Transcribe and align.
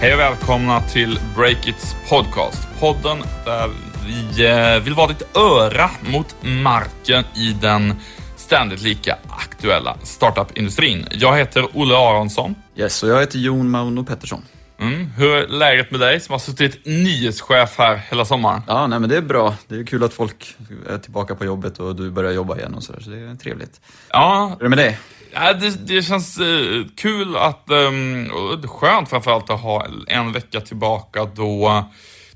Hej 0.00 0.14
och 0.14 0.20
välkomna 0.20 0.80
till 0.80 1.20
Breakits 1.36 1.96
podcast. 2.08 2.68
Podden 2.78 3.18
där 3.44 3.70
vi 4.06 4.46
eh, 4.46 4.84
vill 4.84 4.94
vara 4.94 5.08
ditt 5.08 5.36
öra 5.36 5.90
mot 6.12 6.36
marken 6.42 7.24
i 7.36 7.56
den 7.60 7.94
ständigt 8.36 8.82
lika 8.82 9.18
aktuella 9.28 9.96
startup-industrin. 10.02 11.06
Jag 11.10 11.38
heter 11.38 11.66
Olle 11.74 11.96
Aronsson. 11.96 12.54
Yes, 12.76 13.02
och 13.02 13.08
jag 13.08 13.20
heter 13.20 13.38
Jon 13.38 13.70
Mauno 13.70 14.04
Pettersson. 14.04 14.42
Mm. 14.78 15.06
Hur 15.16 15.34
är 15.34 15.48
läget 15.48 15.90
med 15.90 16.00
dig 16.00 16.20
som 16.20 16.32
har 16.32 16.38
suttit 16.38 16.86
nyhetschef 16.86 17.78
här 17.78 17.96
hela 18.10 18.24
sommaren? 18.24 18.62
Ja, 18.66 18.86
nej 18.86 19.00
men 19.00 19.08
det 19.10 19.16
är 19.16 19.22
bra. 19.22 19.54
Det 19.68 19.74
är 19.74 19.84
kul 19.84 20.04
att 20.04 20.14
folk 20.14 20.56
är 20.88 20.98
tillbaka 20.98 21.34
på 21.34 21.44
jobbet 21.44 21.78
och 21.78 21.96
du 21.96 22.10
börjar 22.10 22.32
jobba 22.32 22.56
igen 22.56 22.74
och 22.74 22.82
sådär, 22.82 23.00
så 23.00 23.10
det 23.10 23.18
är 23.18 23.34
trevligt. 23.34 23.80
Ja, 24.10 24.46
Hur 24.48 24.60
är 24.60 24.62
det 24.62 24.68
med 24.68 24.78
dig? 24.78 24.98
Ja, 25.32 25.52
det, 25.52 25.86
det 25.86 26.02
känns 26.02 26.38
eh, 26.38 26.84
kul 26.96 27.36
att, 27.36 27.64
um, 27.70 28.30
och 28.30 28.70
skönt 28.70 29.08
framförallt 29.10 29.50
att 29.50 29.60
ha 29.60 29.86
en 30.06 30.32
vecka 30.32 30.60
tillbaka 30.60 31.24
då 31.24 31.84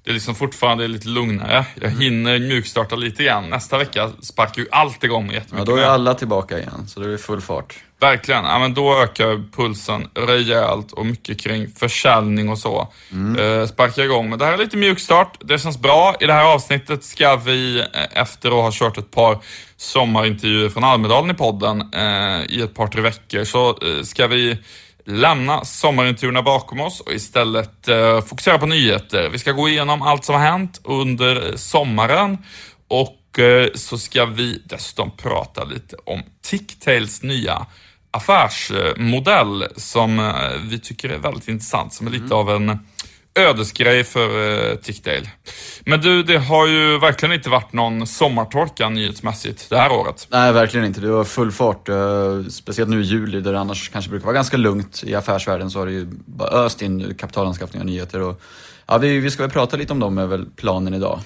det 0.04 0.12
liksom 0.12 0.34
fortfarande 0.34 0.84
är 0.84 0.88
lite 0.88 1.08
lugnare. 1.08 1.66
Jag 1.80 1.90
hinner 1.90 2.38
mjukstarta 2.38 2.96
lite 2.96 3.24
grann. 3.24 3.50
Nästa 3.50 3.78
vecka 3.78 4.10
sparkar 4.22 4.62
ju 4.62 4.68
allt 4.72 5.04
igång 5.04 5.27
Ja, 5.27 5.32
jättemycket. 5.34 5.66
då 5.66 5.77
är 5.77 5.84
alla 5.84 6.14
tillbaka 6.14 6.58
igen, 6.58 6.86
så 6.88 7.02
är 7.02 7.08
det 7.08 7.18
full 7.18 7.40
fart. 7.40 7.74
Verkligen. 8.00 8.44
Ja, 8.44 8.58
men 8.58 8.74
då 8.74 9.02
ökar 9.02 9.50
pulsen 9.56 10.08
rejält 10.14 10.92
och 10.92 11.06
mycket 11.06 11.40
kring 11.40 11.68
försäljning 11.77 12.48
och 12.48 12.58
så. 12.58 12.88
Eh, 13.38 13.66
sparkar 13.66 14.02
igång. 14.02 14.30
Men 14.30 14.38
det 14.38 14.44
här 14.44 14.52
är 14.52 14.58
lite 14.58 14.77
mjukstart. 14.77 15.38
Det 15.40 15.58
känns 15.58 15.78
bra. 15.78 16.14
I 16.20 16.27
det 16.27 16.32
här 16.32 16.44
avsnittet 16.55 17.05
ska 17.05 17.36
vi, 17.36 17.78
eh, 17.80 17.86
efter 18.22 18.48
att 18.48 18.55
ha 18.55 18.70
kört 18.72 18.98
ett 18.98 19.10
par 19.10 19.38
sommarintervjuer 19.77 20.69
från 20.69 20.84
Almedalen 20.84 21.30
i 21.30 21.34
podden 21.34 21.80
eh, 21.94 22.44
i 22.48 22.60
ett 22.64 22.75
par, 22.75 22.86
tre 22.86 23.02
veckor, 23.02 23.44
så 23.44 23.69
eh, 23.69 24.02
ska 24.05 24.27
vi 24.27 24.58
lämna 25.05 25.64
sommarintervjuerna 25.64 26.42
bakom 26.42 26.80
oss 26.80 27.00
och 27.00 27.12
istället 27.12 27.88
eh, 27.88 28.20
fokusera 28.20 28.58
på 28.58 28.66
nyheter. 28.66 29.28
Vi 29.28 29.38
ska 29.38 29.52
gå 29.52 29.69
igenom 29.69 30.02
allt 30.02 30.24
som 30.24 30.34
har 30.34 30.42
hänt 30.42 30.80
under 30.84 31.56
sommaren 31.56 32.38
och 32.88 33.38
eh, 33.38 33.69
så 33.75 33.98
ska 33.98 34.25
vi 34.27 34.62
dessutom 34.64 35.10
prata 35.10 35.64
lite 35.64 35.97
om 36.05 36.22
Ticktails 36.42 37.22
nya 37.22 37.66
affärsmodell 38.10 39.66
som 39.77 40.19
eh, 40.19 40.34
vi 40.62 40.78
tycker 40.78 41.08
är 41.08 41.19
väldigt 41.19 41.48
intressant, 41.48 41.92
som 41.92 42.06
är 42.06 42.10
lite 42.10 42.34
av 42.34 42.50
en 42.50 42.78
ödesgrej 43.38 44.04
för 44.04 44.68
eh, 44.70 44.77
Ticktail. 44.77 45.28
Men 45.84 46.00
du, 46.00 46.22
det 46.22 46.38
har 46.38 46.66
ju 46.66 46.98
verkligen 46.98 47.32
inte 47.32 47.50
varit 47.50 47.72
någon 47.72 48.06
sommartorka 48.06 48.88
nyhetsmässigt 48.88 49.70
det 49.70 49.76
här 49.78 49.92
året. 49.92 50.26
Nej, 50.30 50.52
verkligen 50.52 50.86
inte. 50.86 51.00
Det 51.00 51.08
var 51.10 51.24
full 51.24 51.52
fart. 51.52 51.88
eh, 51.88 52.42
Speciellt 52.50 52.91
nu 52.91 53.00
i 53.00 53.04
juli, 53.04 53.41
där 53.41 53.52
det 53.52 53.60
annars 53.60 53.88
kanske 53.88 54.10
brukar 54.10 54.24
vara 54.26 54.34
ganska 54.34 54.56
lugnt 54.56 55.02
i 55.06 55.14
affärsvärlden, 55.14 55.70
så 55.70 55.78
har 55.78 55.86
det 55.86 55.92
ju 55.92 56.06
bara 56.26 56.48
öst 56.48 56.82
in 56.82 57.14
kapitalanskaffning 57.14 57.80
och 57.80 57.86
nyheter. 57.86 58.20
Och, 58.20 58.41
ja, 58.86 58.98
vi, 58.98 59.18
vi 59.18 59.30
ska 59.30 59.42
väl 59.42 59.50
prata 59.50 59.76
lite 59.76 59.92
om 59.92 60.00
dem, 60.00 60.19
är 60.19 60.26
väl 60.26 60.46
planen 60.56 60.94
idag. 60.94 61.20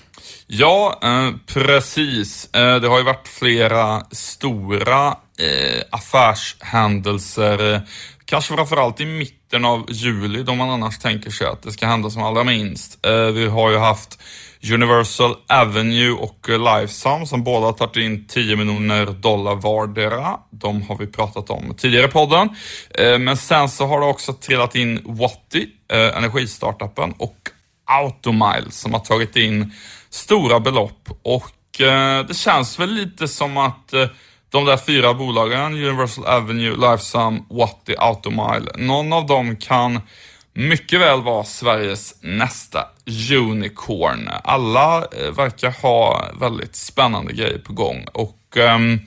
Ja, 0.47 1.01
eh, 1.03 1.31
precis. 1.55 2.55
Eh, 2.55 2.77
det 2.81 2.89
har 2.89 2.99
ju 2.99 3.05
varit 3.05 3.29
flera 3.29 4.01
stora 4.11 5.07
eh, 5.39 5.83
affärshändelser, 5.91 7.81
kanske 8.25 8.55
framförallt 8.55 9.01
i 9.01 9.05
mitten 9.07 9.38
av 9.55 9.85
juli, 9.89 10.43
då 10.43 10.55
man 10.55 10.71
annars 10.71 10.99
tänker 10.99 11.31
sig 11.31 11.47
att 11.47 11.63
det 11.63 11.73
ska 11.73 11.87
hända 11.87 12.11
som 12.11 12.23
allra 12.23 12.45
minst. 12.45 13.07
Eh, 13.07 13.13
vi 13.13 13.47
har 13.47 13.71
ju 13.71 13.77
haft 13.77 14.23
Universal 14.73 15.35
Avenue 15.49 16.11
och 16.11 16.49
eh, 16.49 16.81
Lifesum 16.81 17.27
som 17.27 17.45
båda 17.45 17.67
har 17.67 17.73
tagit 17.73 17.97
in 17.97 18.27
10 18.27 18.57
miljoner 18.57 19.07
dollar 19.07 19.55
vardera. 19.55 20.39
De 20.51 20.83
har 20.83 20.97
vi 20.97 21.07
pratat 21.07 21.51
om 21.51 21.75
tidigare 21.77 22.07
i 22.07 22.09
podden. 22.09 22.49
Eh, 22.91 23.19
men 23.19 23.37
sen 23.37 23.69
så 23.69 23.87
har 23.87 24.01
det 24.01 24.07
också 24.07 24.33
trillat 24.33 24.75
in 24.75 25.03
Watti, 25.05 25.67
energistartupen, 25.91 27.15
och 27.19 27.37
Automile 27.87 28.71
som 28.71 28.93
har 28.93 29.01
tagit 29.01 29.37
in 29.37 29.73
stora 30.11 30.61
belopp 30.61 31.09
och 31.23 31.53
det 32.29 32.37
känns 32.37 32.79
väl 32.79 32.91
lite 32.91 33.29
som 33.29 33.57
att 33.57 33.95
de 34.51 34.65
där 34.65 34.77
fyra 34.77 35.15
bolagen, 35.15 35.73
Universal 35.75 36.27
Avenue, 36.27 36.71
Lifesum, 36.71 37.45
Watty, 37.51 37.95
Automile, 37.99 38.73
någon 38.77 39.13
av 39.13 39.27
dem 39.27 39.57
kan 39.57 40.01
mycket 40.53 41.01
väl 41.01 41.23
vara 41.23 41.45
Sveriges 41.45 42.15
nästa 42.21 42.89
unicorn. 43.33 44.29
Alla 44.45 44.97
eh, 44.97 45.31
verkar 45.37 45.71
ha 45.83 46.25
väldigt 46.41 46.77
spännande 46.77 47.33
grejer 47.33 47.59
på 47.59 47.73
gång 47.73 48.07
och 48.13 48.57
ehm, 48.57 49.01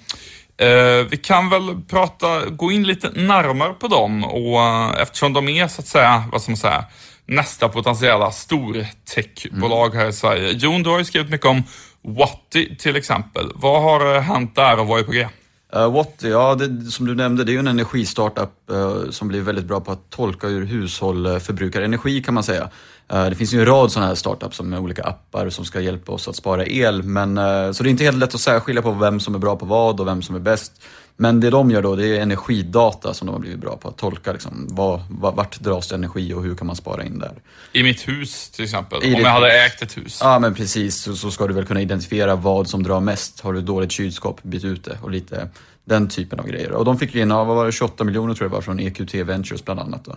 Eh, 0.61 1.05
vi 1.09 1.17
kan 1.17 1.49
väl 1.49 1.81
prata, 1.89 2.45
gå 2.45 2.71
in 2.71 2.83
lite 2.83 3.09
närmare 3.09 3.73
på 3.73 3.87
dem 3.87 4.23
och 4.23 4.61
eh, 4.61 5.01
eftersom 5.01 5.33
de 5.33 5.49
är 5.49 5.67
så 5.67 5.81
att 5.81 5.87
säga, 5.87 6.23
vad 6.31 6.41
man 6.47 6.57
säga, 6.57 6.85
nästa 7.25 7.69
potentiella 7.69 8.31
stortechbolag 8.31 9.95
här 9.95 10.07
i 10.07 10.13
Sverige. 10.13 10.51
Jon, 10.51 10.83
du 10.83 10.89
har 10.89 10.99
ju 10.99 11.05
skrivit 11.05 11.29
mycket 11.29 11.47
om 11.47 11.63
Watty 12.03 12.75
till 12.75 12.95
exempel. 12.95 13.51
Vad 13.55 13.81
har 13.81 14.15
eh, 14.15 14.21
hänt 14.21 14.55
där 14.55 14.79
och 14.79 14.87
vad 14.87 14.99
är 14.99 15.03
på 15.03 15.11
G? 15.11 15.27
Eh, 15.73 15.81
uh, 15.81 15.93
Watty, 15.93 16.29
ja 16.29 16.55
det, 16.55 16.91
som 16.91 17.05
du 17.05 17.15
nämnde, 17.15 17.43
det 17.43 17.51
är 17.51 17.53
ju 17.53 17.59
en 17.59 17.67
energistartup 17.67 18.49
uh, 18.71 19.09
som 19.09 19.27
blir 19.27 19.41
väldigt 19.41 19.65
bra 19.65 19.79
på 19.79 19.91
att 19.91 20.09
tolka 20.09 20.47
hur 20.47 20.65
hushåll 20.65 21.27
uh, 21.27 21.39
förbrukar 21.39 21.81
energi 21.81 22.23
kan 22.23 22.33
man 22.33 22.43
säga. 22.43 22.69
Uh, 23.13 23.25
det 23.25 23.35
finns 23.35 23.53
ju 23.53 23.59
en 23.59 23.65
rad 23.65 23.91
sådana 23.91 24.07
här 24.07 24.15
startups 24.15 24.57
som 24.57 24.69
med 24.69 24.79
olika 24.79 25.03
appar 25.03 25.49
som 25.49 25.65
ska 25.65 25.81
hjälpa 25.81 26.11
oss 26.11 26.27
att 26.27 26.35
spara 26.35 26.65
el. 26.65 27.03
Men, 27.03 27.37
uh, 27.37 27.71
så 27.71 27.83
det 27.83 27.89
är 27.89 27.91
inte 27.91 28.03
helt 28.03 28.17
lätt 28.17 28.35
att 28.35 28.41
särskilja 28.41 28.81
på 28.81 28.91
vem 28.91 29.19
som 29.19 29.35
är 29.35 29.39
bra 29.39 29.55
på 29.55 29.65
vad 29.65 29.99
och 29.99 30.07
vem 30.07 30.21
som 30.21 30.35
är 30.35 30.39
bäst. 30.39 30.81
Men 31.17 31.39
det 31.39 31.49
de 31.49 31.71
gör 31.71 31.81
då, 31.81 31.95
det 31.95 32.07
är 32.07 32.21
energidata 32.21 33.13
som 33.13 33.25
de 33.25 33.31
har 33.31 33.39
blivit 33.39 33.59
bra 33.59 33.77
på 33.77 33.87
att 33.87 33.97
tolka. 33.97 34.31
Liksom, 34.31 34.67
vad, 34.69 35.01
vad, 35.09 35.35
vart 35.35 35.59
dras 35.59 35.87
det 35.87 35.95
energi 35.95 36.33
och 36.33 36.43
hur 36.43 36.55
kan 36.55 36.67
man 36.67 36.75
spara 36.75 37.03
in 37.03 37.19
där? 37.19 37.33
I 37.71 37.83
mitt 37.83 38.07
hus 38.07 38.49
till 38.49 38.63
exempel, 38.63 39.03
I 39.03 39.15
om 39.15 39.21
jag 39.21 39.29
hade 39.29 39.45
hus. 39.45 39.55
ägt 39.65 39.81
ett 39.81 39.97
hus. 39.97 40.19
Ja 40.21 40.39
men 40.39 40.53
precis, 40.55 40.95
så, 40.95 41.15
så 41.15 41.31
ska 41.31 41.47
du 41.47 41.53
väl 41.53 41.65
kunna 41.65 41.81
identifiera 41.81 42.35
vad 42.35 42.69
som 42.69 42.83
drar 42.83 42.99
mest. 42.99 43.41
Har 43.41 43.53
du 43.53 43.61
dåligt 43.61 43.91
kylskåp, 43.91 44.43
byt 44.43 44.63
ut 44.63 44.83
det 44.83 44.97
och 45.01 45.11
lite 45.11 45.49
den 45.85 46.09
typen 46.09 46.39
av 46.39 46.47
grejer. 46.47 46.71
Och 46.71 46.85
de 46.85 46.99
fick 46.99 47.15
ju 47.15 47.21
in, 47.21 47.29
vad 47.29 47.47
var 47.47 47.65
det, 47.65 47.71
28 47.71 48.03
miljoner 48.03 48.33
tror 48.33 48.45
jag 48.49 48.55
var 48.55 48.61
från 48.61 48.79
EQT 48.79 49.13
Ventures 49.15 49.65
bland 49.65 49.79
annat. 49.79 50.05
Då. 50.05 50.15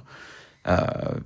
Eh, 0.66 0.78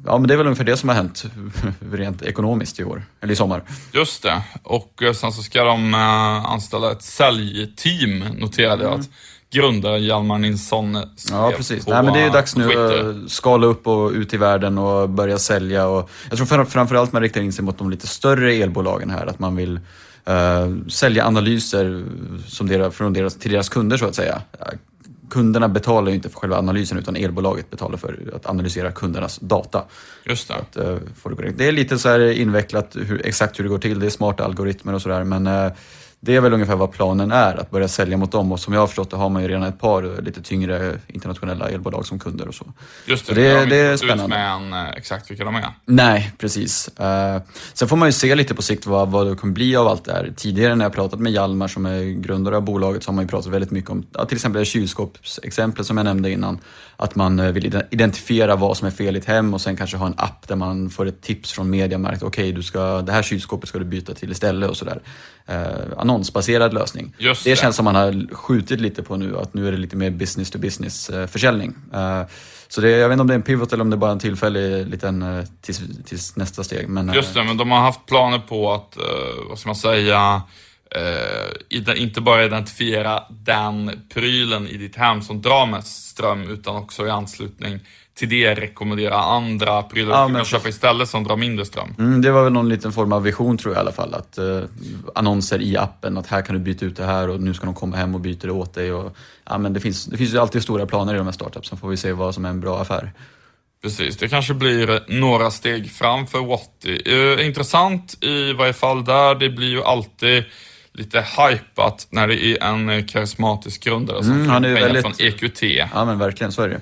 ja 0.07 0.19
men 0.19 0.29
det 0.29 0.35
är 0.35 0.39
väl 0.39 0.47
ungefär 0.47 0.65
det 0.65 0.77
som 0.77 0.89
har 0.89 0.97
hänt 0.97 1.25
rent 1.93 2.23
ekonomiskt 2.23 2.81
i 2.81 2.85
år, 2.85 3.03
eller 3.21 3.33
i 3.33 3.37
sommar. 3.37 3.63
Just 3.93 4.23
det. 4.23 4.43
Och 4.63 5.03
eh, 5.03 5.13
sen 5.13 5.33
så 5.33 5.43
ska 5.43 5.65
de 5.65 5.95
eh, 5.95 6.45
anställa 6.45 6.93
ett 6.93 7.03
säljteam, 7.03 8.19
noterade 8.19 8.85
jag 8.85 8.93
att 9.01 9.09
grundaren 9.51 10.05
Hjalmar 10.05 10.39
Nilsson 10.39 10.99
Ja 11.31 11.53
precis, 11.57 11.85
på, 11.85 11.91
Nej, 11.91 12.03
men 12.03 12.13
det 12.13 12.21
är 12.21 12.25
ju 12.25 12.31
dags 12.31 12.57
nu 12.57 12.73
att 12.73 13.31
skala 13.31 13.67
upp 13.67 13.87
och 13.87 14.11
ut 14.11 14.35
i 14.35 14.37
världen 14.37 14.79
och 14.79 15.09
börja 15.09 15.39
sälja. 15.39 15.87
Och 15.87 16.11
jag 16.29 16.37
tror 16.37 16.47
fram- 16.47 16.67
framförallt 16.67 17.13
man 17.13 17.23
riktar 17.23 17.41
in 17.41 17.53
sig 17.53 17.65
mot 17.65 17.79
de 17.79 17.91
lite 17.91 18.07
större 18.07 18.53
elbolagen 18.55 19.11
här, 19.11 19.27
att 19.27 19.39
man 19.39 19.57
vill 19.57 19.81
eh, 20.25 20.69
sälja 20.89 21.27
analyser 21.27 22.05
som 22.47 22.69
deras, 22.69 22.95
från 22.95 23.13
deras, 23.13 23.35
till 23.35 23.53
deras 23.53 23.69
kunder 23.69 23.97
så 23.97 24.07
att 24.07 24.15
säga. 24.15 24.43
Kunderna 25.31 25.69
betalar 25.69 26.09
ju 26.09 26.15
inte 26.15 26.29
för 26.29 26.39
själva 26.39 26.59
analysen 26.59 26.99
utan 26.99 27.17
elbolaget 27.17 27.71
betalar 27.71 27.97
för 27.97 28.33
att 28.37 28.47
analysera 28.47 28.93
kundernas 28.93 29.39
data. 29.39 29.85
Just 30.25 30.49
det. 30.49 30.55
Att, 30.55 30.77
få 31.17 31.29
det, 31.29 31.51
det 31.57 31.69
är 31.69 31.73
lite 31.73 31.99
så 31.99 32.09
här 32.09 32.21
invecklat 32.21 32.97
hur, 32.97 33.27
exakt 33.27 33.59
hur 33.59 33.65
det 33.65 33.71
går 33.71 33.79
till, 33.79 34.01
det 34.01 34.07
är 34.07 34.11
smarta 34.11 34.45
algoritmer 34.45 34.95
och 34.95 35.03
sådär 35.03 35.25
men 35.25 35.47
eh, 35.47 35.73
det 36.21 36.37
är 36.37 36.41
väl 36.41 36.53
ungefär 36.53 36.77
vad 36.77 36.93
planen 36.93 37.33
är, 37.33 37.61
att 37.61 37.71
börja 37.71 37.89
sälja 37.89 38.17
mot 38.17 38.33
dem 38.33 38.53
och 38.53 38.61
som 38.61 38.73
jag 38.75 38.81
har 38.81 38.87
förstått 38.87 39.11
det 39.11 39.17
har 39.17 39.29
man 39.29 39.43
ju 39.43 39.49
redan 39.49 39.63
ett 39.63 39.81
par 39.81 40.03
eh, 40.03 40.21
lite 40.23 40.43
tyngre 40.43 40.99
internationella 41.07 41.69
elbolag 41.69 42.07
som 42.07 42.19
kunder 42.19 42.49
och 42.49 42.55
så. 42.55 42.73
Just 43.07 43.27
det, 43.27 43.35
Så 43.35 43.41
det- 43.41 43.53
inte 43.63 43.67
det 43.67 43.77
är 43.77 43.91
gått 43.93 44.03
ut 44.03 44.09
spännande. 44.09 44.37
med 44.37 44.53
en, 44.53 44.73
eh, 44.73 44.89
exakt 44.97 45.31
vilka 45.31 45.45
de 45.45 45.55
är. 45.55 45.69
Nej, 45.87 46.33
precis. 46.39 46.89
Eh, 46.99 47.43
sen 47.75 47.89
får 47.89 47.97
man 47.97 48.09
ju 48.09 48.13
se 48.13 48.35
lite 48.35 48.55
på 48.55 48.63
sikt 48.63 48.87
vad, 48.87 49.09
vad 49.09 49.27
det 49.27 49.35
kommer 49.35 49.53
bli 49.55 49.77
av 49.77 49.89
allt 49.89 50.05
det 50.05 50.13
här. 50.13 50.33
Tidigare 50.37 50.75
när 50.75 50.85
jag 50.85 50.93
pratat 50.93 51.21
med 51.21 51.33
Hjalmar 51.33 51.69
som 51.69 51.87
är 51.87 52.03
grundare 52.21 52.57
av 52.57 52.63
bolaget 52.63 53.03
så 53.03 53.09
har 53.11 53.15
man 53.15 53.25
ju 53.25 53.29
pratat 53.29 53.53
väldigt 53.53 53.71
mycket 53.71 53.91
om 53.91 54.07
ja, 54.13 54.25
till 54.25 54.37
exempel 54.37 54.65
kylskåpsexemplet 54.65 55.87
som 55.87 55.97
jag 55.97 56.05
nämnde 56.05 56.31
innan. 56.31 56.59
Att 56.97 57.15
man 57.15 57.53
vill 57.53 57.67
ide- 57.67 57.87
identifiera 57.91 58.57
vad 58.57 58.77
som 58.77 58.87
är 58.87 58.91
fel 58.91 59.17
i 59.17 59.19
ett 59.19 59.25
hem 59.25 59.55
och 59.55 59.61
sen 59.61 59.77
kanske 59.77 59.97
ha 59.97 60.07
en 60.07 60.15
app 60.17 60.49
där 60.49 60.57
man 60.57 60.91
får 60.91 61.07
ett 61.07 61.23
tips 61.23 61.53
från 61.53 61.71
Mediamarkt. 61.71 62.23
Okej, 62.23 62.53
du 62.53 62.63
ska 62.63 63.03
det 63.03 63.13
här 63.13 63.23
kylskåpet 63.23 63.69
ska 63.69 63.79
du 63.79 63.85
byta 63.85 64.15
till 64.15 64.31
istället 64.31 64.71
och 64.71 64.77
sådär. 64.77 65.01
Eh, 65.49 65.99
annonsbaserad 65.99 66.75
lösning. 66.75 67.15
Just 67.19 67.45
det 67.45 67.51
det. 67.51 67.57
känns 67.57 67.77
som 67.77 67.85
man 67.85 67.95
har 67.95 68.35
skjutit 68.35 68.81
lite 68.81 69.03
på 69.03 69.17
nu, 69.17 69.39
att 69.39 69.55
nu 69.55 69.69
är 69.69 69.73
det 69.73 69.79
lite 69.79 69.97
mer 69.97 70.11
business 70.11 70.51
to 70.51 70.59
business 70.59 71.11
eh, 71.11 71.27
försäljning. 71.27 71.75
Eh, 71.95 72.23
så 72.69 72.81
det, 72.81 72.91
jag 72.91 73.09
vet 73.09 73.15
inte 73.15 73.21
om 73.21 73.27
det 73.27 73.33
är 73.33 73.39
en 73.39 73.43
pivot 73.43 73.73
eller 73.73 73.83
om 73.83 73.91
det 73.91 73.95
är 73.95 73.99
bara 73.99 74.11
en 74.11 74.19
tillfällig 74.19 74.89
liten 74.89 75.23
eh, 75.23 75.45
tills, 75.61 75.81
tills 76.05 76.37
nästa 76.37 76.65
steg. 76.65 76.89
Men, 76.89 77.09
eh, 77.09 77.15
Just 77.15 77.35
det, 77.35 77.45
men 77.45 77.57
de 77.57 77.71
har 77.71 77.79
haft 77.79 78.07
planer 78.07 78.39
på 78.39 78.73
att, 78.73 78.97
eh, 78.97 79.03
vad 79.49 79.59
ska 79.59 79.69
man 79.69 79.77
säga, 79.77 80.43
inte 81.97 82.21
bara 82.21 82.45
identifiera 82.45 83.23
den 83.31 84.01
prylen 84.15 84.69
i 84.69 84.77
ditt 84.77 84.97
hem 84.97 85.23
som 85.23 85.43
drar 85.43 85.67
mest 85.67 86.09
ström, 86.09 86.51
utan 86.51 86.77
också 86.77 87.07
i 87.07 87.11
anslutning 87.11 87.81
till 88.19 88.29
det 88.29 88.55
rekommendera 88.55 89.15
andra 89.15 89.83
prylar 89.83 90.11
Ja, 90.11 90.29
kan 90.29 90.45
köpa 90.45 90.69
istället 90.69 91.09
som 91.09 91.25
drar 91.25 91.37
mindre 91.37 91.65
ström. 91.65 91.95
Mm, 91.99 92.23
det 92.23 92.31
var 92.31 92.45
väl 92.45 92.53
någon 92.53 92.69
liten 92.69 92.93
form 92.93 93.13
av 93.13 93.23
vision 93.23 93.59
tror 93.59 93.75
jag 93.75 93.81
i 93.81 93.81
alla 93.81 93.93
fall. 93.93 94.15
Att 94.15 94.39
eh, 94.39 94.61
annonser 95.15 95.63
i 95.63 95.77
appen, 95.77 96.19
att 96.19 96.27
här 96.27 96.43
kan 96.43 96.55
du 96.55 96.61
byta 96.61 96.87
ut 96.87 96.97
det 96.97 97.05
här 97.05 97.29
och 97.29 97.41
nu 97.41 97.55
ska 97.55 97.67
de 97.67 97.75
komma 97.75 97.97
hem 97.97 98.15
och 98.15 98.21
byta 98.21 98.47
det 98.47 98.53
åt 98.53 98.75
dig. 98.75 98.93
Och, 98.93 99.17
ja, 99.45 99.59
men 99.59 99.73
det, 99.73 99.81
finns, 99.81 100.05
det 100.05 100.17
finns 100.17 100.35
ju 100.35 100.39
alltid 100.39 100.63
stora 100.63 100.87
planer 100.87 101.15
i 101.15 101.17
de 101.17 101.27
här 101.27 101.33
startups, 101.33 101.69
så 101.69 101.77
får 101.77 101.89
vi 101.89 101.97
se 101.97 102.13
vad 102.13 102.35
som 102.35 102.45
är 102.45 102.49
en 102.49 102.61
bra 102.61 102.81
affär. 102.81 103.13
Precis, 103.83 104.17
det 104.17 104.29
kanske 104.29 104.55
blir 104.55 105.01
några 105.09 105.51
steg 105.51 105.91
fram 105.91 106.27
för 106.27 106.39
Watty. 106.39 107.03
Eh, 107.07 107.47
intressant 107.47 108.25
i 108.25 108.53
varje 108.53 108.73
fall 108.73 109.05
där. 109.05 109.35
Det 109.35 109.51
blir 109.51 109.69
ju 109.69 109.83
alltid 109.83 110.45
lite 110.99 111.21
hypat 111.37 112.07
när 112.11 112.29
det 112.29 112.47
är 112.47 112.63
en 112.65 113.07
karismatisk 113.07 113.85
grundare 113.85 114.23
som 114.25 114.33
Mm, 114.33 114.47
får 114.47 114.61
pengar 114.61 114.81
väldigt- 114.81 115.03
från 115.03 115.15
EQT. 115.19 115.63
Ja 115.95 116.05
men 116.05 116.19
verkligen, 116.19 116.53
så 116.53 116.63
är 116.63 116.69
det 116.69 116.75
ju. 116.75 116.81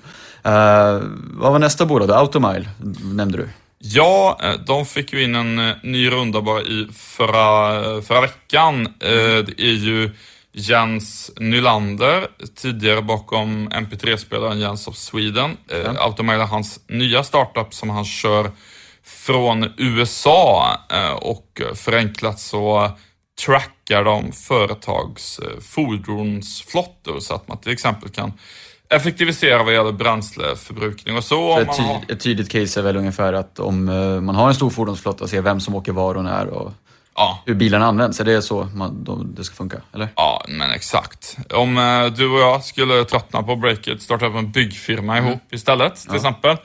Eh, 0.52 1.02
vad 1.40 1.52
var 1.52 1.58
nästa 1.58 1.86
bolag 1.86 2.08
då? 2.08 2.14
Automile 2.14 2.68
nämnde 3.02 3.38
du. 3.38 3.48
Ja, 3.78 4.38
eh, 4.42 4.52
de 4.66 4.86
fick 4.86 5.12
ju 5.12 5.22
in 5.24 5.34
en 5.34 5.58
eh, 5.58 5.74
ny 5.82 6.10
runda 6.10 6.40
bara 6.40 6.60
i 6.62 6.88
förra, 6.94 8.02
förra 8.02 8.20
veckan. 8.20 8.86
Eh, 8.86 9.08
Det 9.46 9.60
är 9.60 9.72
ju 9.74 10.10
Jens 10.52 11.30
Nylander, 11.36 12.26
tidigare 12.56 13.02
bakom 13.02 13.69
MP3-spelaren 13.69 14.60
Jens 14.60 14.88
of 14.88 14.96
Sweden. 14.96 15.56
Ja. 15.84 16.00
Automile 16.02 16.42
är 16.42 16.46
hans 16.46 16.80
nya 16.88 17.22
startup 17.22 17.74
som 17.74 17.90
han 17.90 18.04
kör 18.04 18.50
från 19.04 19.72
USA 19.76 20.76
eh, 20.92 21.10
och 21.10 21.62
förenklat 21.74 22.40
så 22.40 22.90
trackar 23.44 24.04
de 24.04 24.32
företags 24.32 25.38
eh, 25.38 25.60
fordonsflottor 25.60 27.20
så 27.20 27.34
att 27.34 27.48
man 27.48 27.58
till 27.58 27.72
exempel 27.72 28.08
kan 28.08 28.32
effektivisera 28.88 29.62
vad 29.62 29.74
gäller 29.74 29.92
bränsleförbrukning 29.92 31.16
och 31.16 31.24
så. 31.24 31.54
Så 31.54 31.60
ett, 31.60 31.76
ty- 31.76 31.82
har- 31.82 32.02
ett 32.08 32.20
tydligt 32.20 32.50
case 32.50 32.80
är 32.80 32.84
väl 32.84 32.96
ungefär 32.96 33.32
att 33.32 33.58
om 33.58 33.88
eh, 33.88 34.20
man 34.20 34.34
har 34.34 34.48
en 34.48 34.54
stor 34.54 34.70
fordonsflotta, 34.70 35.28
se 35.28 35.40
vem 35.40 35.60
som 35.60 35.74
åker 35.74 35.92
var 35.92 36.14
och 36.14 36.24
när 36.24 36.46
och 36.46 36.72
Ja, 37.18 37.42
hur 37.46 37.54
bilarna 37.54 37.86
används. 37.86 38.20
Är 38.20 38.24
det 38.24 38.42
så 38.42 38.64
man, 38.74 39.04
då, 39.04 39.14
det 39.22 39.44
ska 39.44 39.54
funka? 39.54 39.80
Eller? 39.94 40.08
Ja, 40.16 40.44
men 40.48 40.70
exakt. 40.70 41.36
Om 41.54 41.78
eh, 41.78 42.06
du 42.06 42.28
och 42.28 42.40
jag 42.40 42.64
skulle 42.64 43.04
tröttna 43.04 43.42
på 43.42 43.56
breaket, 43.56 44.02
starta 44.02 44.26
upp 44.26 44.34
en 44.34 44.50
byggfirma 44.52 45.18
ihop 45.18 45.40
istället, 45.50 45.96
till 45.96 46.14
exempel. 46.16 46.56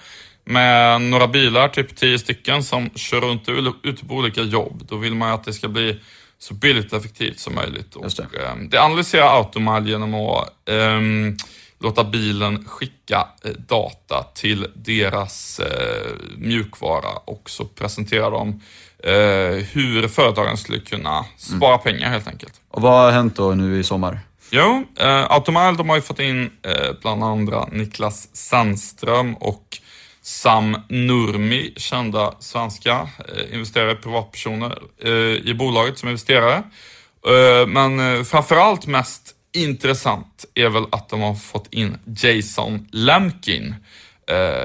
Med 0.46 1.02
några 1.02 1.28
bilar, 1.28 1.68
typ 1.68 1.96
tio 1.96 2.20
stycken, 2.20 2.64
som 2.64 2.90
kör 2.96 3.22
runt 3.22 3.50
ute 3.84 4.06
på 4.06 4.14
olika 4.16 4.42
jobb. 4.42 4.84
Då 4.90 4.96
vill 4.98 5.16
man 5.16 5.30
ju 5.30 5.36
att 5.36 5.44
det 5.44 5.54
ska 5.54 5.68
bli 5.68 6.00
så 6.42 6.54
billigt 6.54 6.94
och 6.94 7.00
effektivt 7.00 7.40
som 7.40 7.56
möjligt. 7.56 7.96
Just 8.04 8.18
det. 8.18 8.24
Och, 8.24 8.36
eh, 8.36 8.56
det 8.70 8.78
analyserar 8.78 9.38
Automile 9.38 9.90
genom 9.90 10.16
att 10.16 10.70
ehm, 10.70 11.38
låta 11.80 12.04
bilen 12.04 12.66
skicka 12.68 13.28
eh, 13.44 13.52
data 13.52 14.26
till 14.34 14.68
deras 14.76 15.60
eh, 15.60 16.12
mjukvara 16.38 17.10
och 17.26 17.50
så 17.50 17.66
presenterar 17.66 18.32
de 18.32 18.62
eh, 19.04 19.66
hur 19.66 20.08
företagen 20.08 20.58
skulle 20.58 20.80
kunna 20.80 21.26
spara 21.38 21.78
pengar 21.78 22.10
helt 22.10 22.28
enkelt. 22.28 22.54
Och 22.70 22.82
vad 22.82 22.94
har 22.94 23.12
hänt 23.12 23.36
då 23.36 23.52
nu 23.52 23.80
i 23.80 23.84
sommar? 23.84 24.20
Jo, 24.52 24.84
eh, 24.96 25.32
Automile 25.32 25.72
de 25.78 25.90
har 25.90 25.96
ju 25.96 26.02
fått 26.02 26.20
in 26.20 26.52
eh, 26.62 26.92
bland 27.02 27.24
andra 27.24 27.66
Niklas 27.72 28.36
Sandström 28.36 29.36
och 29.36 29.78
Sam 30.24 30.78
Nurmi, 30.90 31.74
kända 31.78 32.34
svenska 32.40 33.10
eh, 33.28 33.54
investerare, 33.54 33.96
privatpersoner 33.96 34.78
eh, 35.04 35.12
i 35.50 35.54
bolaget 35.60 36.00
som 36.00 36.10
investerare. 36.10 36.64
Eh, 37.28 37.68
men 37.68 38.26
framförallt 38.26 38.88
mest 38.88 39.36
intressant 39.54 40.46
är 40.56 40.70
väl 40.70 40.86
att 40.92 41.10
de 41.10 41.22
har 41.22 41.36
fått 41.36 41.74
in 41.74 41.98
Jason 42.06 42.88
Lemkin. 42.92 43.76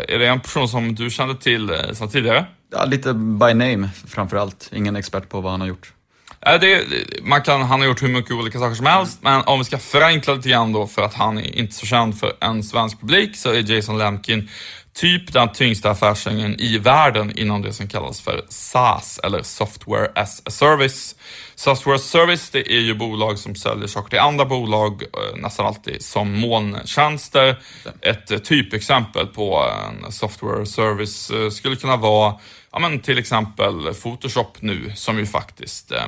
Är 0.08 0.18
det 0.18 0.26
en 0.26 0.40
person 0.40 0.68
som 0.68 0.94
du 0.94 1.10
kände 1.10 1.34
till 1.34 1.68
sedan 1.92 2.08
tidigare? 2.08 2.46
Ja, 2.72 2.84
lite 2.84 3.14
by 3.14 3.54
name 3.54 3.90
framför 4.08 4.36
allt. 4.36 4.70
Ingen 4.72 4.96
expert 4.96 5.28
på 5.28 5.40
vad 5.40 5.52
han 5.52 5.60
har 5.60 5.68
gjort. 5.68 5.92
Det, 6.40 6.84
man 7.22 7.42
kan, 7.42 7.62
han 7.62 7.80
har 7.80 7.86
gjort 7.86 8.02
hur 8.02 8.08
mycket 8.08 8.32
olika 8.32 8.58
saker 8.58 8.74
som 8.74 8.86
helst, 8.86 9.18
men 9.22 9.42
om 9.42 9.58
vi 9.58 9.64
ska 9.64 9.78
förenkla 9.78 10.34
lite 10.34 10.48
grann 10.48 10.72
då 10.72 10.86
för 10.86 11.02
att 11.02 11.14
han 11.14 11.38
är 11.38 11.56
inte 11.56 11.74
så 11.74 11.86
känd 11.86 12.20
för 12.20 12.32
en 12.40 12.62
svensk 12.62 13.00
publik 13.00 13.36
så 13.36 13.50
är 13.50 13.72
Jason 13.72 13.98
Lemkin 13.98 14.48
typ 14.96 15.32
den 15.32 15.52
tyngsta 15.52 15.90
affärsängen 15.90 16.60
i 16.60 16.78
världen 16.78 17.38
inom 17.38 17.62
det 17.62 17.72
som 17.72 17.88
kallas 17.88 18.20
för 18.20 18.44
SaaS 18.48 19.20
eller 19.24 19.42
Software 19.42 20.10
as 20.14 20.42
a 20.44 20.50
Service. 20.50 21.14
Software 21.54 21.94
as 21.94 22.02
a 22.02 22.08
Service 22.08 22.50
det 22.50 22.72
är 22.72 22.80
ju 22.80 22.94
bolag 22.94 23.38
som 23.38 23.54
säljer 23.54 23.86
saker 23.86 24.10
till 24.10 24.18
andra 24.18 24.44
bolag 24.44 25.02
eh, 25.02 25.36
nästan 25.36 25.66
alltid 25.66 26.02
som 26.02 26.40
molntjänster. 26.40 27.62
Ett 28.00 28.30
eh, 28.30 28.38
typexempel 28.38 29.26
på 29.26 29.64
en 30.04 30.12
software 30.12 30.62
as 30.62 30.68
a 30.68 30.72
service 30.72 31.30
eh, 31.30 31.50
skulle 31.50 31.76
kunna 31.76 31.96
vara 31.96 32.34
ja, 32.72 32.78
men 32.78 33.00
till 33.00 33.18
exempel 33.18 33.94
Photoshop 33.94 34.56
nu 34.60 34.92
som 34.94 35.18
ju 35.18 35.26
faktiskt 35.26 35.92
eh, 35.92 36.06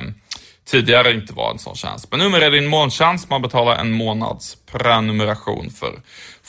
tidigare 0.65 1.11
inte 1.11 1.33
var 1.33 1.51
en 1.51 1.59
sån 1.59 1.75
tjänst. 1.75 2.07
Men 2.11 2.19
numera 2.19 2.45
är 2.45 2.51
det 2.51 2.57
en 2.57 2.67
molntjänst, 2.67 3.29
man 3.29 3.41
betalar 3.41 3.75
en 3.75 3.91
månads 3.91 4.57
prenumeration 4.71 5.69
för 5.69 6.01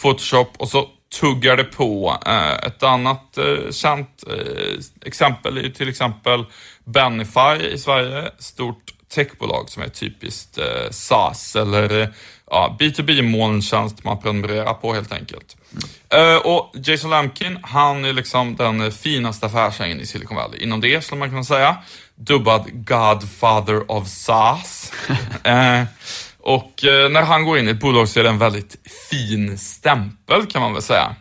Photoshop 0.02 0.52
och 0.58 0.68
så 0.68 0.88
tuggar 1.10 1.56
det 1.56 1.64
på. 1.64 2.18
Eh, 2.26 2.52
ett 2.52 2.82
annat 2.82 3.38
eh, 3.38 3.70
känt 3.70 4.24
eh, 4.26 4.84
exempel 5.04 5.58
är 5.58 5.62
ju 5.62 5.70
till 5.70 5.88
exempel 5.88 6.44
Benify 6.84 7.66
i 7.72 7.78
Sverige, 7.78 8.30
stort 8.38 8.94
techbolag 9.14 9.70
som 9.70 9.82
är 9.82 9.88
typiskt 9.88 10.58
SaaS 10.90 11.56
eller 11.56 12.14
ja, 12.50 12.76
B2B-molntjänst 12.80 14.04
man 14.04 14.20
prenumererar 14.20 14.74
på 14.74 14.94
helt 14.94 15.12
enkelt. 15.12 15.56
Mm. 16.10 16.40
och 16.44 16.72
Jason 16.74 17.10
Lamkin, 17.10 17.58
han 17.62 18.04
är 18.04 18.12
liksom 18.12 18.56
den 18.56 18.92
finaste 18.92 19.46
affärsängen 19.46 20.00
i 20.00 20.06
Silicon 20.06 20.36
Valley. 20.36 20.60
Inom 20.60 20.80
det 20.80 21.04
skulle 21.04 21.18
man 21.18 21.28
kunna 21.28 21.44
säga. 21.44 21.76
Dubbad 22.14 22.86
Godfather 22.86 23.90
of 23.90 24.08
SaaS. 24.08 24.92
och 26.54 26.84
eh, 26.84 27.10
när 27.10 27.22
han 27.22 27.44
går 27.44 27.58
in 27.58 27.68
i 27.68 27.70
ett 27.70 27.80
bolag 27.80 28.08
så 28.08 28.20
är 28.20 28.24
det 28.24 28.30
en 28.30 28.38
väldigt 28.38 28.76
fin 29.10 29.58
stämpel 29.58 30.46
kan 30.46 30.62
man 30.62 30.72
väl 30.72 30.82
säga. 30.82 31.14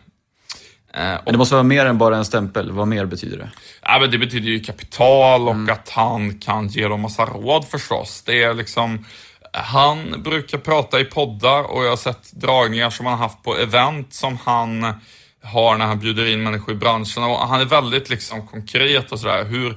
Eh, 0.94 1.14
och 1.14 1.22
Men 1.24 1.32
det 1.32 1.38
måste 1.38 1.54
vara 1.54 1.62
mer 1.62 1.86
än 1.86 1.98
bara 1.98 2.16
en 2.16 2.24
stämpel. 2.24 2.72
Vad 2.72 2.88
mer 2.88 3.06
betyder 3.06 3.38
det? 3.38 3.50
Ja, 3.82 3.98
men 4.00 4.10
det 4.10 4.18
betyder 4.18 4.48
ju 4.48 4.60
kapital 4.60 5.48
och 5.48 5.70
att 5.70 5.88
han 5.88 6.38
kan 6.38 6.68
ge 6.68 6.88
dem 6.88 7.00
massa 7.00 7.24
råd 7.24 7.64
förstås. 7.64 8.22
Det 8.26 8.42
är 8.42 8.54
liksom, 8.54 9.04
han 9.52 10.22
brukar 10.22 10.58
prata 10.58 11.00
i 11.00 11.04
poddar 11.04 11.62
och 11.62 11.84
jag 11.84 11.90
har 11.90 11.96
sett 11.96 12.32
dragningar 12.32 12.90
som 12.90 13.06
han 13.06 13.18
har 13.18 13.28
haft 13.28 13.42
på 13.42 13.56
event 13.56 14.14
som 14.14 14.38
han 14.44 14.94
har 15.42 15.76
när 15.76 15.86
han 15.86 15.98
bjuder 15.98 16.26
in 16.26 16.42
människor 16.42 16.74
i 16.74 16.76
branschen. 16.76 17.22
Och 17.22 17.38
han 17.48 17.60
är 17.60 17.64
väldigt 17.64 18.10
liksom 18.10 18.46
konkret 18.46 19.12
och 19.12 19.20
sådär. 19.20 19.44
Hur, 19.44 19.76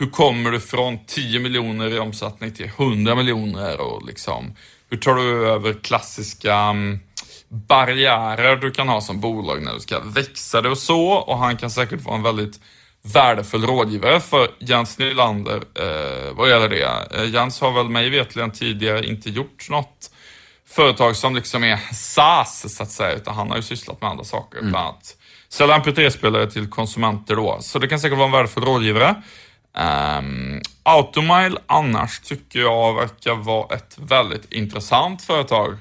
hur 0.00 0.10
kommer 0.10 0.50
du 0.50 0.60
från 0.60 0.98
10 1.06 1.40
miljoner 1.40 1.94
i 1.94 1.98
omsättning 1.98 2.52
till 2.52 2.66
100 2.66 3.14
miljoner 3.14 3.80
och 3.80 4.06
liksom, 4.06 4.54
hur 4.90 4.96
tar 4.96 5.14
du 5.14 5.48
över 5.48 5.72
klassiska 5.82 6.54
mm, 6.54 7.00
barriärer 7.48 8.56
du 8.56 8.70
kan 8.70 8.88
ha 8.88 9.00
som 9.00 9.20
bolag 9.20 9.62
när 9.62 9.74
du 9.74 9.80
ska 9.80 10.00
växa 10.00 10.60
det 10.60 10.68
och 10.68 10.78
så. 10.78 11.06
Och 11.06 11.38
han 11.38 11.56
kan 11.56 11.70
säkert 11.70 12.00
vara 12.00 12.16
en 12.16 12.22
väldigt 12.22 12.60
värdefull 13.02 13.66
rådgivare 13.66 14.20
för 14.20 14.50
Jens 14.58 14.98
Nylander 14.98 15.56
eh, 15.56 16.34
vad 16.34 16.50
gäller 16.50 16.68
det. 16.68 17.16
Eh, 17.16 17.30
Jens 17.30 17.60
har 17.60 17.72
väl 17.72 17.88
mig 17.88 18.10
vetligen 18.10 18.50
tidigare 18.50 19.06
inte 19.06 19.30
gjort 19.30 19.70
något 19.70 20.10
företag 20.68 21.16
som 21.16 21.34
liksom 21.34 21.64
är 21.64 21.76
SaaS 21.92 22.76
så 22.76 22.82
att 22.82 22.90
säga, 22.90 23.12
utan 23.12 23.34
han 23.34 23.50
har 23.50 23.56
ju 23.56 23.62
sysslat 23.62 24.00
med 24.00 24.10
andra 24.10 24.24
saker. 24.24 24.60
Bland 24.60 24.76
annat 24.76 25.16
sälja 25.48 25.78
MP3-spelare 25.78 26.50
till 26.50 26.70
konsumenter 26.70 27.36
då. 27.36 27.58
Så 27.60 27.78
det 27.78 27.88
kan 27.88 28.00
säkert 28.00 28.18
vara 28.18 28.26
en 28.26 28.32
värdefull 28.32 28.64
rådgivare. 28.64 29.22
Um, 29.78 30.60
Automile 30.82 31.58
annars 31.66 32.20
tycker 32.20 32.60
jag 32.60 32.94
verkar 32.94 33.34
vara 33.34 33.74
ett 33.76 33.98
väldigt 33.98 34.52
intressant 34.52 35.22
företag. 35.22 35.76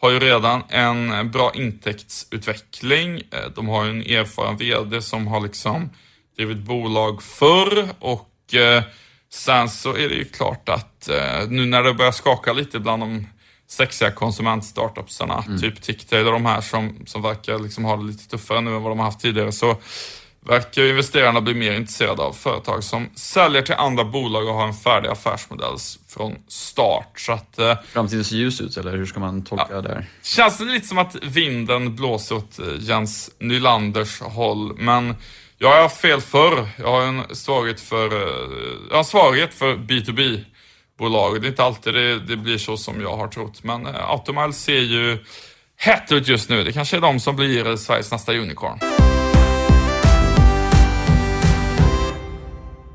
Har 0.00 0.10
ju 0.10 0.18
redan 0.20 0.62
en 0.68 1.30
bra 1.30 1.52
intäktsutveckling. 1.54 3.16
Eh, 3.16 3.50
De 3.54 3.68
har 3.68 3.84
en 3.84 4.00
erfaren 4.02 4.56
VD 4.56 5.02
som 5.02 5.26
har 5.26 5.40
liksom 5.40 5.90
drivit 6.36 6.58
bolag 6.58 7.22
förr 7.22 7.88
och 7.98 8.54
eh, 8.54 8.82
sen 9.32 9.68
så 9.68 9.90
är 9.96 10.08
det 10.08 10.14
ju 10.14 10.24
klart 10.24 10.68
att 10.68 11.08
eh, 11.08 11.48
nu 11.48 11.66
när 11.66 11.82
det 11.82 11.94
börjar 11.94 12.12
skaka 12.12 12.52
lite 12.52 12.78
bland 12.78 13.02
de 13.02 13.26
sexiga 13.68 14.10
konsumentstartupsarna, 14.10 15.44
typ 15.60 15.82
Ticktail 15.82 16.26
och 16.26 16.32
de 16.32 16.46
här 16.46 16.60
som, 16.60 17.02
som 17.06 17.22
verkar 17.22 17.58
liksom 17.58 17.84
ha 17.84 17.96
det 17.96 18.04
lite 18.04 18.28
tuffare 18.28 18.60
nu 18.60 18.74
än 18.76 18.82
vad 18.82 18.90
de 18.92 18.98
har 18.98 19.06
haft 19.06 19.20
tidigare, 19.20 19.52
så 19.52 19.76
verkar 20.46 20.82
investerarna 20.82 21.40
bli 21.40 21.54
mer 21.54 21.72
intresserade 21.72 22.22
av 22.22 22.32
företag 22.32 22.84
som 22.84 23.10
säljer 23.14 23.62
till 23.62 23.74
andra 23.74 24.04
bolag 24.04 24.48
och 24.48 24.54
har 24.54 24.66
en 24.66 24.74
färdig 24.74 25.08
affärsmodell 25.08 25.76
från 26.08 26.36
start. 26.48 27.20
Så 27.20 27.32
att 27.32 27.58
eh, 27.58 27.78
Framtiden 27.92 28.24
ser 28.24 28.36
ljus 28.36 28.60
ut, 28.60 28.76
eller 28.76 28.96
hur 28.96 29.06
ska 29.06 29.20
man 29.20 29.44
tolka 29.44 29.80
det 29.80 29.88
här? 29.88 30.06
känns 30.22 30.58
det 30.58 30.64
lite 30.64 30.86
som 30.86 30.98
att 30.98 31.16
vinden 31.22 31.96
blåser 31.96 32.36
åt 32.36 32.58
eh, 32.58 32.66
Jens 32.78 33.30
Nylanders 33.38 34.20
håll, 34.20 34.76
men 34.78 35.14
jag 35.58 35.68
har 35.68 35.82
haft 35.82 36.00
fel 36.00 36.20
förr. 36.20 36.68
Jag 36.76 36.90
har 36.90 37.02
en 37.02 37.22
svaghet 37.34 37.80
för, 37.80 38.06
eh, 38.06 38.48
jag 38.90 38.96
har 38.96 39.04
svaghet 39.04 39.54
för 39.54 39.76
B2B-bolag. 39.76 41.40
Det 41.40 41.46
är 41.46 41.50
inte 41.50 41.64
alltid 41.64 41.94
det, 41.94 42.18
det 42.18 42.36
blir 42.36 42.58
så 42.58 42.76
som 42.76 43.00
jag 43.00 43.16
har 43.16 43.28
trott, 43.28 43.64
men 43.64 43.86
Automile 43.86 44.52
ser 44.52 44.80
ju 44.80 45.18
hett 45.76 46.12
ut 46.12 46.28
just 46.28 46.48
nu. 46.48 46.64
Det 46.64 46.72
kanske 46.72 46.96
är 46.96 47.00
de 47.00 47.20
som 47.20 47.36
blir 47.36 47.76
Sveriges 47.76 48.12
nästa 48.12 48.32
unicorn. 48.32 49.01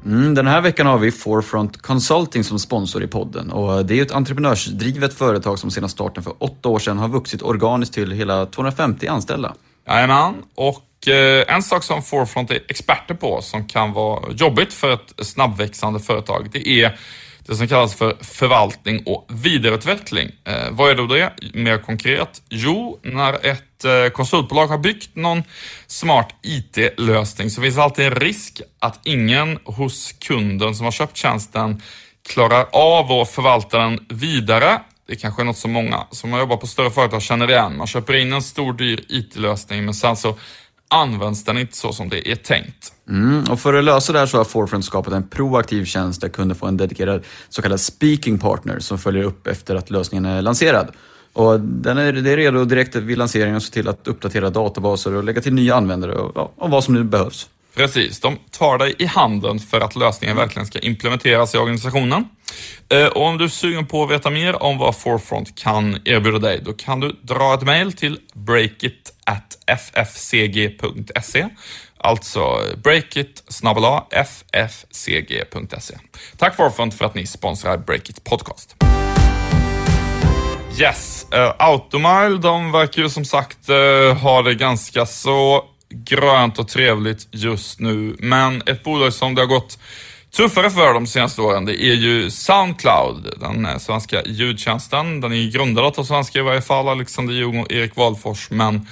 Mm, 0.08 0.34
den 0.36 0.48
här 0.48 0.62
veckan 0.62 0.88
har 0.88 0.98
vi 0.98 1.12
Forefront 1.12 1.82
Consulting 1.82 2.44
som 2.44 2.60
sponsor 2.60 3.04
i 3.04 3.08
podden. 3.08 3.52
Och 3.52 3.86
det 3.86 4.00
är 4.00 4.02
ett 4.02 4.12
entreprenörsdrivet 4.12 5.14
företag 5.14 5.60
som 5.60 5.72
sedan 5.72 5.90
starten 5.90 6.24
för 6.24 6.34
åtta 6.40 6.70
år 6.70 6.80
sedan 6.80 6.98
har 6.98 7.08
vuxit 7.08 7.42
organiskt 7.42 7.94
till 7.94 8.12
hela 8.12 8.46
250 8.46 9.08
anställda. 9.08 9.54
Jajamän, 9.88 10.34
och 10.56 11.08
eh, 11.08 11.56
en 11.56 11.64
sak 11.64 11.84
som 11.84 12.04
Forefront 12.04 12.52
är 12.52 12.60
experter 12.68 13.14
på 13.14 13.42
som 13.42 13.68
kan 13.68 13.94
vara 13.94 14.32
jobbigt 14.32 14.74
för 14.74 14.94
ett 14.94 15.14
snabbväxande 15.28 16.00
företag, 16.00 16.50
det 16.52 16.70
är 16.70 17.00
det 17.48 17.56
som 17.56 17.68
kallas 17.68 17.96
för 17.96 18.18
förvaltning 18.22 19.04
och 19.06 19.26
vidareutveckling. 19.30 20.32
Eh, 20.44 20.72
vad 20.72 20.92
är 20.92 20.96
då 20.96 21.06
det 21.08 21.34
mer 21.54 21.78
konkret? 21.78 22.42
Jo, 22.50 23.00
när 23.04 23.46
ett 23.46 23.86
eh, 23.86 24.10
konsultbolag 24.14 24.68
har 24.68 24.78
byggt 24.78 25.16
någon 25.16 25.44
smart 25.88 26.36
IT-lösning 26.44 27.50
så 27.50 27.62
finns 27.62 27.76
det 27.76 27.84
alltid 27.84 28.06
en 28.06 28.16
risk 28.16 28.62
att 28.80 29.00
ingen 29.04 29.60
hos 29.64 30.12
kunden 30.12 30.76
som 30.76 30.86
har 30.86 30.92
köpt 30.92 31.18
tjänsten 31.18 31.82
klarar 32.30 32.66
av 32.72 33.12
att 33.12 33.30
förvalta 33.30 33.78
den 33.78 34.06
vidare. 34.10 34.82
Det 35.08 35.16
kanske 35.16 35.42
är 35.42 35.46
något 35.46 35.58
som 35.58 35.72
många 35.72 36.08
som 36.12 36.34
har 36.34 36.40
jobbat 36.40 36.60
på 36.60 36.68
större 36.68 36.92
företag 36.92 37.22
känner 37.22 37.50
igen. 37.50 37.78
Man 37.78 37.88
köper 37.88 38.14
in 38.14 38.34
en 38.34 38.42
stor 38.42 38.74
dyr 38.74 39.06
IT-lösning 39.10 39.86
men 39.86 39.94
sen 39.94 40.16
så 40.16 40.36
används 40.90 41.44
den 41.44 41.58
inte 41.58 41.78
så 41.78 41.94
som 41.94 42.10
det 42.10 42.32
är 42.32 42.36
tänkt. 42.36 42.94
Mm, 43.10 43.44
och 43.44 43.60
för 43.60 43.74
att 43.74 43.84
lösa 43.84 44.14
det 44.14 44.20
här 44.20 44.26
så 44.26 44.38
har 44.38 44.46
Forefront 44.46 44.86
skapat 44.86 45.14
en 45.14 45.28
proaktiv 45.28 45.86
tjänst 45.86 46.22
där 46.22 46.30
kunder 46.30 46.56
får 46.56 46.68
en 46.68 46.78
dedikerad 46.78 47.24
så 47.50 47.62
kallad 47.62 47.80
speaking 47.80 48.38
partner 48.38 48.80
som 48.80 48.98
följer 48.98 49.24
upp 49.24 49.48
efter 49.48 49.76
att 49.76 49.90
lösningen 49.90 50.26
är 50.26 50.42
lanserad. 50.42 50.88
Och 51.34 51.60
den 51.60 51.98
är, 51.98 52.14
det 52.14 52.32
är 52.32 52.38
redo 52.38 52.66
direkt 52.66 52.96
vid 52.96 53.18
lanseringen 53.18 53.56
att 53.56 53.64
se 53.64 53.74
till 53.74 53.88
att 53.88 54.08
uppdatera 54.08 54.50
databaser 54.50 55.14
och 55.14 55.24
lägga 55.24 55.42
till 55.42 55.54
nya 55.54 55.76
användare 55.76 56.16
och, 56.16 56.54
och 56.58 56.70
vad 56.70 56.84
som 56.84 56.94
nu 56.94 57.04
behövs. 57.04 57.50
Precis, 57.78 58.20
de 58.20 58.38
tar 58.52 58.78
dig 58.78 58.96
i 59.00 59.06
handen 59.06 59.60
för 59.60 59.82
att 59.82 59.96
lösningen 59.96 60.38
verkligen 60.38 60.66
ska 60.66 60.80
implementeras 60.80 61.56
i 61.56 61.58
organisationen. 61.58 62.26
Eh, 62.90 63.06
och 63.06 63.22
om 63.26 63.38
du 63.38 63.44
är 63.44 63.50
sugen 63.50 63.88
på 63.88 64.04
att 64.04 64.12
veta 64.12 64.30
mer 64.30 64.64
om 64.64 64.78
vad 64.78 64.96
Forefront 64.96 65.56
kan 65.56 66.02
erbjuda 66.06 66.40
dig, 66.40 66.62
då 66.66 66.74
kan 66.74 67.00
du 67.00 67.12
dra 67.22 67.54
ett 67.54 67.62
mail 67.62 67.94
till 67.94 68.20
breakit.ffcg.se. 68.34 69.10
Alltså 71.98 72.62
breakit 72.84 73.44
ffcg.se. 74.52 75.96
Tack 76.38 76.56
Forefront 76.56 76.94
för 76.94 77.06
att 77.06 77.16
ni 77.16 77.28
sponsrar 77.28 77.78
Breakit 77.78 78.24
Podcast. 78.24 78.76
Yes, 80.80 81.28
uh, 81.36 81.54
Automile, 81.60 82.38
de 82.38 82.72
verkar 82.72 83.02
ju 83.02 83.10
som 83.10 83.26
sagt 83.26 83.70
uh, 83.70 84.14
ha 84.14 84.42
det 84.42 84.56
ganska 84.56 85.06
så 85.06 85.66
grönt 85.90 86.60
och 86.60 86.68
trevligt 86.68 87.28
just 87.32 87.80
nu. 87.80 88.16
Men 88.20 88.62
ett 88.66 88.84
bolag 88.84 89.14
som 89.14 89.36
det 89.36 89.42
har 89.42 89.48
gått 89.48 89.80
tuffare 90.36 90.70
för 90.70 90.94
de 90.94 91.08
senaste 91.08 91.42
åren, 91.42 91.66
det 91.66 91.84
är 91.84 91.94
ju 91.94 92.30
Soundcloud, 92.30 93.34
den 93.40 93.66
eh, 93.66 93.78
svenska 93.78 94.24
ljudtjänsten. 94.26 95.22
Den 95.22 95.34
är 95.34 95.52
grundad 95.52 96.00
av 96.00 96.04
svenskar 96.04 96.40
i 96.40 96.44
varje 96.44 96.62
fall, 96.62 96.88
Alexander 96.88 97.34
Ljung 97.34 97.60
och 97.60 97.72
Erik 97.72 97.96
Wahlfors, 97.96 98.50
men 98.50 98.88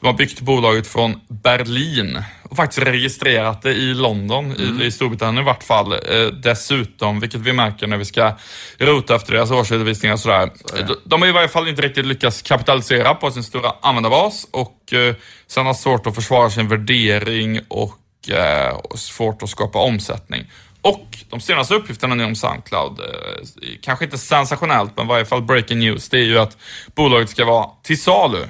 de 0.00 0.06
har 0.06 0.14
byggt 0.14 0.40
bolaget 0.40 0.86
från 0.86 1.20
Berlin 1.28 2.22
och 2.42 2.56
faktiskt 2.56 2.86
registrerat 2.86 3.62
det 3.62 3.72
i 3.72 3.94
London, 3.94 4.52
mm. 4.52 4.82
i, 4.82 4.84
i 4.84 4.90
Storbritannien 4.90 5.42
i 5.42 5.46
vart 5.46 5.62
fall. 5.62 5.92
Eh, 5.92 6.26
dessutom, 6.42 7.20
vilket 7.20 7.40
vi 7.40 7.52
märker 7.52 7.86
när 7.86 7.96
vi 7.96 8.04
ska 8.04 8.32
rota 8.78 9.16
efter 9.16 9.32
deras 9.32 9.50
årsredovisningar 9.50 10.14
och 10.14 10.20
sådär. 10.20 10.50
Så 10.64 10.76
de, 10.76 10.96
de 11.04 11.22
har 11.22 11.28
i 11.28 11.32
varje 11.32 11.48
fall 11.48 11.68
inte 11.68 11.82
riktigt 11.82 12.06
lyckats 12.06 12.42
kapitalisera 12.42 13.14
på 13.14 13.30
sin 13.30 13.42
stora 13.42 13.72
användarbas 13.82 14.46
och 14.50 14.92
eh, 14.92 15.14
sen 15.46 15.66
har 15.66 15.74
svårt 15.74 16.06
att 16.06 16.14
försvara 16.14 16.50
sin 16.50 16.68
värdering 16.68 17.60
och 17.68 18.30
eh, 18.30 18.78
svårt 18.94 19.42
att 19.42 19.50
skapa 19.50 19.78
omsättning. 19.78 20.50
Och 20.82 21.18
de 21.30 21.40
senaste 21.40 21.74
uppgifterna 21.74 22.14
nu 22.14 22.24
om 22.24 22.34
Soundcloud, 22.34 23.00
eh, 23.00 23.46
kanske 23.82 24.04
inte 24.04 24.18
sensationellt, 24.18 24.92
men 24.96 25.06
i 25.06 25.08
varje 25.08 25.24
fall 25.24 25.42
breaking 25.42 25.78
news, 25.78 26.08
det 26.08 26.18
är 26.18 26.24
ju 26.24 26.38
att 26.38 26.56
bolaget 26.94 27.30
ska 27.30 27.44
vara 27.44 27.70
till 27.82 28.02
salu. 28.02 28.46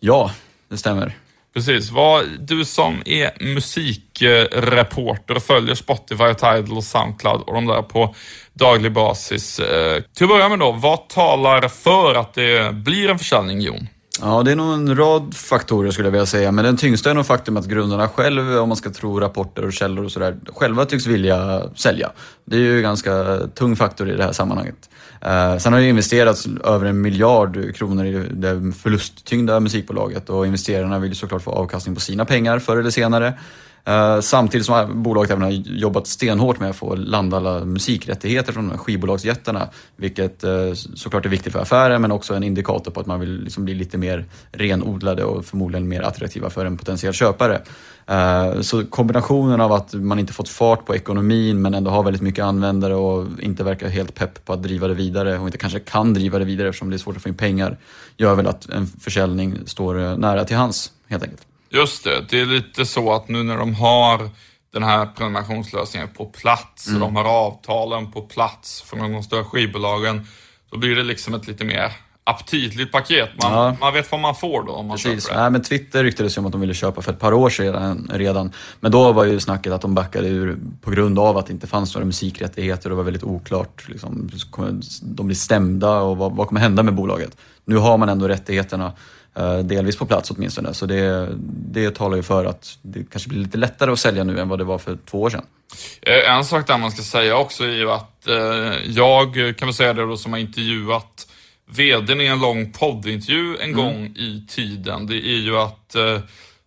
Ja, 0.00 0.30
det 0.72 0.78
stämmer. 0.78 1.12
Precis. 1.54 1.90
Vad, 1.90 2.24
du 2.40 2.64
som 2.64 3.02
är 3.04 3.42
musikreporter 3.54 5.34
och 5.34 5.42
följer 5.42 5.74
Spotify, 5.74 6.34
Tidal 6.34 6.76
och 6.76 6.84
Soundcloud 6.84 7.40
och 7.40 7.54
de 7.54 7.66
där 7.66 7.82
på 7.82 8.14
daglig 8.52 8.92
basis. 8.92 9.58
Eh, 9.58 10.02
till 10.16 10.24
att 10.24 10.30
börja 10.30 10.48
med 10.48 10.58
då, 10.58 10.72
vad 10.72 11.08
talar 11.08 11.68
för 11.68 12.14
att 12.14 12.34
det 12.34 12.74
blir 12.74 13.10
en 13.10 13.18
försäljning, 13.18 13.60
Jon? 13.60 13.88
Ja, 14.24 14.42
det 14.42 14.52
är 14.52 14.56
nog 14.56 14.72
en 14.74 14.96
rad 14.96 15.34
faktorer 15.34 15.90
skulle 15.90 16.06
jag 16.06 16.12
vilja 16.12 16.26
säga, 16.26 16.52
men 16.52 16.64
den 16.64 16.76
tyngsta 16.76 17.10
är 17.10 17.14
nog 17.14 17.26
faktum 17.26 17.56
att 17.56 17.66
grundarna 17.66 18.08
själv, 18.08 18.58
om 18.58 18.68
man 18.68 18.76
ska 18.76 18.90
tro 18.90 19.20
rapporter 19.20 19.64
och 19.64 19.72
källor 19.72 20.04
och 20.04 20.12
sådär, 20.12 20.36
själva 20.46 20.84
tycks 20.84 21.06
vilja 21.06 21.62
sälja. 21.74 22.10
Det 22.44 22.56
är 22.56 22.60
ju 22.60 22.76
en 22.76 22.82
ganska 22.82 23.38
tung 23.54 23.76
faktor 23.76 24.10
i 24.10 24.16
det 24.16 24.24
här 24.24 24.32
sammanhanget. 24.32 24.90
Eh, 25.20 25.56
sen 25.56 25.72
har 25.72 25.80
det 25.80 25.88
investerats 25.88 26.46
över 26.64 26.86
en 26.86 27.00
miljard 27.00 27.74
kronor 27.74 28.06
i 28.06 28.28
det 28.30 28.72
förlusttyngda 28.72 29.60
musikbolaget 29.60 30.30
och 30.30 30.46
investerarna 30.46 30.98
vill 30.98 31.16
såklart 31.16 31.42
få 31.42 31.50
avkastning 31.50 31.94
på 31.94 32.00
sina 32.00 32.24
pengar 32.24 32.58
förr 32.58 32.76
eller 32.76 32.90
senare. 32.90 33.34
Eh, 33.84 34.20
samtidigt 34.20 34.66
som 34.66 35.02
bolaget 35.02 35.30
även 35.30 35.42
har 35.42 35.50
jobbat 35.50 36.06
stenhårt 36.06 36.60
med 36.60 36.70
att 36.70 36.76
få 36.76 36.94
landa 36.94 37.36
alla 37.36 37.64
musikrättigheter 37.64 38.52
från 38.52 38.78
skivbolagsjättarna. 38.78 39.68
Vilket 39.96 40.44
eh, 40.44 40.72
såklart 40.94 41.24
är 41.24 41.28
viktigt 41.28 41.52
för 41.52 41.60
affären 41.60 42.02
men 42.02 42.12
också 42.12 42.34
en 42.34 42.42
indikator 42.42 42.90
på 42.90 43.00
att 43.00 43.06
man 43.06 43.20
vill 43.20 43.40
liksom 43.40 43.64
bli 43.64 43.74
lite 43.74 43.98
mer 43.98 44.24
renodlade 44.52 45.24
och 45.24 45.44
förmodligen 45.44 45.88
mer 45.88 46.02
attraktiva 46.02 46.50
för 46.50 46.64
en 46.64 46.76
potentiell 46.76 47.12
köpare. 47.12 47.62
Eh, 48.06 48.60
så 48.60 48.86
kombinationen 48.86 49.60
av 49.60 49.72
att 49.72 49.94
man 49.94 50.18
inte 50.18 50.32
fått 50.32 50.48
fart 50.48 50.86
på 50.86 50.94
ekonomin 50.94 51.62
men 51.62 51.74
ändå 51.74 51.90
har 51.90 52.02
väldigt 52.02 52.22
mycket 52.22 52.44
användare 52.44 52.94
och 52.94 53.26
inte 53.40 53.64
verkar 53.64 53.88
helt 53.88 54.14
pepp 54.14 54.44
på 54.44 54.52
att 54.52 54.62
driva 54.62 54.88
det 54.88 54.94
vidare 54.94 55.38
och 55.38 55.46
inte 55.46 55.58
kanske 55.58 55.80
kan 55.80 56.14
driva 56.14 56.38
det 56.38 56.44
vidare 56.44 56.68
eftersom 56.68 56.90
det 56.90 56.96
är 56.96 56.98
svårt 56.98 57.16
att 57.16 57.22
få 57.22 57.28
in 57.28 57.34
pengar 57.34 57.76
gör 58.16 58.34
väl 58.34 58.46
att 58.46 58.68
en 58.68 58.86
försäljning 58.86 59.58
står 59.66 60.16
nära 60.16 60.44
till 60.44 60.56
hands 60.56 60.92
helt 61.08 61.22
enkelt. 61.22 61.46
Just 61.74 62.04
det, 62.04 62.24
det 62.28 62.40
är 62.40 62.46
lite 62.46 62.86
så 62.86 63.12
att 63.12 63.28
nu 63.28 63.42
när 63.42 63.56
de 63.56 63.74
har 63.74 64.30
den 64.72 64.82
här 64.82 65.06
prenumerationslösningen 65.06 66.08
på 66.08 66.24
plats 66.24 66.88
mm. 66.88 67.02
och 67.02 67.08
de 67.08 67.16
har 67.16 67.24
avtalen 67.24 68.12
på 68.12 68.22
plats 68.22 68.82
från 68.82 69.12
de 69.12 69.22
större 69.22 69.44
skivbolagen, 69.44 70.26
då 70.70 70.78
blir 70.78 70.96
det 70.96 71.02
liksom 71.02 71.34
ett 71.34 71.46
lite 71.46 71.64
mer 71.64 71.92
aptitligt 72.24 72.92
paket. 72.92 73.30
Man, 73.42 73.52
ja. 73.52 73.76
man 73.80 73.94
vet 73.94 74.12
vad 74.12 74.20
man 74.20 74.34
får 74.34 74.62
då 74.62 74.72
om 74.72 74.86
man 74.86 74.96
Precis. 74.96 75.24
köper 75.24 75.36
det. 75.36 75.42
Nej, 75.42 75.50
men 75.50 75.62
Twitter 75.62 76.04
ryktades 76.04 76.36
ju 76.36 76.40
om 76.40 76.46
att 76.46 76.52
de 76.52 76.60
ville 76.60 76.74
köpa 76.74 77.02
för 77.02 77.12
ett 77.12 77.18
par 77.18 77.32
år 77.32 77.50
sedan 77.50 78.10
redan. 78.14 78.52
Men 78.80 78.92
då 78.92 79.12
var 79.12 79.24
ju 79.24 79.40
snacket 79.40 79.72
att 79.72 79.80
de 79.80 79.94
backade 79.94 80.28
ur 80.28 80.58
på 80.80 80.90
grund 80.90 81.18
av 81.18 81.38
att 81.38 81.46
det 81.46 81.52
inte 81.52 81.66
fanns 81.66 81.94
några 81.94 82.06
musikrättigheter 82.06 82.86
och 82.86 82.90
det 82.90 82.96
var 82.96 83.04
väldigt 83.04 83.24
oklart. 83.24 83.88
Liksom, 83.88 84.30
de 85.02 85.26
blir 85.26 85.36
stämda 85.36 86.00
och 86.00 86.16
vad, 86.16 86.36
vad 86.36 86.48
kommer 86.48 86.60
hända 86.60 86.82
med 86.82 86.94
bolaget? 86.94 87.36
Nu 87.64 87.76
har 87.76 87.98
man 87.98 88.08
ändå 88.08 88.28
rättigheterna 88.28 88.92
delvis 89.62 89.96
på 89.96 90.06
plats 90.06 90.30
åtminstone. 90.30 90.74
Så 90.74 90.86
det, 90.86 91.28
det 91.72 91.94
talar 91.94 92.16
ju 92.16 92.22
för 92.22 92.44
att 92.44 92.78
det 92.82 93.10
kanske 93.10 93.28
blir 93.28 93.38
lite 93.38 93.58
lättare 93.58 93.92
att 93.92 93.98
sälja 93.98 94.24
nu 94.24 94.40
än 94.40 94.48
vad 94.48 94.58
det 94.58 94.64
var 94.64 94.78
för 94.78 94.98
två 95.10 95.22
år 95.22 95.30
sedan. 95.30 95.44
Eh, 96.02 96.36
en 96.36 96.44
sak 96.44 96.66
där 96.66 96.78
man 96.78 96.90
ska 96.90 97.02
säga 97.02 97.36
också 97.36 97.64
är 97.64 97.76
ju 97.76 97.90
att 97.90 98.28
eh, 98.28 98.36
jag 98.86 99.34
kan 99.58 99.68
väl 99.68 99.74
säga 99.74 99.92
det 99.92 100.02
då 100.02 100.16
som 100.16 100.32
har 100.32 100.40
intervjuat 100.40 101.28
vdn 101.70 102.20
i 102.20 102.26
en 102.26 102.40
lång 102.40 102.72
poddintervju 102.72 103.56
en 103.56 103.72
mm. 103.72 103.76
gång 103.76 104.06
i 104.06 104.46
tiden. 104.48 105.06
Det 105.06 105.16
är 105.16 105.38
ju 105.38 105.56
att 105.56 105.96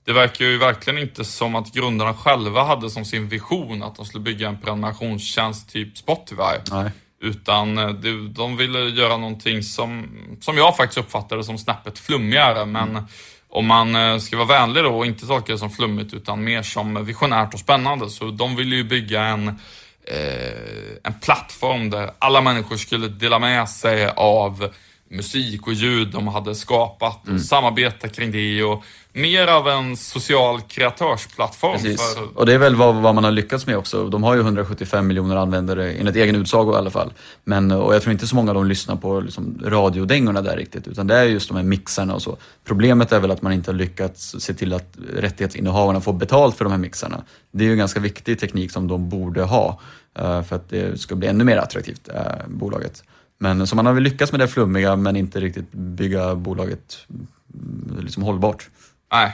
det 0.05 0.13
verkar 0.13 0.45
ju 0.45 0.57
verkligen 0.57 0.99
inte 0.99 1.25
som 1.25 1.55
att 1.55 1.73
grundarna 1.73 2.13
själva 2.13 2.63
hade 2.63 2.89
som 2.89 3.05
sin 3.05 3.29
vision 3.29 3.83
att 3.83 3.95
de 3.95 4.05
skulle 4.05 4.23
bygga 4.23 4.47
en 4.47 4.61
prenumerationstjänst 4.61 5.69
typ 5.69 5.97
Spotify. 5.97 6.71
Nej. 6.71 6.91
Utan 7.21 7.77
eh, 7.77 7.89
de 8.29 8.57
ville 8.57 8.79
göra 8.79 9.17
någonting 9.17 9.63
som, 9.63 10.07
som 10.41 10.57
jag 10.57 10.77
faktiskt 10.77 10.97
uppfattade 10.97 11.43
som 11.43 11.57
snäppet 11.57 11.99
flummigare. 11.99 12.65
Men 12.65 12.89
mm. 12.89 13.03
om 13.49 13.65
man 13.65 13.95
eh, 13.95 14.17
ska 14.17 14.37
vara 14.37 14.47
vänlig 14.47 14.83
då 14.83 14.97
och 14.97 15.05
inte 15.05 15.27
tolka 15.27 15.51
det 15.51 15.59
som 15.59 15.71
flummigt 15.71 16.13
utan 16.13 16.43
mer 16.43 16.61
som 16.61 17.05
visionärt 17.05 17.53
och 17.53 17.59
spännande. 17.59 18.09
Så 18.09 18.25
de 18.25 18.55
ville 18.55 18.75
ju 18.75 18.83
bygga 18.83 19.23
en, 19.23 19.47
eh, 19.47 20.97
en 21.03 21.13
plattform 21.21 21.89
där 21.89 22.11
alla 22.19 22.41
människor 22.41 22.77
skulle 22.77 23.07
dela 23.07 23.39
med 23.39 23.69
sig 23.69 24.07
av 24.15 24.69
musik 25.09 25.67
och 25.67 25.73
ljud 25.73 26.11
de 26.11 26.27
hade 26.27 26.55
skapat 26.55 27.21
och 27.21 27.27
mm. 27.27 27.39
samarbeta 27.39 28.07
kring 28.07 28.31
det 28.31 28.63
och 28.63 28.83
mer 29.13 29.47
av 29.47 29.67
en 29.67 29.97
social 29.97 30.61
kreatörsplattform. 30.61 31.73
Precis. 31.73 32.13
För... 32.13 32.37
Och 32.37 32.45
det 32.45 32.53
är 32.53 32.57
väl 32.57 32.75
vad, 32.75 32.95
vad, 32.95 33.15
man 33.15 33.23
har 33.23 33.31
lyckats 33.31 33.67
med 33.67 33.77
också. 33.77 34.09
De 34.09 34.23
har 34.23 34.35
ju 34.35 34.41
175 34.41 35.07
miljoner 35.07 35.35
användare 35.35 35.91
enligt 35.91 36.15
egen 36.15 36.35
utsago 36.35 36.73
i 36.73 36.75
alla 36.75 36.89
fall. 36.89 37.13
Men, 37.43 37.71
och 37.71 37.95
jag 37.95 38.01
tror 38.01 38.11
inte 38.11 38.27
så 38.27 38.35
många 38.35 38.51
av 38.51 38.55
dem 38.55 38.65
lyssnar 38.65 38.95
på 38.95 39.19
liksom, 39.19 39.61
radiodängorna 39.65 40.41
där 40.41 40.57
riktigt 40.57 40.87
utan 40.87 41.07
det 41.07 41.15
är 41.15 41.23
just 41.23 41.47
de 41.47 41.57
här 41.57 41.63
mixarna 41.63 42.13
och 42.13 42.21
så. 42.21 42.37
Problemet 42.63 43.11
är 43.11 43.19
väl 43.19 43.31
att 43.31 43.41
man 43.41 43.53
inte 43.53 43.71
har 43.71 43.75
lyckats 43.75 44.35
se 44.39 44.53
till 44.53 44.73
att 44.73 44.97
rättighetsinnehavarna 45.13 46.01
får 46.01 46.13
betalt 46.13 46.57
för 46.57 46.65
de 46.65 46.71
här 46.71 46.79
mixarna. 46.79 47.23
Det 47.51 47.63
är 47.63 47.65
ju 47.65 47.71
en 47.71 47.77
ganska 47.77 47.99
viktig 47.99 48.39
teknik 48.39 48.71
som 48.71 48.87
de 48.87 49.09
borde 49.09 49.41
ha 49.41 49.79
uh, 50.19 50.41
för 50.41 50.55
att 50.55 50.69
det 50.69 51.01
ska 51.01 51.15
bli 51.15 51.27
ännu 51.27 51.43
mer 51.43 51.57
attraktivt, 51.57 52.09
uh, 52.09 52.47
bolaget. 52.47 53.03
Men 53.37 53.67
så 53.67 53.75
man 53.75 53.85
har 53.85 53.93
väl 53.93 54.03
lyckats 54.03 54.31
med 54.31 54.41
det 54.41 54.47
flummiga 54.47 54.95
men 54.95 55.15
inte 55.15 55.39
riktigt 55.39 55.71
bygga 55.71 56.35
bolaget 56.35 57.07
mm, 57.53 57.99
liksom 57.99 58.23
hållbart. 58.23 58.69
Nej, 59.11 59.31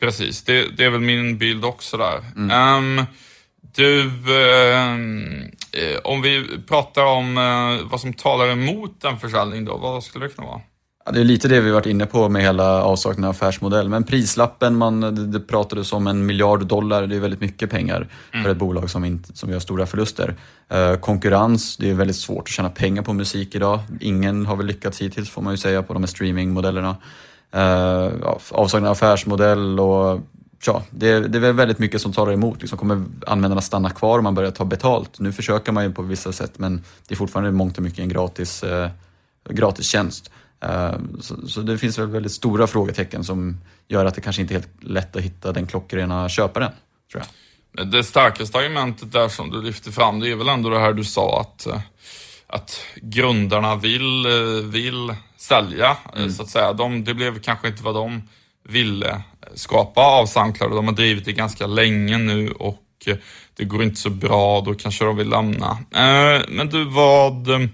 precis. 0.00 0.42
Det, 0.42 0.76
det 0.76 0.84
är 0.84 0.90
väl 0.90 1.00
min 1.00 1.38
bild 1.38 1.64
också 1.64 1.96
där. 1.96 2.24
Mm. 2.36 2.98
Um, 2.98 3.06
du, 3.74 4.02
uh, 4.02 5.98
om 6.04 6.22
vi 6.22 6.46
pratar 6.68 7.04
om 7.04 7.38
uh, 7.38 7.90
vad 7.90 8.00
som 8.00 8.12
talar 8.12 8.48
emot 8.48 9.04
en 9.04 9.18
försäljning 9.18 9.64
då, 9.64 9.76
vad 9.76 10.04
skulle 10.04 10.26
det 10.26 10.34
kunna 10.34 10.46
vara? 10.46 10.60
Ja, 11.08 11.12
det 11.12 11.20
är 11.20 11.24
lite 11.24 11.48
det 11.48 11.60
vi 11.60 11.70
varit 11.70 11.86
inne 11.86 12.06
på 12.06 12.28
med 12.28 12.42
hela 12.42 12.82
avsaknaden 12.82 13.24
av 13.24 13.30
affärsmodell. 13.30 13.88
Men 13.88 14.04
prislappen, 14.04 14.76
man, 14.76 15.00
det, 15.32 15.40
pratades 15.40 15.92
om 15.92 16.06
en 16.06 16.26
miljard 16.26 16.66
dollar, 16.66 17.06
det 17.06 17.16
är 17.16 17.20
väldigt 17.20 17.40
mycket 17.40 17.70
pengar 17.70 18.08
mm. 18.32 18.44
för 18.44 18.50
ett 18.50 18.56
bolag 18.56 18.90
som, 18.90 19.04
inte, 19.04 19.36
som 19.36 19.50
gör 19.50 19.58
stora 19.58 19.86
förluster. 19.86 20.34
Eh, 20.68 20.94
konkurrens, 20.94 21.76
det 21.76 21.90
är 21.90 21.94
väldigt 21.94 22.16
svårt 22.16 22.42
att 22.42 22.48
tjäna 22.48 22.70
pengar 22.70 23.02
på 23.02 23.12
musik 23.12 23.54
idag. 23.54 23.80
Ingen 24.00 24.46
har 24.46 24.56
väl 24.56 24.66
lyckats 24.66 25.00
hittills 25.00 25.30
får 25.30 25.42
man 25.42 25.52
ju 25.52 25.56
säga 25.56 25.82
på 25.82 25.92
de 25.92 26.02
här 26.02 26.08
streamingmodellerna. 26.08 26.96
Eh, 27.52 28.12
avsaknad 28.50 28.88
av 28.88 28.92
affärsmodell 28.92 29.80
och 29.80 30.20
ja, 30.66 30.82
det, 30.90 31.20
det 31.20 31.38
är 31.38 31.40
väl 31.40 31.52
väldigt 31.52 31.78
mycket 31.78 32.00
som 32.00 32.12
talar 32.12 32.32
emot. 32.32 32.60
Liksom 32.60 32.78
kommer 32.78 33.04
användarna 33.26 33.60
stanna 33.60 33.90
kvar 33.90 34.18
om 34.18 34.24
man 34.24 34.34
börjar 34.34 34.50
ta 34.50 34.64
betalt? 34.64 35.20
Nu 35.20 35.32
försöker 35.32 35.72
man 35.72 35.84
ju 35.84 35.92
på 35.92 36.02
vissa 36.02 36.32
sätt 36.32 36.52
men 36.56 36.84
det 37.08 37.14
är 37.14 37.16
fortfarande 37.16 37.52
mångt 37.52 37.76
och 37.76 37.82
mycket 37.82 37.98
en 37.98 38.08
gratis, 38.08 38.62
eh, 38.62 38.90
gratis 39.50 39.86
tjänst. 39.86 40.30
Eh, 40.60 40.94
så, 41.20 41.48
så, 41.48 41.60
det 41.60 41.78
finns 41.78 41.98
väl 41.98 42.06
väldigt 42.06 42.32
stora 42.32 42.66
frågetecken 42.66 43.24
som 43.24 43.60
gör 43.88 44.04
att 44.04 44.14
det 44.14 44.20
kanske 44.20 44.42
inte 44.42 44.54
är 44.54 44.58
helt 44.58 44.84
lätt 44.84 45.16
att 45.16 45.22
hitta 45.22 45.52
den 45.52 45.66
klockrena 45.66 46.28
köparen, 46.28 46.72
tror 47.12 47.22
jag. 47.22 47.28
Det 47.92 48.04
starkaste 48.04 48.58
argumentet 48.58 49.12
där 49.12 49.28
som 49.28 49.50
du 49.50 49.62
lyfter 49.62 49.90
fram, 49.90 50.20
det 50.20 50.30
är 50.30 50.36
väl 50.36 50.48
ändå 50.48 50.70
det 50.70 50.78
här 50.78 50.92
du 50.92 51.04
sa 51.04 51.40
att, 51.40 51.66
eh, 51.66 51.80
att 52.46 52.80
grundarna 52.96 53.76
vill, 53.76 54.26
eh, 54.26 54.64
vill 54.64 55.14
sälja, 55.36 55.96
mm. 56.16 56.30
så 56.30 56.42
att 56.42 56.48
säga. 56.48 56.72
De, 56.72 57.04
det 57.04 57.14
blev 57.14 57.40
kanske 57.40 57.68
inte 57.68 57.82
vad 57.82 57.94
de 57.94 58.22
ville 58.68 59.22
skapa 59.54 60.00
av 60.00 60.26
Soundcloud. 60.26 60.72
De 60.72 60.86
har 60.86 60.94
drivit 60.94 61.24
det 61.24 61.32
ganska 61.32 61.66
länge 61.66 62.18
nu 62.18 62.50
och 62.50 62.84
det 63.56 63.64
går 63.64 63.82
inte 63.82 64.00
så 64.00 64.10
bra, 64.10 64.60
då 64.60 64.74
kanske 64.74 65.04
de 65.04 65.16
vill 65.16 65.28
lämna. 65.28 65.78
Men 66.48 66.68
du, 66.68 66.84
vad 66.84 67.48
Eh, 67.48 67.68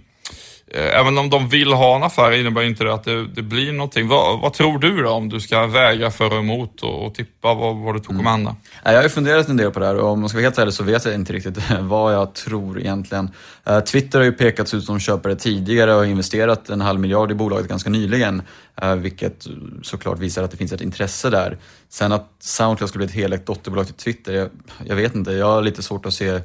även 0.74 1.18
om 1.18 1.30
de 1.30 1.48
vill 1.48 1.72
ha 1.72 1.96
en 1.96 2.02
affär 2.02 2.32
innebär 2.32 2.62
inte 2.62 2.84
det 2.84 2.94
att 2.94 3.04
det, 3.04 3.26
det 3.26 3.42
blir 3.42 3.72
någonting. 3.72 4.08
Vad, 4.08 4.40
vad, 4.40 4.52
tror 4.52 4.78
du 4.78 5.02
då 5.02 5.10
om 5.10 5.28
du 5.28 5.40
ska 5.40 5.66
väga 5.66 6.10
för 6.10 6.32
och 6.32 6.38
emot 6.38 6.82
och, 6.82 7.06
och 7.06 7.14
tippa 7.14 7.54
vad, 7.54 7.76
vad 7.76 7.94
du 7.94 8.00
tror 8.00 8.16
kommer 8.16 8.30
hända? 8.30 8.56
Jag 8.84 8.96
har 8.96 9.02
ju 9.02 9.08
funderat 9.08 9.48
en 9.48 9.56
del 9.56 9.70
på 9.70 9.80
det 9.80 9.86
här 9.86 9.96
och 9.96 10.08
om 10.08 10.20
man 10.20 10.28
ska 10.28 10.36
vara 10.36 10.44
helt 10.44 10.58
ärlig 10.58 10.74
så 10.74 10.84
vet 10.84 11.04
jag 11.04 11.14
inte 11.14 11.32
riktigt 11.32 11.58
vad 11.80 12.14
jag 12.14 12.34
tror 12.34 12.80
egentligen. 12.80 13.30
Eh, 13.64 13.80
Twitter 13.80 14.18
har 14.18 14.26
ju 14.26 14.32
pekats 14.32 14.74
ut 14.74 14.84
som 14.84 15.00
köpare 15.00 15.36
tidigare 15.36 15.92
och 15.92 15.98
har 15.98 16.04
investerat 16.04 16.68
en 16.68 16.80
halv 16.80 17.00
miljard 17.00 17.30
i 17.30 17.34
bolaget 17.34 17.68
ganska 17.68 17.90
nyligen. 17.90 18.42
Eh, 18.82 18.94
vilket 18.94 19.46
såklart 19.82 20.18
visar 20.18 20.42
att 20.42 20.50
det 20.50 20.56
finns 20.56 20.72
ett 20.72 20.80
intresse 20.80 21.30
där. 21.30 21.58
Sen 21.88 22.12
att 22.12 22.30
Soundcloud 22.38 22.88
skulle 22.88 23.06
bli 23.06 23.14
ett 23.14 23.22
helägt 23.22 23.46
dotterbolag 23.46 23.86
till 23.86 23.94
Twitter, 23.94 24.32
jag, 24.32 24.48
jag 24.84 24.96
vet 24.96 25.14
inte. 25.14 25.32
Jag 25.32 25.46
har 25.46 25.62
lite 25.62 25.82
svårt 25.82 26.06
att 26.06 26.14
se 26.14 26.40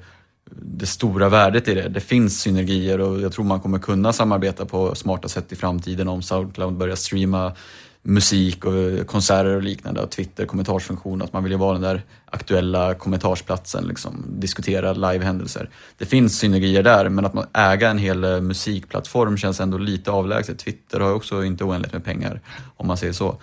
det 0.51 0.85
stora 0.85 1.29
värdet 1.29 1.67
i 1.67 1.73
det. 1.73 1.89
Det 1.89 1.99
finns 1.99 2.41
synergier 2.41 3.01
och 3.01 3.21
jag 3.21 3.33
tror 3.33 3.45
man 3.45 3.59
kommer 3.59 3.79
kunna 3.79 4.13
samarbeta 4.13 4.65
på 4.65 4.95
smarta 4.95 5.27
sätt 5.27 5.51
i 5.51 5.55
framtiden 5.55 6.07
om 6.07 6.21
Soundcloud 6.21 6.73
börjar 6.73 6.95
streama 6.95 7.53
musik 8.01 8.65
och 8.65 9.07
konserter 9.07 9.55
och 9.55 9.63
liknande 9.63 10.01
och 10.01 10.09
Twitter 10.09 10.45
kommentarsfunktion, 10.45 11.21
att 11.21 11.33
man 11.33 11.43
vill 11.43 11.51
ju 11.51 11.57
vara 11.57 11.73
den 11.73 11.81
där 11.81 12.01
aktuella 12.25 12.93
kommentarsplatsen, 12.93 13.87
liksom, 13.87 14.25
diskutera 14.27 14.93
livehändelser. 14.93 15.69
Det 15.97 16.05
finns 16.05 16.39
synergier 16.39 16.83
där, 16.83 17.09
men 17.09 17.25
att 17.25 17.33
man 17.33 17.45
äga 17.53 17.89
en 17.89 17.97
hel 17.97 18.23
eh, 18.23 18.41
musikplattform 18.41 19.37
känns 19.37 19.59
ändå 19.59 19.77
lite 19.77 20.11
avlägset. 20.11 20.59
Twitter 20.59 20.99
har 20.99 21.13
också 21.13 21.43
inte 21.43 21.63
oändligt 21.63 21.93
med 21.93 22.03
pengar, 22.03 22.41
om 22.77 22.87
man 22.87 22.97
säger 22.97 23.13
så. 23.13 23.37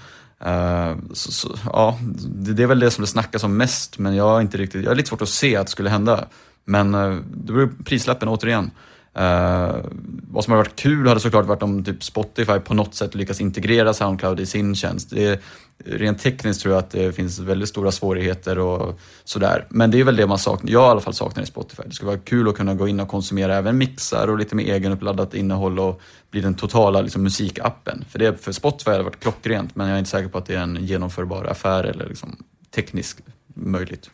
Uh, 0.47 0.97
så, 1.13 1.33
så, 1.33 1.59
ja, 1.65 1.99
det, 2.27 2.53
det, 2.53 2.63
är 2.63 2.67
väl 2.67 2.81
det 2.81 2.91
som 2.91 3.03
det 3.03 3.09
snackas 3.09 3.45
om 3.45 3.57
mest, 3.57 3.99
men 3.99 4.15
jag 4.15 4.41
inte 4.41 4.59
riktigt, 4.59 4.83
jag 4.83 4.91
har 4.91 4.97
lite 4.97 5.09
svårt 5.09 5.23
att 5.23 5.29
se 5.29 5.57
att 5.57 5.67
det 5.67 5.71
skulle 5.71 5.91
hända. 5.91 6.27
Men 6.67 6.95
eh, 6.95 7.17
det 7.35 7.53
beror 7.53 7.67
på 7.67 7.85
prislappen 7.85 8.29
återigen. 8.29 8.71
Uh, 9.19 9.85
vad 10.31 10.45
som 10.45 10.53
hade 10.53 10.63
varit 10.63 10.77
kul 10.77 11.09
hade 11.09 11.21
såklart 11.21 11.47
varit 11.47 11.63
om 11.63 11.85
typ 11.85 12.03
Spotify 12.03 12.59
på 12.59 12.75
något 12.75 12.95
sätt 12.95 13.15
lyckas 13.15 13.41
integrera 13.41 13.95
Soundcloud 13.95 14.41
i 14.41 14.47
sin 14.47 14.75
tjänst. 14.75 15.11
Det 15.11 15.25
är, 15.25 15.39
rent 15.85 16.19
tekniskt 16.19 16.61
tror 16.61 16.75
jag 16.75 16.79
att 16.79 16.91
det 16.91 17.13
finns 17.13 17.39
väldigt 17.39 17.69
stora 17.69 17.93
svårigheter 17.93 18.59
och 18.59 19.01
sådär. 19.25 19.67
Men 19.69 19.91
det 19.91 20.01
är 20.01 20.05
väl 20.05 20.17
det 20.17 20.27
man 20.27 20.39
saknar, 20.39 20.73
jag 20.73 20.83
i 20.83 20.91
alla 20.91 21.01
fall 21.01 21.15
saknar 21.15 21.43
i 21.43 21.47
Spotify. 21.47 21.83
Det 21.87 21.93
skulle 21.93 22.07
vara 22.07 22.19
kul 22.19 22.49
att 22.49 22.57
kunna 22.57 22.75
gå 22.75 22.89
in 22.89 23.01
och 23.01 23.09
konsumera 23.09 23.57
även 23.57 23.79
mixar 23.79 24.29
och 24.29 24.39
lite 24.39 24.55
mer 24.55 24.75
egenupladdat 24.75 25.35
innehåll 25.35 25.79
och 25.79 26.01
bli 26.31 26.41
den 26.41 26.55
totala 26.55 27.01
liksom, 27.01 27.23
musikappen. 27.23 28.05
För, 28.09 28.19
det, 28.19 28.43
för 28.43 28.53
Spotify 28.53 28.91
hade 28.91 29.05
varit 29.05 29.21
klockrent, 29.21 29.77
men 29.77 29.87
jag 29.87 29.95
är 29.95 29.99
inte 29.99 30.11
säker 30.11 30.29
på 30.29 30.39
att 30.39 30.47
det 30.47 30.55
är 30.55 30.61
en 30.61 30.87
genomförbar 30.87 31.45
affär 31.45 31.85
eller 31.85 32.09
liksom, 32.09 32.37
tekniskt 32.75 33.21
möjligt. 33.55 34.11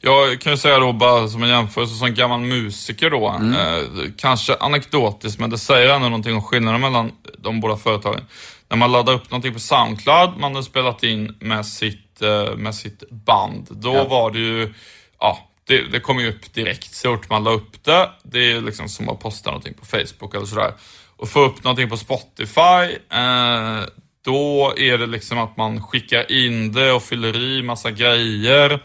Jag 0.00 0.40
kan 0.40 0.52
ju 0.52 0.56
säga 0.56 0.78
då 0.78 0.92
bara 0.92 1.28
som 1.28 1.42
en 1.42 1.48
jämförelse 1.48 1.94
som 1.94 2.14
gammal 2.14 2.40
musiker 2.40 3.10
då, 3.10 3.28
mm. 3.28 3.54
eh, 3.54 4.10
kanske 4.16 4.54
anekdotiskt 4.54 5.40
men 5.40 5.50
det 5.50 5.58
säger 5.58 5.94
ändå 5.94 6.08
någonting 6.08 6.34
om 6.34 6.42
skillnaden 6.42 6.80
mellan 6.80 7.12
de 7.38 7.60
båda 7.60 7.76
företagen. 7.76 8.20
När 8.68 8.76
man 8.76 8.92
laddar 8.92 9.12
upp 9.12 9.30
någonting 9.30 9.52
på 9.52 9.60
Soundcloud, 9.60 10.30
man 10.38 10.54
har 10.54 10.62
spelat 10.62 11.02
in 11.02 11.36
med 11.40 11.66
sitt, 11.66 12.22
eh, 12.22 12.56
med 12.56 12.74
sitt 12.74 13.10
band, 13.10 13.68
då 13.70 13.94
ja. 13.94 14.04
var 14.04 14.30
det 14.30 14.38
ju, 14.38 14.74
ja, 15.20 15.38
det, 15.66 15.82
det 15.92 16.00
kom 16.00 16.20
ju 16.20 16.28
upp 16.28 16.54
direkt 16.54 16.94
så 16.94 17.16
fort 17.16 17.30
man 17.30 17.44
la 17.44 17.50
upp 17.50 17.84
det. 17.84 18.10
Det 18.22 18.52
är 18.52 18.60
liksom 18.60 18.88
som 18.88 19.08
att 19.08 19.20
posta 19.20 19.50
någonting 19.50 19.74
på 19.74 19.86
Facebook 19.86 20.34
eller 20.34 20.46
sådär. 20.46 20.72
Och 21.16 21.28
få 21.28 21.40
upp 21.40 21.64
någonting 21.64 21.88
på 21.88 21.96
Spotify, 21.96 22.98
eh, 23.10 23.80
då 24.24 24.74
är 24.76 24.98
det 24.98 25.06
liksom 25.06 25.38
att 25.38 25.56
man 25.56 25.82
skickar 25.82 26.32
in 26.32 26.72
det 26.72 26.92
och 26.92 27.02
fyller 27.02 27.36
i 27.36 27.62
massa 27.62 27.90
grejer. 27.90 28.80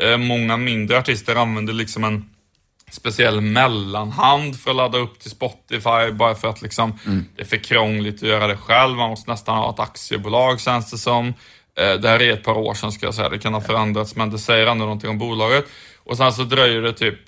Mm. 0.00 0.26
många 0.26 0.56
mindre 0.56 0.98
artister 0.98 1.36
använder 1.36 1.72
liksom 1.72 2.04
en 2.04 2.30
speciell 2.90 3.40
mellanhand 3.40 4.60
för 4.60 4.70
att 4.70 4.76
ladda 4.76 4.98
upp 4.98 5.18
till 5.18 5.30
Spotify 5.30 6.12
bara 6.12 6.34
för 6.34 6.48
att 6.48 6.62
liksom 6.62 6.98
mm. 7.06 7.24
det 7.36 7.42
är 7.42 7.46
för 7.46 7.56
krångligt 7.56 8.22
att 8.22 8.28
göra 8.28 8.46
det 8.46 8.56
själv. 8.56 8.96
Man 8.96 9.10
måste 9.10 9.30
nästan 9.30 9.56
ha 9.56 9.70
ett 9.70 9.80
aktiebolag 9.80 10.60
känns 10.60 10.90
det 10.90 10.98
som. 10.98 11.34
Eh, 11.78 11.94
det 11.94 12.08
här 12.08 12.22
är 12.22 12.32
ett 12.32 12.44
par 12.44 12.58
år 12.58 12.74
sedan 12.74 12.92
ska 12.92 13.06
jag 13.06 13.14
säga, 13.14 13.28
det 13.28 13.38
kan 13.38 13.54
ha 13.54 13.60
förändrats 13.60 14.16
men 14.16 14.30
det 14.30 14.38
säger 14.38 14.66
ändå 14.66 14.84
någonting 14.84 15.10
om 15.10 15.18
bolaget. 15.18 15.64
Och 16.04 16.16
sen 16.16 16.32
så 16.32 16.42
dröjer 16.42 16.82
det 16.82 16.92
typ 16.92 17.18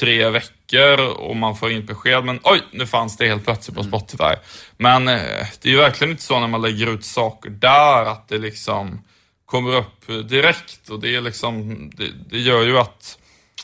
tre 0.00 0.30
veckor 0.30 1.00
och 1.00 1.36
man 1.36 1.56
får 1.56 1.72
in 1.72 1.86
besked. 1.86 2.24
Men 2.24 2.40
oj, 2.42 2.60
nu 2.72 2.86
fanns 2.86 3.16
det 3.16 3.28
helt 3.28 3.44
plötsligt 3.44 3.74
på 3.74 3.80
mm. 3.80 3.90
Spotify. 3.90 4.34
Men 4.76 5.08
eh, 5.08 5.46
det 5.62 5.68
är 5.68 5.72
ju 5.72 5.76
verkligen 5.76 6.10
inte 6.10 6.22
så 6.22 6.40
när 6.40 6.48
man 6.48 6.62
lägger 6.62 6.86
ut 6.86 7.04
saker 7.04 7.50
där 7.50 8.04
att 8.04 8.28
det 8.28 8.38
liksom 8.38 9.02
kommer 9.46 9.76
upp 9.76 10.28
direkt 10.28 10.88
och 10.88 11.00
det 11.00 11.14
är 11.14 11.20
liksom, 11.20 11.90
det, 11.96 12.08
det 12.30 12.38
gör 12.38 12.62
ju 12.62 12.78
att, 12.78 13.18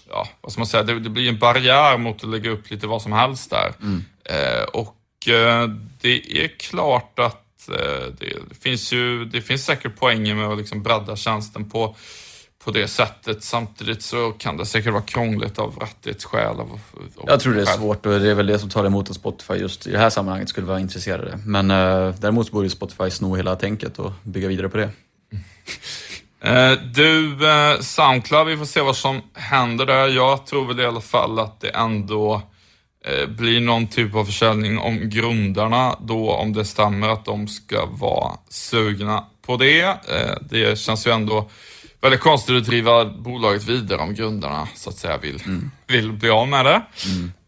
ja, 0.09 0.29
vad 0.41 0.53
ska 0.53 0.61
man 0.61 0.67
säga, 0.67 0.83
det, 0.83 1.01
det, 1.01 1.11
blir 1.11 1.29
en 1.29 1.39
barriär 1.39 1.99
mot 1.99 2.25
att 2.25 2.31
lägga 2.31 2.51
upp 2.51 2.71
lite 2.71 2.87
vad 2.87 3.03
som 3.03 3.13
helst 3.13 3.51
där. 3.51 3.73
Mm. 3.83 4.05
Eh, 4.25 4.63
och 4.63 5.29
eh, 5.29 5.69
det 6.01 6.45
är 6.45 6.49
klart 6.49 7.19
att 7.19 7.69
eh, 7.69 8.07
det, 8.19 8.37
det, 8.49 8.55
finns 8.61 8.93
ju, 8.93 9.25
det 9.25 9.41
finns 9.41 9.65
säkert 9.65 9.97
poänger 9.97 10.35
med 10.35 10.49
att 10.49 10.59
liksom 10.59 10.83
bredda 10.83 11.17
tjänsten 11.17 11.71
på 11.71 11.97
på 12.65 12.71
det 12.71 12.89
sättet. 12.89 13.45
Samtidigt 13.45 14.03
så 14.03 14.33
kan 14.33 14.57
det 14.57 14.67
säkert 14.67 14.93
vara 14.93 15.03
krångligt 15.03 15.59
av 15.59 15.77
rättighetsskäl. 15.77 16.61
Av, 16.61 16.81
av 17.17 17.25
jag 17.27 17.41
tror 17.41 17.55
det 17.55 17.61
är 17.61 17.67
svårt 17.67 18.07
och 18.07 18.21
det 18.21 18.31
är 18.31 18.35
väl 18.35 18.47
det 18.47 18.59
som 18.59 18.69
tar 18.69 18.85
emot 18.85 19.11
att 19.11 19.17
Spotify 19.17 19.55
just 19.55 19.87
i 19.87 19.91
det 19.91 19.99
här 19.99 20.11
sammanhanget 20.11 20.49
skulle 20.49 20.67
vara 20.67 20.81
intresserade. 20.81 21.39
Men 21.47 21.71
eh, 21.71 22.15
däremot 22.19 22.51
borde 22.51 22.71
Spotify 22.71 23.11
sno 23.11 23.35
hela 23.35 23.57
tänket 23.57 23.99
och 23.99 24.13
bygga 24.23 24.49
vidare 24.49 24.69
på 24.69 24.77
det. 24.77 24.91
Eh, 26.45 26.73
du, 26.73 27.49
eh, 27.49 27.81
Soundcloud, 27.81 28.47
vi 28.47 28.57
får 28.57 28.65
se 28.65 28.81
vad 28.81 28.97
som 28.97 29.21
händer 29.35 29.87
där. 29.87 30.09
Jag 30.09 30.47
tror 30.47 30.67
väl 30.67 30.81
i 30.81 30.87
alla 30.87 31.01
fall 31.01 31.39
att 31.39 31.61
det 31.61 31.69
ändå 31.69 32.43
eh, 33.05 33.29
blir 33.29 33.61
någon 33.61 33.87
typ 33.87 34.15
av 34.15 34.25
försäljning 34.25 34.79
om 34.79 35.11
grundarna 35.11 35.97
då, 36.01 36.33
om 36.33 36.53
det 36.53 36.65
stämmer 36.65 37.09
att 37.09 37.25
de 37.25 37.49
ska 37.49 37.87
vara 37.87 38.33
sugna 38.49 39.25
på 39.47 39.57
det. 39.57 39.97
Det 40.41 40.79
känns 40.79 41.07
ju 41.07 41.11
ändå 41.11 41.51
väldigt 42.01 42.21
konstigt 42.21 42.57
att 42.57 42.65
driva 42.65 43.05
bolaget 43.05 43.65
vidare 43.65 44.01
om 44.01 44.15
grundarna 44.15 44.69
så 44.75 44.91
att 44.91 44.97
säga 44.97 45.19
vill, 45.19 45.43
mm. 45.45 45.71
vill 45.87 46.13
bli 46.13 46.31
av 46.31 46.49
med 46.49 46.65
det. 46.65 46.83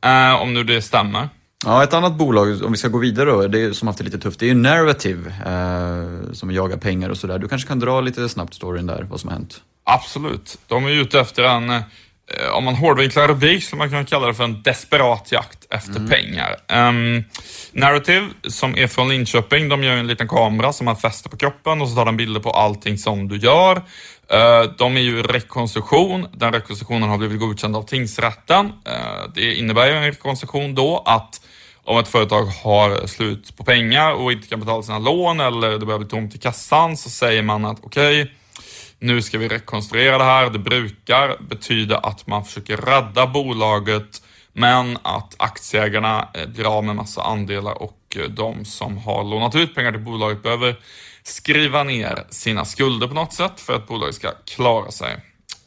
Mm. 0.03 0.41
Om 0.41 0.55
nu 0.55 0.65
det 0.65 0.83
stämmer. 0.83 1.29
Ja, 1.65 1.83
ett 1.83 1.95
annat 1.95 2.15
bolag, 2.15 2.65
om 2.65 2.73
vi 2.73 2.79
ska 2.79 2.89
gå 2.89 2.99
vidare 2.99 3.31
då, 3.31 3.47
det 3.47 3.75
som 3.75 3.89
haft 3.89 3.99
det 3.99 4.05
lite 4.05 4.19
tufft, 4.19 4.41
det 4.41 4.47
är 4.47 4.49
ju 4.49 4.55
Narrative 4.55 5.31
eh, 5.47 6.33
som 6.33 6.51
jagar 6.51 6.77
pengar 6.77 7.11
och 7.11 7.17
sådär. 7.17 7.39
Du 7.39 7.49
kanske 7.49 7.69
kan 7.69 7.79
dra 7.79 8.01
lite 8.01 8.29
snabbt 8.29 8.55
storyn 8.55 8.87
där, 8.87 9.07
vad 9.11 9.21
som 9.21 9.31
har 9.31 9.37
hänt? 9.37 9.61
Absolut. 9.85 10.59
De 10.67 10.87
är 10.87 10.91
ute 10.91 11.21
efter 11.21 11.43
en, 11.43 11.71
eh, 11.71 11.83
om 12.53 12.65
man 12.65 12.75
hårdvinklar 12.75 13.29
rubrik, 13.29 13.65
skulle 13.65 13.79
man 13.79 13.89
kunna 13.89 14.05
kalla 14.05 14.27
det 14.27 14.35
för 14.35 14.45
en 14.45 14.63
desperat 14.63 15.33
jakt 15.33 15.67
efter 15.71 15.97
mm. 15.97 16.09
pengar. 16.09 16.57
Um, 16.89 17.25
Narrative, 17.73 18.29
som 18.49 18.79
är 18.79 18.87
från 18.87 19.09
Linköping, 19.09 19.69
de 19.69 19.85
gör 19.85 19.97
en 19.97 20.07
liten 20.07 20.29
kamera 20.29 20.73
som 20.73 20.85
man 20.85 20.97
fäster 20.97 21.31
på 21.31 21.37
kroppen 21.37 21.83
och 21.83 21.89
så 21.89 21.95
tar 21.95 22.05
den 22.05 22.17
bilder 22.17 22.41
på 22.41 22.51
allting 22.51 22.99
som 22.99 23.29
du 23.29 23.37
gör. 23.37 23.77
Eh, 24.29 24.71
de 24.79 24.97
är 24.97 25.01
ju 25.01 25.23
rekonstruktion. 25.23 26.29
Den 26.33 26.53
rekonstruktionen 26.53 27.09
har 27.09 27.19
blivit 27.19 27.41
godkänd 27.41 27.77
av 27.77 27.83
tingsrätten. 27.83 28.67
Eh, 28.67 29.31
det 29.35 29.55
innebär 29.55 29.87
ju 29.87 29.93
en 29.93 30.05
rekonstruktion 30.05 30.75
då 30.75 31.03
att 31.07 31.41
om 31.85 31.99
ett 31.99 32.09
företag 32.09 32.45
har 32.45 33.07
slut 33.07 33.57
på 33.57 33.65
pengar 33.65 34.13
och 34.13 34.33
inte 34.33 34.49
kan 34.49 34.61
betala 34.61 34.83
sina 34.83 34.99
lån 34.99 35.41
eller 35.41 35.79
det 35.79 35.87
börjar 35.87 35.99
bli 35.99 36.09
tomt 36.09 36.35
i 36.35 36.39
kassan 36.39 36.97
så 36.97 37.11
säger 37.11 37.43
man 37.43 37.65
att 37.65 37.79
okej, 37.83 38.23
okay, 38.23 38.35
nu 38.99 39.23
ska 39.23 39.39
vi 39.39 39.49
rekonstruera 39.49 40.19
det 40.19 40.25
här. 40.25 40.51
Det 40.51 40.59
brukar 40.59 41.37
betyda 41.49 41.99
att 41.99 42.27
man 42.27 42.45
försöker 42.45 42.77
rädda 42.77 43.27
bolaget 43.27 44.23
men 44.53 44.99
att 45.03 45.35
aktieägarna 45.39 46.29
eh, 46.35 46.49
blir 46.49 46.77
av 46.79 46.85
med 46.85 46.97
massa 46.97 47.23
andelar 47.23 47.83
och 47.83 48.17
eh, 48.17 48.25
de 48.25 48.65
som 48.65 48.99
har 48.99 49.25
lånat 49.25 49.55
ut 49.55 49.75
pengar 49.75 49.93
till 49.93 50.01
bolaget 50.01 50.43
behöver 50.43 50.77
skriva 51.23 51.83
ner 51.83 52.25
sina 52.31 52.65
skulder 52.65 53.09
på 53.09 53.15
något 53.15 53.33
sätt 53.33 53.61
för 53.61 53.75
att 53.75 53.87
bolaget 53.87 54.15
ska 54.15 54.31
klara 54.45 54.91
sig. 54.91 55.17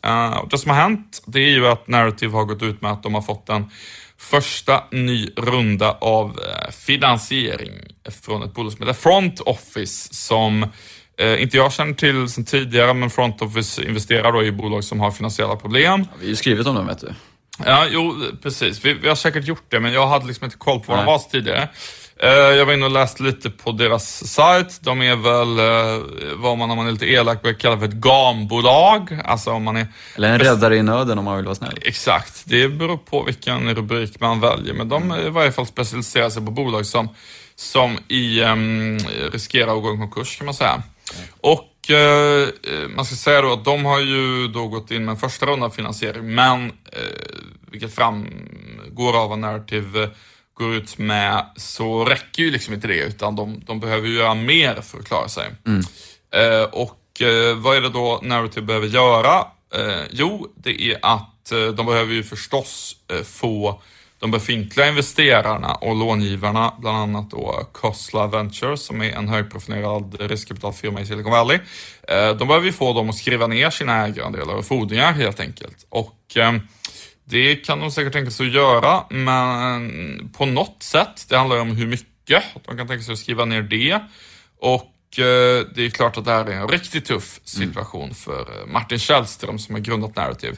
Eh, 0.03 0.45
det 0.49 0.57
som 0.57 0.71
har 0.71 0.77
hänt, 0.77 1.23
det 1.25 1.39
är 1.39 1.49
ju 1.49 1.67
att 1.67 1.87
Narrative 1.87 2.33
har 2.33 2.45
gått 2.45 2.63
ut 2.63 2.81
med 2.81 2.91
att 2.91 3.03
de 3.03 3.13
har 3.13 3.21
fått 3.21 3.49
en 3.49 3.71
första 4.19 4.83
ny 4.91 5.29
runda 5.37 5.91
av 5.91 6.29
eh, 6.29 6.71
finansiering 6.71 7.71
från 8.21 8.43
ett 8.43 8.53
bolag 8.53 8.71
som 8.71 8.87
heter 8.87 8.99
Front 9.01 9.39
Office 9.39 10.13
som 10.13 10.65
Eh, 11.19 11.41
inte 11.41 11.57
jag 11.57 11.73
känner 11.73 11.93
till 11.93 12.29
sedan 12.29 12.45
tidigare, 12.45 12.93
men 12.93 13.09
Front 13.09 13.41
Office 13.41 13.83
investerar 13.83 14.31
då 14.31 14.43
i 14.43 14.51
bolag 14.51 14.83
som 14.83 14.99
har 14.99 15.11
finansiella 15.11 15.55
problem. 15.55 16.01
Ja, 16.01 16.15
vi 16.19 16.25
har 16.25 16.29
ju 16.29 16.35
skrivit 16.35 16.67
om 16.67 16.75
dem 16.75 16.87
vet 16.87 16.99
du. 16.99 17.13
Ja, 17.65 17.85
jo, 17.89 18.15
precis. 18.43 18.85
Vi, 18.85 18.93
vi 18.93 19.07
har 19.07 19.15
säkert 19.15 19.45
gjort 19.45 19.65
det, 19.69 19.79
men 19.79 19.93
jag 19.93 20.07
hade 20.07 20.27
liksom 20.27 20.45
inte 20.45 20.57
koll 20.57 20.79
på 20.79 20.91
vad 20.91 20.99
de 20.99 21.05
var 21.05 21.19
tidigare. 21.19 21.69
Eh, 22.19 22.29
jag 22.29 22.65
var 22.65 22.73
inne 22.73 22.85
och 22.85 22.91
läste 22.91 23.23
lite 23.23 23.49
på 23.49 23.71
deras 23.71 24.27
sajt. 24.27 24.79
De 24.81 25.01
är 25.01 25.15
väl 25.15 25.59
eh, 25.59 26.05
vad 26.35 26.57
man, 26.57 26.71
om 26.71 26.77
man 26.77 26.87
är 26.87 26.91
lite 26.91 27.05
elak, 27.05 27.41
brukar 27.41 27.59
kalla 27.59 27.77
för 27.79 27.85
ett 27.85 27.93
gambolag. 27.93 29.21
Alltså 29.25 29.51
om 29.51 29.63
man 29.63 29.77
är... 29.77 29.87
Eller 30.15 30.29
en 30.33 30.39
räddare 30.39 30.77
i 30.77 30.83
nöden 30.83 31.19
om 31.19 31.25
man 31.25 31.35
vill 31.35 31.45
vara 31.45 31.55
snäll. 31.55 31.79
Exakt, 31.81 32.43
det 32.45 32.69
beror 32.69 32.97
på 32.97 33.23
vilken 33.23 33.75
rubrik 33.75 34.19
man 34.19 34.39
väljer. 34.39 34.73
Men 34.73 34.89
de 34.89 35.11
är 35.11 35.25
i 35.25 35.29
varje 35.29 35.51
fall 35.51 35.65
specialiserar 35.65 36.29
sig 36.29 36.45
på 36.45 36.51
bolag 36.51 36.85
som, 36.85 37.09
som 37.55 37.97
i, 38.07 38.41
um, 38.41 38.99
riskerar 39.31 39.77
att 39.77 39.83
gå 39.83 39.93
i 39.93 39.97
konkurs 39.97 40.37
kan 40.37 40.45
man 40.45 40.53
säga. 40.53 40.73
Mm. 40.73 41.27
Och 41.87 41.93
eh, 41.93 42.49
man 42.95 43.05
ska 43.05 43.15
säga 43.15 43.41
då 43.41 43.53
att 43.53 43.65
de 43.65 43.85
har 43.85 43.99
ju 43.99 44.47
då 44.47 44.67
gått 44.67 44.91
in 44.91 45.05
med 45.05 45.11
en 45.11 45.17
första 45.17 45.45
runda 45.45 45.69
finansiering, 45.69 46.35
men 46.35 46.65
eh, 46.65 47.01
vilket 47.71 47.95
framgår 47.95 49.21
av 49.21 49.29
vad 49.29 49.39
Narrative 49.39 50.09
går 50.53 50.73
ut 50.75 50.97
med 50.97 51.45
så 51.55 52.05
räcker 52.05 52.43
ju 52.43 52.51
liksom 52.51 52.73
inte 52.73 52.87
det 52.87 53.03
utan 53.03 53.35
de, 53.35 53.61
de 53.65 53.79
behöver 53.79 54.07
ju 54.07 54.15
göra 54.15 54.33
mer 54.33 54.81
för 54.81 54.99
att 54.99 55.07
klara 55.07 55.27
sig. 55.27 55.47
Mm. 55.65 55.81
Eh, 56.31 56.63
och 56.63 57.21
eh, 57.21 57.55
vad 57.55 57.77
är 57.77 57.81
det 57.81 57.89
då 57.89 58.19
Narrative 58.23 58.65
behöver 58.65 58.87
göra? 58.87 59.45
Eh, 59.75 60.03
jo, 60.11 60.53
det 60.55 60.91
är 60.91 60.99
att 61.01 61.51
eh, 61.51 61.67
de 61.67 61.85
behöver 61.85 62.13
ju 62.13 62.23
förstås 62.23 62.95
eh, 63.07 63.23
få 63.23 63.81
de 64.19 64.31
befintliga 64.31 64.87
investerarna 64.87 65.73
och 65.73 65.95
långivarna, 65.95 66.73
bland 66.79 66.97
annat 66.97 67.31
då 67.31 67.69
Kosla 67.71 68.27
Ventures 68.27 68.81
som 68.81 69.01
är 69.01 69.11
en 69.11 69.27
högprofilerad 69.27 70.21
riskkapitalfirma 70.21 71.01
i 71.01 71.05
Silicon 71.05 71.31
Valley. 71.31 71.59
Eh, 72.07 72.35
de 72.35 72.47
behöver 72.47 72.65
ju 72.65 72.73
få 72.73 72.93
dem 72.93 73.09
att 73.09 73.15
skriva 73.15 73.47
ner 73.47 73.69
sina 73.69 74.07
ägarandelar 74.07 74.53
och 74.53 74.65
fordringar 74.65 75.13
helt 75.13 75.39
enkelt. 75.39 75.85
Och 75.89 76.37
det 77.29 77.55
kan 77.55 77.79
de 77.79 77.91
säkert 77.91 78.13
tänka 78.13 78.31
sig 78.31 78.47
att 78.47 78.53
göra, 78.53 79.03
men 79.09 80.29
på 80.37 80.45
något 80.45 80.83
sätt. 80.83 81.25
Det 81.29 81.37
handlar 81.37 81.59
om 81.59 81.75
hur 81.75 81.87
mycket. 81.87 82.43
De 82.65 82.77
kan 82.77 82.87
tänka 82.87 83.03
sig 83.03 83.13
att 83.13 83.19
skriva 83.19 83.45
ner 83.45 83.61
det. 83.61 84.01
Och 84.59 85.19
eh, 85.19 85.65
det 85.75 85.85
är 85.85 85.89
klart 85.89 86.17
att 86.17 86.25
det 86.25 86.31
här 86.31 86.45
är 86.45 86.51
en 86.51 86.67
riktigt 86.67 87.05
tuff 87.05 87.39
situation 87.43 88.03
mm. 88.03 88.15
för 88.15 88.41
eh, 88.41 88.67
Martin 88.67 88.99
Källström 88.99 89.59
som 89.59 89.75
har 89.75 89.81
grundat 89.81 90.15
Narrative. 90.15 90.57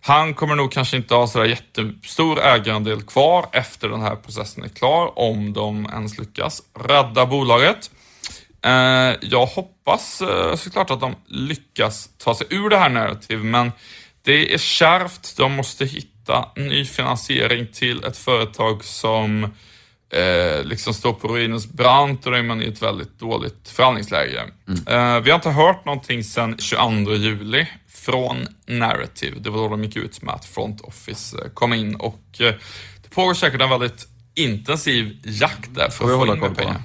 Han 0.00 0.34
kommer 0.34 0.54
nog 0.54 0.72
kanske 0.72 0.96
inte 0.96 1.14
ha 1.14 1.26
sådär 1.26 1.44
jättestor 1.46 2.40
ägarandel 2.40 3.02
kvar 3.02 3.46
efter 3.52 3.88
den 3.88 4.00
här 4.00 4.16
processen 4.16 4.64
är 4.64 4.68
klar, 4.68 5.18
om 5.18 5.52
de 5.52 5.86
ens 5.92 6.18
lyckas 6.18 6.62
rädda 6.88 7.26
bolaget. 7.26 7.90
Eh, 8.64 9.14
jag 9.20 9.46
hoppas 9.46 10.22
såklart 10.56 10.90
att 10.90 11.00
de 11.00 11.14
lyckas 11.26 12.10
ta 12.18 12.34
sig 12.34 12.46
ur 12.50 12.70
det 12.70 12.76
här 12.76 12.88
Narrative, 12.88 13.42
men 13.44 13.72
det 14.22 14.54
är 14.54 14.58
kärvt. 14.58 15.36
De 15.36 15.52
måste 15.52 15.84
hitta 15.84 16.48
ny 16.56 16.84
finansiering 16.84 17.66
till 17.72 18.04
ett 18.04 18.16
företag 18.16 18.84
som 18.84 19.44
eh, 20.12 20.64
liksom 20.64 20.94
står 20.94 21.12
på 21.12 21.28
ruinens 21.28 21.72
brant 21.72 22.26
och 22.26 22.32
då 22.32 22.38
är 22.38 22.42
man 22.42 22.62
i 22.62 22.66
ett 22.66 22.82
väldigt 22.82 23.18
dåligt 23.18 23.68
förhandlingsläge. 23.68 24.42
Mm. 24.68 24.86
Eh, 24.86 25.20
vi 25.20 25.30
har 25.30 25.34
inte 25.34 25.50
hört 25.50 25.84
någonting 25.84 26.24
sedan 26.24 26.56
22 26.58 27.12
juli 27.14 27.66
från 28.06 28.46
Narrative. 28.66 29.36
Det 29.40 29.50
var 29.50 29.58
då 29.58 29.68
de 29.68 29.84
gick 29.84 29.96
ut 29.96 30.22
med 30.22 30.34
att 30.34 30.44
Front 30.44 30.80
Office 30.80 31.36
eh, 31.38 31.50
kom 31.50 31.72
in 31.72 31.94
och 31.94 32.24
eh, 32.38 32.54
det 33.02 33.10
pågår 33.10 33.34
säkert 33.34 33.60
en 33.60 33.70
väldigt 33.70 34.08
intensiv 34.34 35.18
jakt 35.24 35.74
där 35.74 35.88
för 35.88 36.04
att 36.04 36.26
få 36.26 36.46
in 36.46 36.54
pengar. 36.54 36.82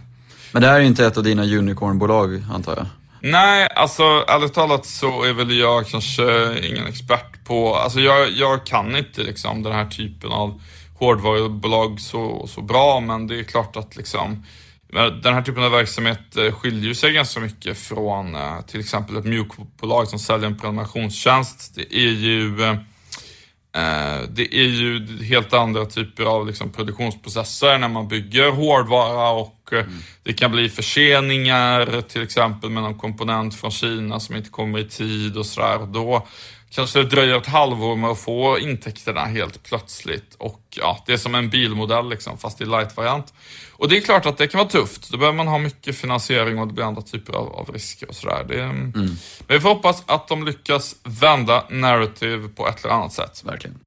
Men 0.51 0.61
det 0.61 0.67
här 0.67 0.79
är 0.79 0.83
inte 0.83 1.05
ett 1.05 1.17
av 1.17 1.23
dina 1.23 1.43
unicornbolag 1.43 2.43
antar 2.53 2.75
jag? 2.77 2.85
Nej, 3.31 3.67
alltså 3.75 4.03
ärligt 4.03 4.53
talat 4.53 4.85
så 4.85 5.23
är 5.23 5.33
väl 5.33 5.57
jag 5.57 5.87
kanske 5.87 6.57
ingen 6.67 6.87
expert 6.87 7.45
på, 7.45 7.75
alltså 7.75 7.99
jag, 7.99 8.31
jag 8.31 8.65
kan 8.65 8.95
inte 8.95 9.23
liksom 9.23 9.63
den 9.63 9.73
här 9.73 9.85
typen 9.85 10.31
av 10.31 10.61
hårdvarubolag 10.99 11.99
så, 11.99 12.47
så 12.47 12.61
bra, 12.61 12.99
men 12.99 13.27
det 13.27 13.39
är 13.39 13.43
klart 13.43 13.75
att 13.75 13.95
liksom 13.95 14.45
den 14.91 15.33
här 15.33 15.41
typen 15.41 15.63
av 15.63 15.71
verksamhet 15.71 16.37
eh, 16.37 16.51
skiljer 16.51 16.93
sig 16.93 17.13
ganska 17.13 17.39
mycket 17.39 17.77
från 17.77 18.35
eh, 18.35 18.61
till 18.61 18.79
exempel 18.79 19.17
ett 19.17 19.25
mjukbolag 19.25 20.07
som 20.07 20.19
säljer 20.19 20.47
en 20.47 20.57
prenumerationstjänst. 20.57 21.75
Det 21.75 21.95
är 21.95 22.11
ju 22.11 22.63
eh, 22.63 24.21
det 24.29 24.55
är 24.55 24.67
ju 24.67 25.23
helt 25.23 25.53
andra 25.53 25.85
typer 25.85 26.23
av 26.23 26.47
liksom 26.47 26.71
produktionsprocesser 26.71 27.77
när 27.77 27.87
man 27.87 28.07
bygger 28.07 28.51
hårdvara 28.51 29.29
och 29.29 29.69
mm. 29.71 29.89
det 30.23 30.33
kan 30.33 30.51
bli 30.51 30.69
förseningar 30.69 32.01
till 32.01 32.23
exempel 32.23 32.69
med 32.69 32.83
någon 32.83 32.97
komponent 32.97 33.55
från 33.55 33.71
Kina 33.71 34.19
som 34.19 34.35
inte 34.35 34.49
kommer 34.49 34.79
i 34.79 34.89
tid 34.89 35.37
och 35.37 35.45
sådär. 35.45 35.85
Då 35.85 36.27
kanske 36.71 36.99
det 36.99 37.05
dröjer 37.05 37.37
ett 37.37 37.47
halvår 37.47 37.95
med 37.95 38.09
att 38.09 38.19
få 38.19 38.59
intäkterna 38.59 39.25
helt 39.25 39.63
plötsligt 39.63 40.35
och 40.37 40.61
ja, 40.75 41.03
det 41.05 41.13
är 41.13 41.17
som 41.17 41.35
en 41.35 41.49
bilmodell 41.49 42.09
liksom 42.09 42.37
fast 42.37 42.61
i 42.61 42.65
light-variant. 42.65 43.33
Och 43.71 43.89
det 43.89 43.97
är 43.97 44.01
klart 44.01 44.25
att 44.25 44.37
det 44.37 44.47
kan 44.47 44.57
vara 44.57 44.69
tufft. 44.69 45.11
Då 45.11 45.17
behöver 45.17 45.37
man 45.37 45.47
ha 45.47 45.57
mycket 45.57 45.95
finansiering 45.95 46.59
och 46.59 46.67
det 46.67 46.73
blir 46.73 46.85
andra 46.85 47.01
typer 47.01 47.33
av, 47.33 47.53
av 47.53 47.69
risker 47.73 48.09
och 48.09 48.15
sådär. 48.15 48.45
Det, 48.47 48.63
mm. 48.63 48.91
Men 48.93 49.17
vi 49.47 49.59
får 49.59 49.69
hoppas 49.69 50.03
att 50.05 50.27
de 50.27 50.45
lyckas 50.45 50.95
vända 51.03 51.63
narrative 51.69 52.47
på 52.47 52.67
ett 52.67 52.85
eller 52.85 52.93
annat 52.93 53.13
sätt. 53.13 53.43
Verkligen. 53.45 53.79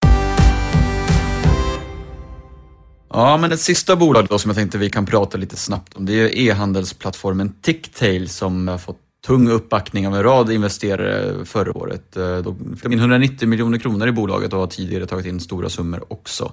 Ja, 3.09 3.37
men 3.37 3.53
ett 3.53 3.61
sista 3.61 3.97
bolag 3.97 4.27
då 4.27 4.38
som 4.38 4.49
jag 4.49 4.57
tänkte 4.57 4.79
vi 4.79 4.90
kan 4.90 5.07
prata 5.07 5.38
lite 5.38 5.57
snabbt 5.57 5.94
om, 5.94 6.07
det 6.07 6.12
är 6.12 6.38
e-handelsplattformen 6.38 7.55
Ticktail 7.62 8.29
som 8.29 8.68
har 8.68 8.79
fått 8.79 9.04
tung 9.27 9.49
uppbackning 9.49 10.07
av 10.07 10.15
en 10.15 10.23
rad 10.23 10.53
investerare 10.53 11.45
förra 11.45 11.79
året. 11.79 12.17
Eh, 12.17 12.39
de 12.39 12.77
fick 12.77 12.93
in 12.93 12.99
190 12.99 13.49
miljoner 13.49 13.79
kronor 13.79 14.09
i 14.09 14.13
bolaget 14.13 14.53
och 14.53 14.59
har 14.59 14.67
tidigare 14.67 15.07
tagit 15.07 15.27
in 15.27 15.41
stora 15.41 15.69
summor 15.69 16.05
också. 16.09 16.53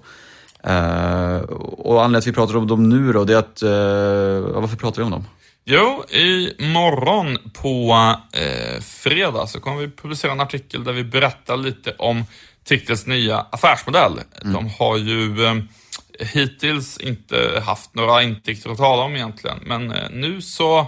Uh, 0.68 1.38
och 1.38 2.04
anledningen 2.04 2.12
till 2.12 2.18
att 2.18 2.28
vi 2.28 2.32
pratar 2.34 2.58
om 2.58 2.68
dem 2.68 2.90
nu 2.90 3.14
då, 3.14 3.24
det 3.24 3.34
är 3.34 3.38
att, 3.38 3.64
uh, 3.64 4.62
varför 4.62 4.78
pratar 4.78 4.98
vi 4.98 5.04
om 5.04 5.12
dem? 5.12 5.26
Jo, 5.66 6.04
imorgon 6.10 7.38
på 7.54 7.94
eh, 8.34 8.82
fredag 8.82 9.48
så 9.48 9.60
kommer 9.60 9.82
vi 9.82 9.90
publicera 9.92 10.32
en 10.32 10.40
artikel 10.40 10.84
där 10.84 10.94
vi 10.94 11.04
berättar 11.04 11.58
lite 11.58 11.96
om 11.98 12.24
Tiktels 12.64 13.06
nya 13.06 13.46
affärsmodell. 13.52 14.20
Mm. 14.42 14.54
De 14.54 14.70
har 14.80 14.98
ju 14.98 15.46
eh, 15.46 15.56
hittills 16.20 16.98
inte 16.98 17.64
haft 17.66 17.96
några 17.96 18.24
intäkter 18.24 18.70
att 18.70 18.78
tala 18.78 19.04
om 19.04 19.16
egentligen, 19.16 19.58
men 19.66 19.92
eh, 19.92 20.10
nu 20.12 20.42
så 20.42 20.80
Eh, 20.80 20.86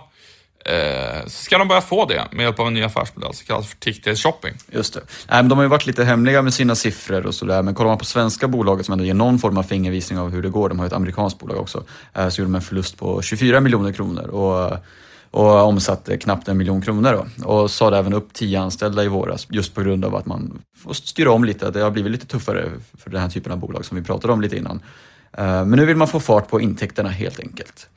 Eh, 0.65 1.23
så 1.23 1.29
ska 1.29 1.57
de 1.57 1.67
börja 1.67 1.81
få 1.81 2.05
det 2.05 2.27
med 2.31 2.43
hjälp 2.43 2.59
av 2.59 2.67
en 2.67 2.73
ny 2.73 2.83
affärsmodell 2.83 3.33
som 3.33 3.45
kallas 3.45 3.67
för 3.67 3.77
TikTok 3.77 4.17
Shopping. 4.17 4.53
Just 4.71 4.93
det. 4.93 4.99
Äh, 4.99 5.05
men 5.27 5.49
de 5.49 5.57
har 5.57 5.63
ju 5.63 5.69
varit 5.69 5.85
lite 5.85 6.03
hemliga 6.03 6.41
med 6.41 6.53
sina 6.53 6.75
siffror 6.75 7.25
och 7.25 7.35
sådär, 7.35 7.61
men 7.61 7.75
kollar 7.75 7.89
man 7.89 7.97
på 7.97 8.05
svenska 8.05 8.47
bolaget 8.47 8.85
som 8.85 8.93
ändå 8.93 9.05
ger 9.05 9.13
någon 9.13 9.39
form 9.39 9.57
av 9.57 9.63
fingervisning 9.63 10.19
av 10.19 10.31
hur 10.31 10.41
det 10.41 10.49
går, 10.49 10.69
de 10.69 10.79
har 10.79 10.85
ju 10.85 10.87
ett 10.87 10.93
amerikanskt 10.93 11.39
bolag 11.39 11.57
också, 11.57 11.83
eh, 12.13 12.29
så 12.29 12.41
gjorde 12.41 12.51
de 12.51 12.55
en 12.55 12.61
förlust 12.61 12.97
på 12.97 13.21
24 13.21 13.59
miljoner 13.59 13.91
kronor 13.91 14.27
och, 14.27 14.77
och 15.31 15.67
omsatte 15.67 16.17
knappt 16.17 16.47
en 16.47 16.57
miljon 16.57 16.81
kronor. 16.81 17.25
Då. 17.37 17.47
Och 17.47 17.71
sade 17.71 17.97
även 17.97 18.13
upp 18.13 18.33
tio 18.33 18.59
anställda 18.59 19.03
i 19.03 19.07
våras, 19.07 19.47
just 19.49 19.75
på 19.75 19.81
grund 19.81 20.05
av 20.05 20.15
att 20.15 20.25
man 20.25 20.61
får 20.77 20.93
styra 20.93 21.31
om 21.31 21.43
lite. 21.43 21.71
Det 21.71 21.81
har 21.81 21.91
blivit 21.91 22.11
lite 22.11 22.25
tuffare 22.25 22.71
för 22.97 23.09
den 23.09 23.21
här 23.21 23.29
typen 23.29 23.51
av 23.51 23.57
bolag 23.57 23.85
som 23.85 23.97
vi 23.97 24.03
pratade 24.03 24.33
om 24.33 24.41
lite 24.41 24.57
innan. 24.57 24.81
Eh, 25.37 25.65
men 25.65 25.71
nu 25.71 25.85
vill 25.85 25.97
man 25.97 26.07
få 26.07 26.19
fart 26.19 26.49
på 26.49 26.61
intäkterna 26.61 27.09
helt 27.09 27.39
enkelt. 27.39 27.89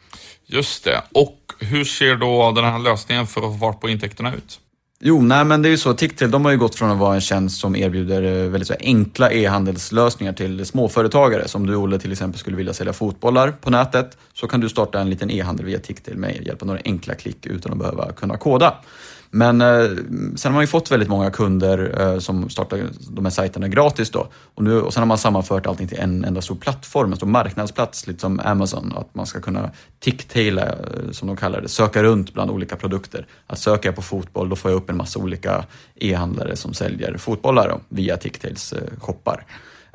Just 0.47 0.85
det. 0.85 1.03
Och 1.13 1.53
hur 1.59 1.85
ser 1.85 2.17
då 2.17 2.53
den 2.53 2.65
här 2.65 2.79
lösningen 2.79 3.27
för 3.27 3.41
att 3.41 3.53
få 3.53 3.59
fart 3.59 3.81
på 3.81 3.89
intäkterna 3.89 4.35
ut? 4.35 4.61
Jo, 5.01 5.23
nej 5.23 5.45
men 5.45 5.63
det 5.63 5.69
är 5.69 5.71
ju 5.71 5.79
så. 5.79 5.95
Ticktail 5.95 6.31
de 6.31 6.45
har 6.45 6.53
ju 6.53 6.59
gått 6.59 6.75
från 6.75 6.91
att 6.91 6.99
vara 6.99 7.15
en 7.15 7.21
tjänst 7.21 7.61
som 7.61 7.77
erbjuder 7.77 8.23
eh, 8.23 8.51
väldigt 8.51 8.69
så 8.69 8.75
enkla 8.81 9.33
e-handelslösningar 9.33 10.33
till 10.33 10.67
småföretagare. 10.67 11.49
Som 11.49 11.67
du 11.67 11.77
Olle 11.77 11.99
till 11.99 12.13
exempel 12.13 12.39
skulle 12.39 12.57
vilja 12.57 12.73
sälja 12.73 12.93
fotbollar 12.93 13.51
på 13.51 13.71
nätet 13.71 14.19
så 14.33 14.47
kan 14.47 14.61
du 14.61 14.69
starta 14.69 15.01
en 15.01 15.11
liten 15.11 15.31
e-handel 15.31 15.67
via 15.67 15.79
Ticktail 15.79 16.17
med 16.17 16.47
hjälp 16.47 16.63
av 16.63 16.67
några 16.67 16.81
enkla 16.85 17.15
klick 17.15 17.47
utan 17.47 17.73
att 17.73 17.79
behöva 17.79 18.13
kunna 18.13 18.37
koda. 18.37 18.75
Men 19.31 19.61
eh, 19.61 19.89
sen 20.37 20.53
har 20.53 20.53
man 20.53 20.63
ju 20.63 20.67
fått 20.67 20.91
väldigt 20.91 21.09
många 21.09 21.31
kunder 21.31 22.01
eh, 22.01 22.19
som 22.19 22.51
startar 22.51 22.81
de 23.11 23.25
här 23.25 23.31
sajterna 23.31 23.69
gratis 23.69 24.11
då. 24.11 24.29
Och, 24.55 24.65
nu, 24.65 24.81
och 24.81 24.93
sen 24.93 25.01
har 25.01 25.07
man 25.07 25.19
sammanfört 25.19 25.67
allting 25.67 25.89
till 25.89 25.99
en 25.99 26.25
enda 26.25 26.43
stor 26.43 26.55
plattform, 26.55 27.11
en 27.11 27.17
stor 27.17 27.27
marknadsplats, 27.27 28.07
lite 28.07 28.21
som 28.21 28.41
Amazon. 28.45 28.93
Att 28.97 29.15
man 29.15 29.27
ska 29.27 29.41
kunna 29.41 29.71
ticktaila, 30.01 30.67
eh, 30.67 31.11
som 31.11 31.29
de 31.29 31.37
kallar 31.37 31.61
det, 31.61 31.69
söka 31.69 32.03
runt 32.03 32.35
bland 32.35 32.51
olika 32.51 32.77
produkter. 32.77 33.27
Att 33.47 33.59
söka 33.59 33.93
på 33.93 34.03
fotboll, 34.03 34.49
då 34.49 34.57
får 34.57 34.71
jag 34.71 34.79
upp 34.79 34.91
en 34.91 34.97
massa 34.97 35.19
olika 35.19 35.65
e-handlare 35.95 36.57
som 36.57 36.75
säljer 36.75 37.17
fotbollar 37.17 37.69
då, 37.69 37.81
via 37.89 38.17
Ticktails 38.17 38.73
eh, 38.73 38.99
shoppar. 38.99 39.47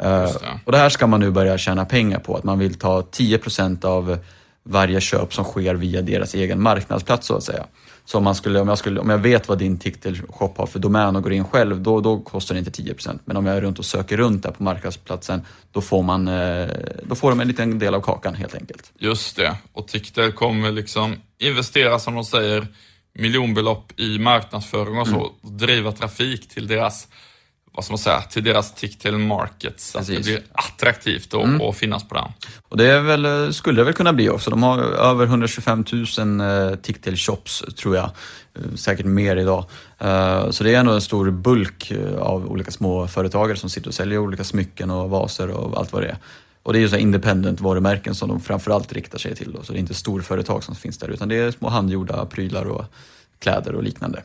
Uh, 0.03 0.35
och 0.65 0.71
det 0.71 0.77
här 0.77 0.89
ska 0.89 1.07
man 1.07 1.19
nu 1.19 1.31
börja 1.31 1.57
tjäna 1.57 1.85
pengar 1.85 2.19
på, 2.19 2.35
att 2.35 2.43
man 2.43 2.59
vill 2.59 2.73
ta 2.73 3.01
10% 3.01 3.85
av 3.85 4.17
varje 4.63 5.01
köp 5.01 5.33
som 5.33 5.45
sker 5.45 5.75
via 5.75 6.01
deras 6.01 6.33
egen 6.33 6.61
marknadsplats 6.61 7.27
så 7.27 7.35
att 7.35 7.43
säga. 7.43 7.65
Så 8.05 8.17
om, 8.17 8.23
man 8.23 8.35
skulle, 8.35 8.59
om, 8.59 8.67
jag 8.67 8.77
skulle, 8.77 8.99
om 8.99 9.09
jag 9.09 9.17
vet 9.17 9.47
vad 9.47 9.57
din 9.57 9.79
TikTok-shop 9.79 10.53
har 10.57 10.65
för 10.65 10.79
domän 10.79 11.15
och 11.15 11.23
går 11.23 11.33
in 11.33 11.45
själv, 11.45 11.81
då, 11.81 12.01
då 12.01 12.19
kostar 12.19 12.55
det 12.55 12.59
inte 12.59 12.81
10%. 12.81 13.19
Men 13.25 13.37
om 13.37 13.45
jag 13.45 13.57
är 13.57 13.61
runt 13.61 13.79
och 13.79 13.85
söker 13.85 14.17
runt 14.17 14.43
där 14.43 14.51
på 14.51 14.63
marknadsplatsen, 14.63 15.41
då 15.71 15.81
får, 15.81 16.03
man, 16.03 16.27
eh, 16.27 16.69
då 17.03 17.15
får 17.15 17.29
de 17.29 17.39
en 17.39 17.47
liten 17.47 17.79
del 17.79 17.95
av 17.95 18.01
kakan 18.01 18.33
helt 18.33 18.55
enkelt. 18.55 18.91
Just 18.99 19.35
det, 19.35 19.55
och 19.73 19.87
TikTok 19.87 20.35
kommer 20.35 20.71
liksom 20.71 21.15
investera, 21.39 21.99
som 21.99 22.15
de 22.15 22.25
säger, 22.25 22.67
miljonbelopp 23.13 23.99
i 23.99 24.19
marknadsföring 24.19 24.97
och 24.97 25.07
så, 25.07 25.13
mm. 25.13 25.25
och 25.25 25.51
driva 25.51 25.91
trafik 25.91 26.49
till 26.49 26.67
deras 26.67 27.07
vad 27.73 27.85
ska 27.85 27.91
man 27.91 27.97
säga, 27.97 28.21
till 28.21 28.43
deras 28.43 28.73
TikTok 28.73 29.13
markets. 29.13 29.91
Så 29.91 29.99
att 29.99 30.07
det 30.07 30.23
blir 30.23 30.41
attraktivt 30.51 31.33
att, 31.33 31.43
mm. 31.43 31.73
finnas 31.73 32.07
på 32.07 32.15
den. 32.15 32.31
Och 32.69 32.77
det 32.77 32.99
väl, 32.99 33.53
skulle 33.53 33.81
det 33.81 33.85
väl 33.85 33.93
kunna 33.93 34.13
bli 34.13 34.29
också. 34.29 34.49
De 34.49 34.63
har 34.63 34.79
över 34.79 35.25
125 35.25 35.85
000 36.17 36.41
eh, 36.41 36.75
TikTok 36.75 37.17
shops 37.17 37.63
tror 37.77 37.95
jag. 37.95 38.05
Eh, 38.55 38.75
säkert 38.75 39.05
mer 39.05 39.35
idag. 39.35 39.65
Eh, 39.99 40.49
så 40.49 40.63
det 40.63 40.75
är 40.75 40.79
ändå 40.79 40.91
en 40.91 41.01
stor 41.01 41.31
bulk 41.31 41.91
av 42.19 42.51
olika 42.51 42.71
små 42.71 43.07
företagare 43.07 43.57
som 43.57 43.69
sitter 43.69 43.87
och 43.87 43.93
säljer 43.93 44.19
olika 44.19 44.43
smycken 44.43 44.91
och 44.91 45.09
vaser 45.09 45.49
och 45.49 45.77
allt 45.77 45.93
vad 45.93 46.01
det 46.01 46.07
är. 46.07 46.17
Och 46.63 46.73
det 46.73 46.79
är 46.79 46.81
ju 46.81 46.89
så 46.89 46.97
independent 46.97 47.61
varumärken 47.61 48.15
som 48.15 48.29
de 48.29 48.41
framförallt 48.41 48.93
riktar 48.93 49.17
sig 49.17 49.35
till. 49.35 49.51
Då. 49.51 49.63
Så 49.63 49.73
det 49.73 49.77
är 49.77 49.79
inte 49.79 49.93
storföretag 49.93 50.63
som 50.63 50.75
finns 50.75 50.97
där 50.97 51.07
utan 51.07 51.29
det 51.29 51.35
är 51.35 51.51
små 51.51 51.69
handgjorda 51.69 52.25
prylar 52.25 52.65
och 52.65 52.85
kläder 53.39 53.75
och 53.75 53.83
liknande. 53.83 54.23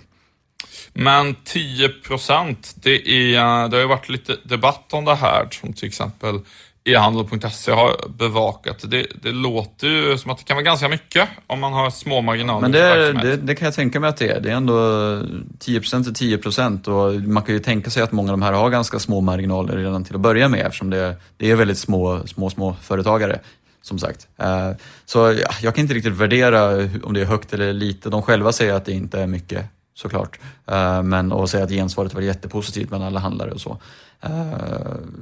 Men 0.93 1.37
10 1.45 1.89
procent, 1.89 2.75
det, 2.77 2.99
det 2.99 3.77
har 3.77 3.79
ju 3.79 3.87
varit 3.87 4.09
lite 4.09 4.37
debatt 4.45 4.93
om 4.93 5.05
det 5.05 5.15
här, 5.15 5.49
som 5.51 5.73
till 5.73 5.89
exempel 5.89 6.41
e-handel.se 6.87 7.73
har 7.73 8.09
bevakat. 8.09 8.91
Det, 8.91 9.07
det 9.23 9.33
låter 9.33 9.87
ju 9.87 10.19
som 10.19 10.31
att 10.31 10.39
det 10.39 10.45
kan 10.45 10.57
vara 10.57 10.65
ganska 10.65 10.89
mycket 10.89 11.29
om 11.47 11.61
man 11.61 11.73
har 11.73 11.91
små 11.91 12.21
marginaler. 12.21 12.61
Men 12.61 12.73
det, 12.73 13.13
det, 13.13 13.37
det, 13.37 13.55
kan 13.55 13.67
jag 13.67 13.75
tänka 13.75 14.01
mig 14.01 14.11
att 14.11 14.17
det 14.17 14.29
är. 14.29 14.41
Det 14.41 14.51
är 14.51 14.55
ändå 14.55 14.75
10% 14.75 16.15
till 16.15 16.39
10% 16.39 16.89
och 16.89 17.29
man 17.29 17.43
kan 17.43 17.55
ju 17.55 17.61
tänka 17.61 17.91
sig 17.91 18.03
att 18.03 18.13
många 18.13 18.33
av 18.33 18.39
de 18.39 18.43
här 18.43 18.53
har 18.53 18.71
ganska 18.71 18.99
små 18.99 19.21
marginaler 19.21 19.77
redan 19.77 20.05
till 20.05 20.15
att 20.15 20.21
börja 20.21 20.49
med 20.49 20.67
eftersom 20.67 20.91
det, 20.91 21.17
det 21.37 21.51
är 21.51 21.57
väldigt 21.57 21.79
små, 21.79 22.27
små, 22.27 22.51
små 22.51 22.77
företagare. 22.83 23.41
Som 23.83 23.99
sagt. 23.99 24.29
Eh, 24.37 24.71
så 25.05 25.19
ja, 25.19 25.51
jag 25.63 25.75
kan 25.75 25.83
inte 25.83 25.95
riktigt 25.95 26.13
värdera 26.13 26.89
om 27.03 27.15
det 27.15 27.21
är 27.21 27.25
högt 27.25 27.53
eller 27.53 27.73
lite. 27.73 28.11
De 28.11 28.23
själva 28.23 28.53
säger 28.53 28.75
att 28.75 28.85
det 28.85 28.93
inte 28.93 29.21
är 29.21 29.27
mycket 29.27 29.65
såklart. 29.97 30.39
Eh, 30.67 31.03
men 31.03 31.33
att 31.33 31.51
säga 31.51 31.65
att 31.65 31.71
gensvaret 31.71 32.15
var 32.15 32.21
jättepositivt 32.21 32.89
bland 32.89 33.05
alla 33.05 33.21
handlare 33.21 33.51
och 33.51 33.61
så. 33.61 33.79
Eh, 34.21 34.31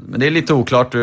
men 0.06 0.20
det 0.20 0.26
är 0.26 0.30
lite 0.30 0.54
oklart. 0.54 0.94
Eh, 0.94 1.00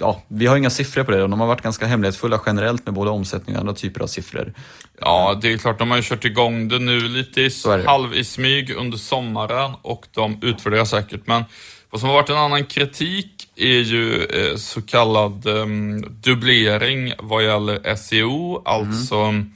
ja, 0.00 0.22
vi 0.28 0.46
har 0.46 0.56
inga 0.56 0.70
siffror 0.70 1.04
på 1.04 1.10
det. 1.10 1.18
De 1.18 1.40
har 1.40 1.46
varit 1.46 1.62
ganska 1.62 1.86
hemlighetsfulla 1.86 2.40
generellt 2.46 2.86
med 2.86 2.94
både 2.94 3.10
omsättning 3.10 3.56
och 3.56 3.60
andra 3.60 3.74
typer 3.74 4.00
av 4.00 4.06
siffror. 4.06 4.52
Ja, 5.00 5.38
det 5.42 5.52
är 5.52 5.58
klart. 5.58 5.78
De 5.78 5.90
har 5.90 5.96
ju 5.96 6.02
kört 6.02 6.24
igång 6.24 6.68
det 6.68 6.78
nu 6.78 7.00
lite 7.00 7.40
i, 7.40 7.50
halv 7.86 8.14
i 8.14 8.24
smyg 8.24 8.70
under 8.70 8.98
sommaren 8.98 9.72
och 9.82 10.06
de 10.10 10.38
utvärderar 10.42 10.84
säkert. 10.84 11.26
Men 11.26 11.44
vad 11.90 12.00
som 12.00 12.08
har 12.08 12.16
varit 12.16 12.30
en 12.30 12.36
annan 12.36 12.64
kritik 12.64 13.48
är 13.56 13.78
ju 13.78 14.26
så 14.56 14.82
kallad 14.82 15.46
um, 15.46 16.00
dubblering 16.20 17.12
vad 17.18 17.44
gäller 17.44 17.96
SEO, 17.96 18.62
alltså 18.64 19.16
mm 19.16 19.50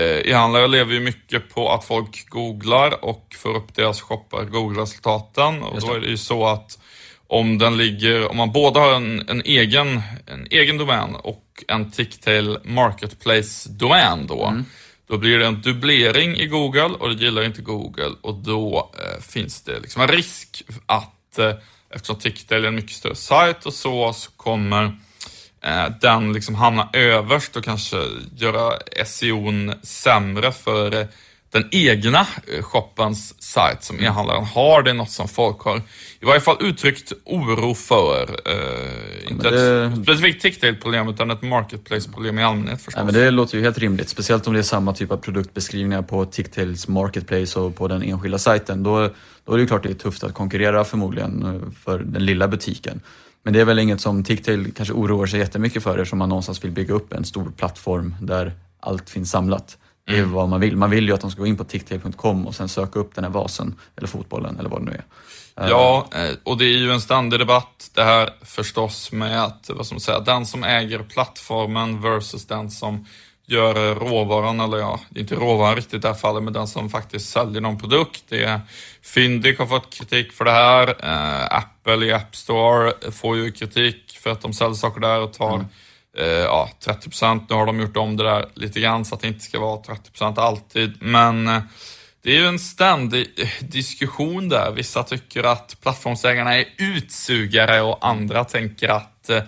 E-handlare 0.00 0.68
lever 0.68 0.94
ju 0.94 1.00
mycket 1.00 1.54
på 1.54 1.70
att 1.70 1.84
folk 1.84 2.28
googlar 2.28 3.04
och 3.04 3.34
får 3.38 3.56
upp 3.56 3.74
deras 3.74 4.00
shoppar, 4.00 4.44
Google-resultaten. 4.44 5.62
Och 5.62 5.80
då 5.80 5.94
är 5.94 6.00
det 6.00 6.06
ju 6.06 6.16
så 6.16 6.46
att 6.46 6.78
om 7.26 7.58
den 7.58 7.76
ligger, 7.76 8.30
om 8.30 8.36
man 8.36 8.52
både 8.52 8.80
har 8.80 8.94
en, 8.94 9.28
en 9.28 9.42
egen, 9.44 10.02
en 10.26 10.46
egen 10.50 10.78
domän 10.78 11.14
och 11.14 11.64
en 11.68 11.90
Ticktail 11.90 12.58
Marketplace-domän 12.64 14.26
då, 14.26 14.46
mm. 14.46 14.64
då 15.08 15.18
blir 15.18 15.38
det 15.38 15.46
en 15.46 15.62
dubblering 15.62 16.36
i 16.36 16.46
Google 16.46 16.82
och 17.00 17.16
det 17.16 17.24
gillar 17.24 17.42
inte 17.42 17.62
Google 17.62 18.14
och 18.20 18.34
då 18.34 18.90
eh, 18.98 19.22
finns 19.22 19.62
det 19.62 19.80
liksom 19.80 20.02
en 20.02 20.08
risk 20.08 20.62
att 20.86 21.38
eh, 21.38 21.54
eftersom 21.94 22.16
Ticktail 22.16 22.64
är 22.64 22.68
en 22.68 22.74
mycket 22.74 22.96
större 22.96 23.14
sajt 23.14 23.66
och 23.66 23.74
så, 23.74 24.12
så 24.12 24.30
kommer 24.30 24.84
Eh, 24.84 24.92
den 26.00 26.32
liksom 26.32 26.54
hamnar 26.54 26.88
överst 26.92 27.56
och 27.56 27.64
kanske 27.64 27.96
göra 28.36 28.72
SEOn 29.04 29.72
sämre 29.82 30.52
för 30.52 31.08
den 31.50 31.68
egna 31.70 32.26
eh, 32.46 32.62
shoppens 32.62 33.42
sajt 33.42 33.84
som 33.84 34.00
e-handlaren 34.00 34.44
har. 34.44 34.82
Det 34.82 34.90
är 34.90 34.94
något 34.94 35.10
som 35.10 35.28
folk 35.28 35.60
har 35.60 35.76
i 36.20 36.24
varje 36.24 36.40
fall 36.40 36.56
uttryckt 36.60 37.12
oro 37.24 37.74
för. 37.74 38.40
Eh, 38.44 39.30
inte 39.32 39.50
det... 39.50 39.84
ett 39.84 40.02
specifikt 40.02 40.42
TikTok-problem 40.42 41.08
utan 41.08 41.30
ett 41.30 41.42
marketplace-problem 41.42 42.38
i 42.38 42.42
allmänhet 42.42 42.82
förstås. 42.82 43.00
Ja, 43.00 43.04
men 43.04 43.14
det 43.14 43.30
låter 43.30 43.56
ju 43.58 43.64
helt 43.64 43.78
rimligt, 43.78 44.08
speciellt 44.08 44.46
om 44.46 44.52
det 44.52 44.60
är 44.60 44.62
samma 44.62 44.94
typ 44.94 45.10
av 45.10 45.16
produktbeskrivningar 45.16 46.02
på 46.02 46.24
TikToks 46.24 46.88
marketplace 46.88 47.60
och 47.60 47.76
på 47.76 47.88
den 47.88 48.02
enskilda 48.02 48.38
sajten. 48.38 48.82
Då, 48.82 49.10
då 49.44 49.52
är 49.52 49.56
det 49.56 49.60
ju 49.60 49.66
klart 49.66 49.82
det 49.82 49.90
är 49.90 49.94
tufft 49.94 50.24
att 50.24 50.34
konkurrera 50.34 50.84
förmodligen 50.84 51.42
eh, 51.42 51.70
för 51.84 51.98
den 51.98 52.24
lilla 52.24 52.48
butiken. 52.48 53.00
Men 53.42 53.52
det 53.52 53.60
är 53.60 53.64
väl 53.64 53.78
inget 53.78 54.00
som 54.00 54.24
TikTail 54.24 54.72
kanske 54.72 54.94
oroar 54.94 55.26
sig 55.26 55.40
jättemycket 55.40 55.82
för 55.82 55.98
eftersom 55.98 56.18
man 56.18 56.28
någonstans 56.28 56.64
vill 56.64 56.70
bygga 56.70 56.94
upp 56.94 57.12
en 57.12 57.24
stor 57.24 57.52
plattform 57.56 58.14
där 58.20 58.52
allt 58.80 59.10
finns 59.10 59.30
samlat. 59.30 59.78
Det 60.06 60.12
är 60.12 60.18
mm. 60.18 60.32
vad 60.32 60.48
man 60.48 60.60
vill. 60.60 60.76
Man 60.76 60.90
vill 60.90 61.08
ju 61.08 61.14
att 61.14 61.20
de 61.20 61.30
ska 61.30 61.40
gå 61.40 61.46
in 61.46 61.56
på 61.56 61.64
ticktail.com 61.64 62.46
och 62.46 62.54
sen 62.54 62.68
söka 62.68 62.98
upp 62.98 63.14
den 63.14 63.24
här 63.24 63.30
vasen 63.30 63.74
eller 63.96 64.08
fotbollen 64.08 64.58
eller 64.58 64.68
vad 64.68 64.80
det 64.80 64.84
nu 64.84 64.92
är. 64.92 65.04
Ja, 65.68 66.08
eh, 66.14 66.34
och 66.42 66.58
det 66.58 66.64
är 66.64 66.78
ju 66.78 66.92
en 66.92 67.00
ständig 67.00 67.38
debatt 67.38 67.90
det 67.94 68.02
här 68.02 68.30
förstås 68.42 69.12
med 69.12 69.44
att, 69.44 69.70
vad 69.74 69.86
som 69.86 70.00
säger, 70.00 70.20
den 70.20 70.46
som 70.46 70.64
äger 70.64 70.98
plattformen 70.98 72.02
versus 72.02 72.46
den 72.46 72.70
som 72.70 73.06
gör 73.48 73.94
råvaran, 73.94 74.60
eller 74.60 74.78
ja, 74.78 75.00
inte 75.14 75.34
råvaran 75.34 75.76
riktigt 75.76 75.94
i 75.94 75.98
det 75.98 76.08
här 76.08 76.14
fallet, 76.14 76.42
men 76.42 76.52
den 76.52 76.66
som 76.66 76.90
faktiskt 76.90 77.30
säljer 77.30 77.60
någon 77.60 77.78
produkt. 77.78 78.24
Det 78.28 78.44
är 78.44 78.60
Fyndik 79.02 79.58
har 79.58 79.66
fått 79.66 79.94
kritik 79.94 80.32
för 80.32 80.44
det 80.44 80.50
här. 80.50 80.88
Eh, 80.88 81.56
Apple 81.56 82.06
i 82.06 82.12
App 82.12 82.36
Store 82.36 82.92
får 83.12 83.36
ju 83.36 83.52
kritik 83.52 84.18
för 84.22 84.30
att 84.30 84.40
de 84.40 84.52
säljer 84.52 84.74
saker 84.74 85.00
där 85.00 85.20
och 85.20 85.32
tar 85.32 85.54
mm. 85.54 85.66
eh, 86.18 86.26
ja, 86.26 86.70
30% 86.84 87.46
Nu 87.48 87.54
har 87.54 87.66
de 87.66 87.80
gjort 87.80 87.96
om 87.96 88.16
det 88.16 88.24
där 88.24 88.46
lite 88.54 88.80
grann 88.80 89.04
så 89.04 89.14
att 89.14 89.20
det 89.20 89.28
inte 89.28 89.44
ska 89.44 89.60
vara 89.60 89.80
30% 89.80 90.40
alltid, 90.40 91.02
men 91.02 91.48
eh, 91.48 91.62
det 92.22 92.30
är 92.36 92.40
ju 92.40 92.46
en 92.46 92.58
ständig 92.58 93.26
eh, 93.36 93.48
diskussion 93.60 94.48
där. 94.48 94.72
Vissa 94.72 95.02
tycker 95.02 95.44
att 95.44 95.76
plattformsägarna 95.82 96.56
är 96.56 96.64
utsugare 96.78 97.80
och 97.80 98.06
andra 98.06 98.44
tänker 98.44 98.88
att 98.88 99.30
eh, 99.30 99.42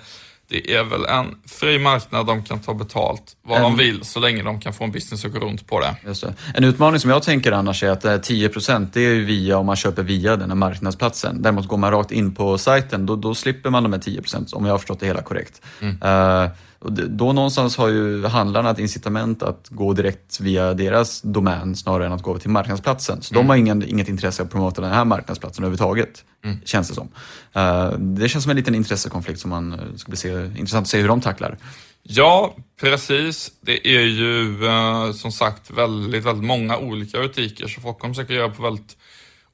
det 0.51 0.75
är 0.75 0.85
väl 0.85 1.05
en 1.05 1.27
fri 1.47 1.79
marknad, 1.79 2.27
de 2.27 2.45
kan 2.45 2.61
ta 2.61 2.75
betalt 2.75 3.37
vad 3.43 3.57
en, 3.57 3.63
de 3.63 3.77
vill 3.77 4.05
så 4.05 4.21
länge 4.21 4.43
de 4.43 4.61
kan 4.61 4.73
få 4.73 4.85
en 4.85 4.93
business 4.93 5.25
att 5.25 5.33
gå 5.33 5.39
runt 5.39 5.67
på 5.67 5.81
det. 5.81 5.97
det. 6.03 6.35
En 6.55 6.65
utmaning 6.65 7.01
som 7.01 7.11
jag 7.11 7.23
tänker 7.23 7.53
annars 7.53 7.83
är 7.83 7.91
att 7.91 8.05
10% 8.05 8.89
det 8.93 9.01
är 9.01 9.15
ju 9.15 9.25
via 9.25 9.59
om 9.59 9.67
man 9.67 9.77
köper 9.77 10.03
via 10.03 10.37
den 10.37 10.51
här 10.51 10.57
marknadsplatsen. 10.57 11.43
Däremot 11.43 11.69
går 11.69 11.77
man 11.77 11.91
rakt 11.91 12.13
in 12.13 12.35
på 12.35 12.59
sajten, 12.59 13.07
då, 13.07 13.17
då 13.17 13.35
slipper 13.35 13.71
man 13.71 13.83
de 13.83 13.93
här 13.93 14.01
10% 14.01 14.55
om 14.55 14.65
jag 14.65 14.73
har 14.73 14.79
förstått 14.79 15.01
det 15.01 15.07
hela 15.07 15.23
korrekt. 15.23 15.63
Mm. 15.81 16.03
Uh, 16.03 16.51
då 16.89 17.33
någonstans 17.33 17.77
har 17.77 17.89
ju 17.89 18.27
handlarna 18.27 18.71
ett 18.71 18.79
incitament 18.79 19.43
att 19.43 19.69
gå 19.69 19.93
direkt 19.93 20.41
via 20.41 20.75
deras 20.75 21.23
domän 21.23 21.77
snarare 21.77 22.07
än 22.07 22.13
att 22.13 22.23
gå 22.23 22.39
till 22.39 22.51
marknadsplatsen. 22.51 23.23
Så 23.23 23.35
mm. 23.35 23.45
de 23.45 23.49
har 23.49 23.57
ingen, 23.57 23.89
inget 23.89 24.09
intresse 24.09 24.43
av 24.43 24.47
att 24.47 24.53
promota 24.53 24.83
den 24.83 24.91
här 24.91 25.05
marknadsplatsen 25.05 25.65
överhuvudtaget, 25.65 26.25
mm. 26.45 26.57
känns 26.65 26.89
det 26.89 26.95
som. 26.95 27.09
Uh, 27.57 27.99
det 27.99 28.29
känns 28.29 28.45
som 28.45 28.51
en 28.51 28.57
liten 28.57 28.75
intressekonflikt 28.75 29.41
som 29.41 29.51
man 29.51 29.73
uh, 29.73 29.97
ska 29.97 30.11
bli 30.11 30.17
se, 30.17 30.45
intressant 30.45 30.85
att 30.85 30.89
se 30.89 31.01
hur 31.01 31.09
de 31.09 31.21
tacklar. 31.21 31.59
Ja, 32.03 32.57
precis. 32.81 33.53
Det 33.61 33.97
är 33.97 34.07
ju 34.07 34.63
uh, 34.63 35.13
som 35.13 35.33
sagt 35.33 35.71
väldigt, 35.71 36.25
väldigt 36.25 36.45
många 36.45 36.79
olika 36.79 37.19
butiker 37.19 37.69
så 37.69 37.81
folk 37.81 37.99
kommer 37.99 38.15
säkert 38.15 38.37
göra 38.37 38.49
på 38.49 38.63
väldigt 38.63 38.97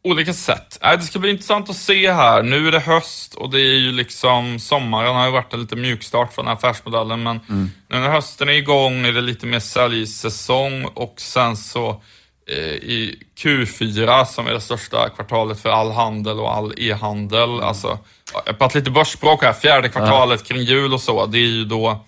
olika 0.07 0.33
sätt. 0.33 0.79
Äh, 0.83 0.93
det 0.93 1.03
ska 1.03 1.19
bli 1.19 1.31
intressant 1.31 1.71
att 1.71 1.77
se 1.77 2.13
här. 2.13 2.43
Nu 2.43 2.69
är 2.69 2.73
det 2.73 2.81
höst 2.81 3.35
och 3.35 3.51
det 3.51 3.61
är 3.61 3.79
ju 3.79 3.93
liksom, 3.93 4.59
sommaren 4.59 5.15
har 5.15 5.27
ju 5.27 5.33
varit 5.33 5.53
en 5.53 5.61
lite 5.61 5.77
mjukstart 5.77 6.33
för 6.33 6.43
den 6.43 6.49
här 6.49 6.55
affärsmodellen, 6.55 7.23
men 7.23 7.41
mm. 7.49 7.71
nu 7.89 7.99
när 7.99 8.09
hösten 8.09 8.49
är 8.49 8.53
igång 8.53 9.05
är 9.05 9.13
det 9.13 9.21
lite 9.21 9.47
mer 9.47 9.61
säljsäsong 9.61 10.85
och 10.85 11.15
sen 11.17 11.57
så 11.57 12.03
eh, 12.51 12.57
i 12.75 13.19
Q4 13.39 14.25
som 14.25 14.47
är 14.47 14.53
det 14.53 14.61
största 14.61 15.09
kvartalet 15.09 15.61
för 15.61 15.71
all 15.71 15.93
handel 15.93 16.41
och 16.41 16.57
all 16.57 16.75
e-handel, 16.77 17.51
mm. 17.51 17.65
alltså, 17.65 17.99
jag 18.47 18.59
pratar 18.59 18.79
lite 18.79 18.91
börsspråk 18.91 19.43
här, 19.43 19.53
fjärde 19.53 19.89
kvartalet 19.89 20.45
kring 20.45 20.63
jul 20.63 20.95
och 20.95 21.01
så, 21.01 21.27
det 21.27 21.39
är 21.39 21.49
ju 21.49 21.65
då 21.65 22.05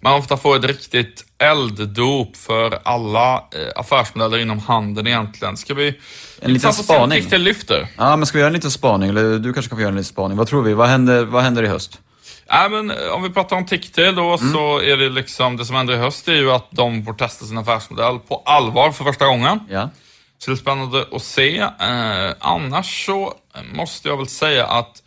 man 0.00 0.12
ofta 0.12 0.36
får 0.36 0.56
ett 0.56 0.64
riktigt 0.64 1.24
elddop 1.38 2.36
för 2.36 2.78
alla 2.82 3.34
eh, 3.34 3.40
affärsmodeller 3.76 4.38
inom 4.38 4.58
handeln 4.58 5.06
egentligen. 5.06 5.56
Ska 5.56 5.74
vi... 5.74 5.98
En 6.40 6.52
liten 6.52 6.72
spaning. 6.72 7.24
Till 7.24 7.42
lyfter. 7.42 7.88
Ja, 7.96 8.16
men 8.16 8.26
ska 8.26 8.38
vi 8.38 8.40
göra 8.40 8.46
en 8.46 8.54
liten 8.54 8.70
spaning? 8.70 9.08
Eller 9.08 9.38
du 9.38 9.52
kanske 9.52 9.68
kan 9.68 9.78
få 9.78 9.80
göra 9.80 9.88
en 9.88 9.94
liten 9.94 10.04
spaning. 10.04 10.38
Vad 10.38 10.48
tror 10.48 10.62
vi? 10.62 10.74
Vad 10.74 10.88
händer, 10.88 11.24
vad 11.24 11.42
händer 11.42 11.62
i 11.62 11.66
höst? 11.66 12.00
Ja, 12.46 12.68
men 12.68 12.90
eh, 12.90 13.08
om 13.12 13.22
vi 13.22 13.30
pratar 13.30 13.56
om 13.56 13.66
TikTok 13.66 14.16
då 14.16 14.34
mm. 14.34 14.52
så 14.52 14.80
är 14.80 14.96
det 14.96 15.08
liksom, 15.08 15.56
det 15.56 15.64
som 15.64 15.76
händer 15.76 15.94
i 15.94 15.96
höst 15.96 16.28
är 16.28 16.34
ju 16.34 16.52
att 16.52 16.68
de 16.70 17.04
får 17.04 17.12
testa 17.12 17.44
sin 17.44 17.58
affärsmodell 17.58 18.18
på 18.18 18.42
allvar 18.44 18.92
för 18.92 19.04
första 19.04 19.26
gången. 19.26 19.60
Ja. 19.70 19.90
Så 20.38 20.50
det 20.50 20.54
är 20.54 20.56
spännande 20.56 21.06
att 21.12 21.22
se. 21.22 21.58
Eh, 21.58 22.32
annars 22.38 23.06
så 23.06 23.34
måste 23.72 24.08
jag 24.08 24.16
väl 24.16 24.28
säga 24.28 24.66
att 24.66 25.01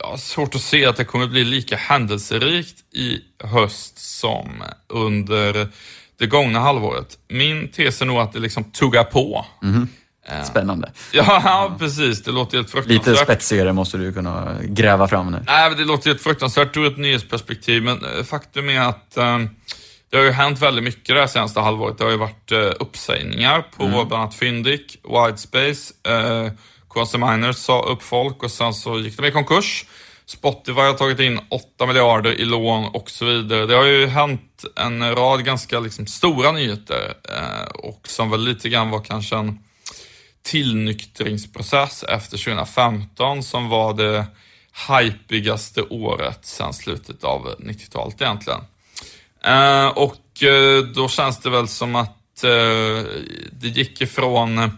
jag 0.00 0.06
har 0.06 0.16
svårt 0.16 0.54
att 0.54 0.60
se 0.60 0.86
att 0.86 0.96
det 0.96 1.04
kommer 1.04 1.26
bli 1.26 1.44
lika 1.44 1.76
händelserikt 1.76 2.94
i 2.94 3.20
höst 3.44 3.98
som 3.98 4.62
under 4.88 5.68
det 6.18 6.26
gångna 6.26 6.60
halvåret. 6.60 7.18
Min 7.28 7.68
tes 7.68 8.02
är 8.02 8.06
nog 8.06 8.18
att 8.18 8.32
det 8.32 8.38
liksom 8.38 8.64
tuggar 8.64 9.04
på. 9.04 9.46
Mm. 9.62 9.88
Spännande. 10.44 10.92
Ja, 11.12 11.76
precis. 11.78 12.22
Det 12.22 12.30
låter 12.30 12.56
helt 12.56 12.70
fruktansvärt. 12.70 13.06
Lite 13.06 13.24
spetsigare 13.24 13.72
måste 13.72 13.98
du 13.98 14.12
kunna 14.12 14.56
gräva 14.62 15.08
fram 15.08 15.30
nu. 15.30 15.42
Nej, 15.46 15.68
men 15.70 15.78
det 15.78 15.84
låter 15.84 16.10
helt 16.10 16.22
fruktansvärt 16.22 16.76
ur 16.76 16.86
ett 16.86 16.96
nyhetsperspektiv, 16.96 17.82
men 17.82 18.04
eh, 18.04 18.24
faktum 18.24 18.68
är 18.68 18.80
att 18.80 19.16
eh, 19.16 19.38
det 20.10 20.16
har 20.16 20.24
ju 20.24 20.30
hänt 20.30 20.62
väldigt 20.62 20.84
mycket 20.84 21.14
det 21.14 21.20
här 21.20 21.26
senaste 21.26 21.60
halvåret. 21.60 21.98
Det 21.98 22.04
har 22.04 22.10
ju 22.10 22.16
varit 22.16 22.52
eh, 22.52 22.72
uppsägningar 22.80 23.64
på 23.76 23.84
mm. 23.84 24.08
bland 24.08 24.22
annat 24.22 24.34
Fyndik, 24.34 24.98
Widespace, 25.04 25.92
eh, 26.08 26.52
KC 26.96 27.18
Miners 27.18 27.56
sa 27.56 27.82
upp 27.82 28.02
folk 28.02 28.42
och 28.42 28.50
sen 28.50 28.74
så 28.74 28.98
gick 28.98 29.16
de 29.16 29.26
i 29.26 29.30
konkurs. 29.30 29.84
Spotify 30.26 30.80
har 30.80 30.92
tagit 30.92 31.20
in 31.20 31.40
8 31.50 31.86
miljarder 31.86 32.40
i 32.40 32.44
lån 32.44 32.84
och 32.84 33.10
så 33.10 33.24
vidare. 33.24 33.66
Det 33.66 33.74
har 33.74 33.84
ju 33.84 34.06
hänt 34.06 34.64
en 34.76 35.14
rad 35.14 35.44
ganska 35.44 35.80
liksom, 35.80 36.06
stora 36.06 36.52
nyheter 36.52 37.14
eh, 37.28 37.66
och 37.74 38.08
som 38.08 38.30
väl 38.30 38.44
lite 38.44 38.68
grann 38.68 38.90
var 38.90 39.00
kanske 39.00 39.36
en 39.36 39.58
tillnyktringsprocess 40.42 42.02
efter 42.02 42.38
2015 42.38 43.42
som 43.42 43.68
var 43.68 43.94
det 43.94 44.26
hypigaste 44.88 45.82
året 45.82 46.46
sedan 46.46 46.74
slutet 46.74 47.24
av 47.24 47.54
90-talet 47.58 48.22
egentligen. 48.22 48.60
Eh, 49.44 49.86
och 49.86 50.42
eh, 50.42 50.82
då 50.82 51.08
känns 51.08 51.40
det 51.40 51.50
väl 51.50 51.68
som 51.68 51.96
att 51.96 52.44
eh, 52.44 53.04
det 53.52 53.68
gick 53.68 54.00
ifrån 54.00 54.70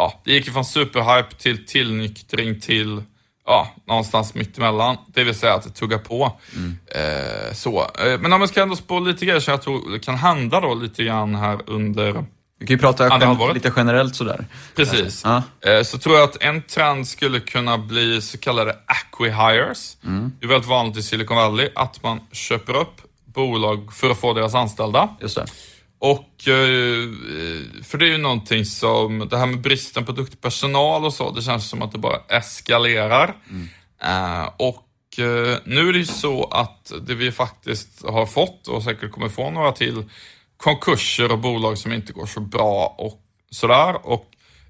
ja, 0.00 0.20
det 0.24 0.32
gick 0.32 0.48
ifrån 0.48 0.64
superhype 0.64 1.34
till 1.38 1.66
tillnyktring 1.66 2.60
till 2.60 3.02
ja, 3.46 3.74
någonstans 3.86 4.34
mittemellan. 4.34 4.96
Det 5.06 5.24
vill 5.24 5.34
säga 5.34 5.54
att 5.54 5.62
det 5.62 5.70
tuggar 5.70 5.98
på. 5.98 6.38
Mm. 6.56 6.78
Eh, 6.86 7.52
så. 7.54 7.80
Eh, 7.80 8.20
men 8.20 8.32
om 8.32 8.40
jag 8.40 8.48
ska 8.48 8.62
ändå 8.62 8.76
spå 8.76 9.00
lite 9.00 9.26
grejer 9.26 9.40
som 9.40 9.52
jag 9.52 9.62
tror 9.62 9.98
kan 9.98 10.14
hända 10.14 10.60
då 10.60 10.74
lite 10.74 11.04
grann 11.04 11.34
här 11.34 11.58
under 11.66 12.24
vi 12.58 12.66
kan 12.66 12.74
ju 12.74 12.78
prata 12.78 13.52
lite 13.54 13.72
generellt 13.76 14.16
sådär. 14.16 14.46
Precis. 14.76 15.22
Ja. 15.24 15.42
Eh, 15.70 15.82
så 15.82 15.98
tror 15.98 16.16
jag 16.16 16.24
att 16.24 16.42
en 16.42 16.62
trend 16.62 17.08
skulle 17.08 17.40
kunna 17.40 17.78
bli 17.78 18.22
så 18.22 18.38
kallade 18.38 18.76
acquihires. 18.86 19.96
Mm. 20.04 20.32
Det 20.40 20.46
är 20.46 20.48
väldigt 20.48 20.68
vanligt 20.68 20.96
i 20.96 21.02
Silicon 21.02 21.36
Valley 21.36 21.68
att 21.74 22.02
man 22.02 22.20
köper 22.32 22.76
upp 22.76 23.00
bolag 23.24 23.92
för 23.92 24.10
att 24.10 24.20
få 24.20 24.32
deras 24.32 24.54
anställda. 24.54 25.08
Just 25.20 25.36
det. 25.36 25.46
Och, 26.02 26.48
eh, 26.48 27.08
för 27.82 27.98
det 27.98 28.04
är 28.04 28.10
ju 28.10 28.18
någonting 28.18 28.64
som, 28.64 29.28
det 29.30 29.38
här 29.38 29.46
med 29.46 29.60
bristen 29.60 30.04
på 30.04 30.12
duktig 30.12 30.40
personal 30.40 31.04
och 31.04 31.14
så, 31.14 31.30
det 31.30 31.42
känns 31.42 31.68
som 31.68 31.82
att 31.82 31.92
det 31.92 31.98
bara 31.98 32.16
eskalerar. 32.28 33.36
Mm. 33.50 33.68
Uh, 34.04 34.48
och 34.56 34.86
nu 35.64 35.88
är 35.88 35.92
det 35.92 35.98
ju 35.98 36.06
så 36.06 36.44
att 36.44 36.92
det 37.02 37.14
vi 37.14 37.32
faktiskt 37.32 38.04
har 38.06 38.26
fått 38.26 38.68
och 38.68 38.82
säkert 38.82 39.12
kommer 39.12 39.28
få 39.28 39.50
några 39.50 39.72
till 39.72 40.04
konkurser 40.56 41.32
och 41.32 41.38
bolag 41.38 41.78
som 41.78 41.92
inte 41.92 42.12
går 42.12 42.26
så 42.26 42.40
bra 42.40 42.94
och 42.98 43.20
sådär. 43.50 44.06
Och 44.06 44.26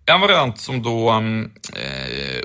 en 0.06 0.20
variant 0.20 0.60
som 0.60 0.82
då, 0.82 1.12
um, 1.12 1.52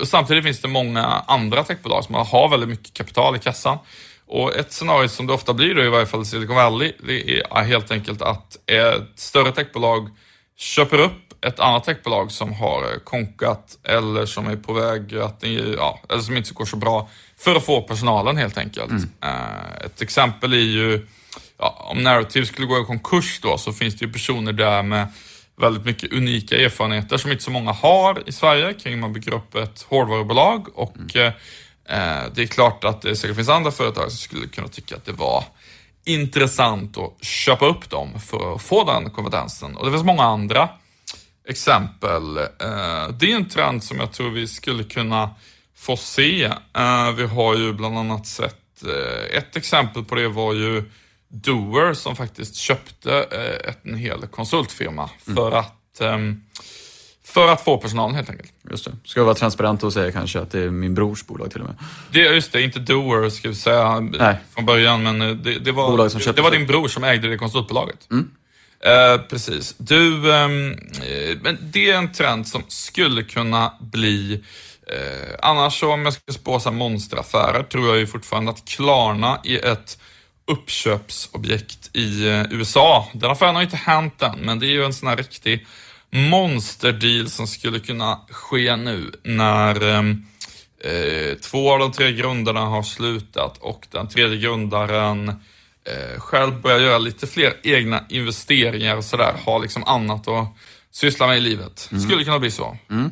och 0.02 0.08
samtidigt 0.08 0.44
finns 0.44 0.62
det 0.62 0.68
många 0.68 1.06
andra 1.06 1.64
techbolag 1.64 2.04
som 2.04 2.16
har 2.16 2.50
väldigt 2.50 2.70
mycket 2.70 2.94
kapital 2.94 3.36
i 3.36 3.40
kassan. 3.40 3.78
Och 4.28 4.56
ett 4.56 4.74
scenario 4.74 5.08
som 5.08 5.28
det 5.28 5.34
ofta 5.34 5.54
blir 5.54 5.76
då, 5.76 5.84
i 5.84 5.90
varje 5.90 6.06
fall 6.06 6.22
i 6.22 6.26
Silicon 6.26 6.56
Valley, 6.56 6.94
det 7.08 7.40
är 7.40 7.64
helt 7.64 7.92
enkelt 7.92 8.22
att 8.22 8.70
ett 8.70 9.10
större 9.16 9.52
techbolag 9.52 10.10
köper 10.58 11.00
upp 11.00 11.26
ett 11.42 11.60
annat 11.60 11.84
techbolag 11.84 12.32
som 12.32 12.54
har 12.54 13.00
konkat 13.04 13.78
eller 13.84 14.26
som 14.26 14.48
är 14.48 14.56
på 14.56 14.74
väg 14.74 15.18
att, 15.18 15.44
ja, 15.78 16.00
eller 16.10 16.22
som 16.22 16.38
inte 16.38 16.54
går 16.54 16.66
så 16.66 16.78
bra 16.78 17.10
för 17.38 17.56
att 17.56 17.66
få 17.66 17.82
personalen 17.82 18.38
helt 18.38 18.58
enkelt. 18.58 18.90
Mm. 18.90 19.04
Uh, 19.04 19.86
ett 19.86 20.02
exempel 20.02 20.54
är 20.54 20.58
ju, 20.58 21.08
ja, 21.58 21.88
om 21.92 22.04
Narrative 22.04 22.46
skulle 22.46 22.68
gå 22.68 22.82
i 22.82 22.86
konkurs 22.86 23.40
då 23.42 23.58
så 23.58 23.74
finns 23.74 23.96
det 23.96 24.06
ju 24.06 24.12
personer 24.12 24.54
där 24.54 24.84
med 24.84 25.08
väldigt 25.58 25.86
mycket 25.86 26.14
unika 26.14 26.58
erfarenheter 26.58 27.18
som 27.18 27.32
inte 27.32 27.44
så 27.44 27.52
många 27.52 27.72
har 27.72 28.24
i 28.26 28.32
Sverige 28.32 28.74
kring 28.74 29.00
man 29.00 29.14
bygger 29.14 29.34
upp 29.34 29.56
ett 29.56 29.86
hårdvarubolag 29.90 30.68
och 30.80 30.96
mm. 30.96 31.34
Eh, 31.90 32.24
det 32.34 32.44
är 32.44 32.48
klart 32.48 32.84
att 32.84 33.02
det 33.02 33.16
säkert 33.16 33.36
finns 33.36 33.50
andra 33.50 33.72
företag 33.72 34.12
som 34.12 34.18
skulle 34.18 34.48
kunna 34.48 34.68
tycka 34.68 34.96
att 34.96 35.06
det 35.06 35.12
var 35.12 35.44
intressant 36.04 36.98
att 36.98 37.24
köpa 37.26 37.66
upp 37.66 37.90
dem 37.90 38.20
för 38.20 38.56
att 38.56 38.62
få 38.62 38.84
den 38.84 39.10
kompetensen. 39.10 39.78
Och 39.78 39.86
det 39.86 39.92
finns 39.92 40.04
många 40.04 40.24
andra 40.24 40.70
exempel. 41.48 42.38
Eh, 42.38 43.10
det 43.20 43.32
är 43.32 43.36
en 43.36 43.50
trend 43.50 43.84
som 43.84 44.00
jag 44.00 44.12
tror 44.12 44.30
vi 44.30 44.48
skulle 44.48 44.84
kunna 44.84 45.30
få 45.76 45.98
se. 45.98 46.44
Eh, 46.78 47.12
vi 47.12 47.26
har 47.26 47.56
ju 47.56 47.74
bland 47.74 47.98
annat 47.98 48.28
sett, 48.28 48.62
ett 49.32 49.56
exempel 49.56 50.04
på 50.04 50.16
det 50.16 50.28
var 50.28 50.54
ju 50.54 50.84
Doer 51.28 51.94
som 51.94 52.16
faktiskt 52.16 52.56
köpte 52.56 53.26
en 53.84 53.96
hel 53.96 54.28
konsultfirma 54.28 55.10
för 55.18 55.48
mm. 55.48 55.60
att 55.60 56.02
ehm, 56.02 56.42
för 57.36 57.48
att 57.48 57.62
få 57.62 57.78
personalen 57.78 58.16
helt 58.16 58.30
enkelt. 58.30 58.54
Just 58.72 58.86
det. 58.86 58.92
Ska 59.04 59.20
jag 59.20 59.26
vara 59.26 59.36
transparent 59.36 59.84
och 59.84 59.94
säga 59.94 60.12
kanske 60.12 60.40
att 60.40 60.52
det 60.52 60.60
är 60.60 60.70
min 60.70 60.94
brors 60.94 61.26
bolag 61.26 61.52
till 61.52 61.62
och 61.62 61.68
med? 61.68 61.76
Det, 62.12 62.20
just 62.20 62.52
det, 62.52 62.62
inte 62.62 62.80
Doer 62.80 63.30
ska 63.30 63.50
vi 63.50 63.56
säga 63.56 64.00
Nej. 64.00 64.38
från 64.54 64.66
början, 64.66 65.04
men 65.04 65.22
eh, 65.22 65.28
det, 65.28 65.60
det 65.60 65.72
var, 65.72 66.10
som 66.10 66.34
det 66.36 66.42
var 66.42 66.52
din 66.52 66.68
bror 66.68 66.88
som 66.88 67.04
ägde 67.04 67.30
det 67.30 67.38
konsultbolaget. 67.38 68.08
Mm. 68.12 68.30
Eh, 68.80 69.22
precis. 69.22 69.76
Du, 69.78 70.34
ehm, 70.34 70.72
eh, 70.72 71.38
men 71.42 71.58
det 71.62 71.92
är 71.92 71.98
en 71.98 72.12
trend 72.12 72.48
som 72.48 72.64
skulle 72.68 73.24
kunna 73.24 73.74
bli 73.80 74.44
eh, 74.88 75.36
annars 75.42 75.80
så 75.80 75.94
om 75.94 76.06
jag 76.06 76.14
ska 76.14 76.34
spå 76.34 76.60
så 76.60 76.72
monsteraffärer 76.72 77.64
tror 77.64 77.88
jag 77.88 77.98
ju 77.98 78.08
fortfarande 78.08 78.52
att 78.52 78.66
Klarna 78.66 79.40
är 79.44 79.66
ett 79.66 79.98
uppköpsobjekt 80.48 81.90
i 81.94 82.28
eh, 82.28 82.44
USA. 82.52 83.08
Den 83.14 83.32
affären 83.32 83.56
har 83.56 83.62
inte 83.62 83.78
hänt 83.78 84.22
än, 84.22 84.40
men 84.40 84.60
det 84.60 84.66
är 84.66 84.72
ju 84.72 84.86
en 84.86 84.94
sån 84.94 85.10
här 85.10 85.18
riktig 85.18 85.66
monsterdeal 86.16 87.30
som 87.30 87.48
skulle 87.48 87.80
kunna 87.80 88.20
ske 88.30 88.76
nu 88.76 89.12
när 89.24 89.84
ehm, 89.84 90.26
eh, 90.84 91.38
två 91.38 91.74
av 91.74 91.80
de 91.80 91.92
tre 91.92 92.12
grundarna 92.12 92.60
har 92.60 92.84
slutat 92.84 93.58
och 93.58 93.88
den 93.92 94.08
tredje 94.08 94.38
grundaren 94.38 95.30
eh, 95.30 96.20
själv 96.20 96.62
börjar 96.62 96.80
göra 96.80 96.98
lite 96.98 97.28
fler 97.28 97.54
egna 97.64 98.04
investeringar 98.10 98.98
och 98.98 99.04
sådär, 99.04 99.34
har 99.46 99.60
liksom 99.60 99.84
annat 99.84 100.28
att 100.28 100.48
syssla 100.92 101.28
med 101.28 101.38
i 101.38 101.42
livet. 101.42 101.90
Mm. 101.92 102.04
Skulle 102.04 102.24
kunna 102.24 102.40
bli 102.40 102.52
så. 102.52 102.78
Mm. 102.90 103.12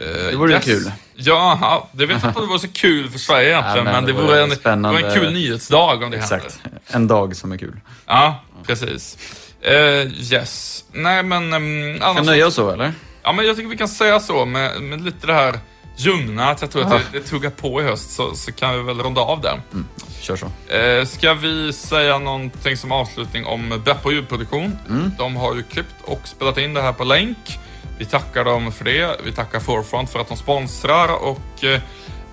Eh, 0.00 0.06
det 0.06 0.36
vore 0.36 0.52
yes. 0.52 0.64
kul. 0.64 0.92
Ja, 1.14 1.88
det 1.92 2.06
vet 2.06 2.22
jag 2.22 2.30
inte 2.30 2.38
om 2.38 2.44
det 2.44 2.50
vore 2.50 2.58
så 2.58 2.72
kul 2.72 3.10
för 3.10 3.18
Sverige 3.18 3.48
egentligen, 3.48 3.86
ja, 3.86 3.92
men, 3.92 4.04
men, 4.04 4.04
det, 4.04 4.22
vore 4.22 4.42
en, 4.42 4.48
det 4.82 5.06
en 5.08 5.14
kul 5.14 5.32
nyhetsdag 5.32 6.04
om 6.04 6.10
det 6.10 6.16
Exakt. 6.16 6.58
händer. 6.62 6.80
En 6.86 7.06
dag 7.06 7.36
som 7.36 7.52
är 7.52 7.58
kul. 7.58 7.80
Ja, 8.06 8.44
precis. 8.66 9.18
Uh, 9.68 10.32
yes. 10.32 10.84
Nej 10.92 11.22
men... 11.22 11.52
Um, 11.52 12.02
annars... 12.02 12.16
Kan 12.16 12.26
nöja 12.26 12.46
oss 12.46 12.54
så 12.54 12.70
eller? 12.70 12.92
Ja 13.22 13.32
men 13.32 13.46
jag 13.46 13.56
tycker 13.56 13.68
vi 13.68 13.76
kan 13.76 13.88
säga 13.88 14.20
så 14.20 14.44
med, 14.44 14.82
med 14.82 15.04
lite 15.04 15.26
det 15.26 15.34
här 15.34 15.58
ljumna, 15.96 16.50
att 16.50 16.60
jag 16.60 16.70
tror 16.70 16.82
Aha. 16.82 16.94
att 16.94 17.12
det, 17.12 17.18
det 17.18 17.24
tuggar 17.24 17.50
på 17.50 17.80
i 17.80 17.84
höst 17.84 18.10
så, 18.12 18.34
så 18.34 18.52
kan 18.52 18.76
vi 18.76 18.82
väl 18.82 19.02
runda 19.02 19.20
av 19.20 19.40
där. 19.40 19.62
Mm. 19.72 19.86
Kör 20.20 20.36
så. 20.36 20.46
Uh, 20.46 21.04
ska 21.04 21.34
vi 21.34 21.72
säga 21.72 22.18
någonting 22.18 22.76
som 22.76 22.92
avslutning 22.92 23.46
om 23.46 23.82
Beppo 23.84 24.12
ljudproduktion? 24.12 24.78
Mm. 24.88 25.12
De 25.18 25.36
har 25.36 25.54
ju 25.54 25.62
klippt 25.62 25.94
och 26.04 26.20
spelat 26.24 26.58
in 26.58 26.74
det 26.74 26.82
här 26.82 26.92
på 26.92 27.04
länk. 27.04 27.58
Vi 27.98 28.04
tackar 28.04 28.44
dem 28.44 28.72
för 28.72 28.84
det. 28.84 29.20
Vi 29.24 29.32
tackar 29.32 29.60
Forefront 29.60 30.10
för 30.10 30.18
att 30.18 30.28
de 30.28 30.36
sponsrar 30.36 31.08
och 31.08 31.64
uh, 31.64 31.78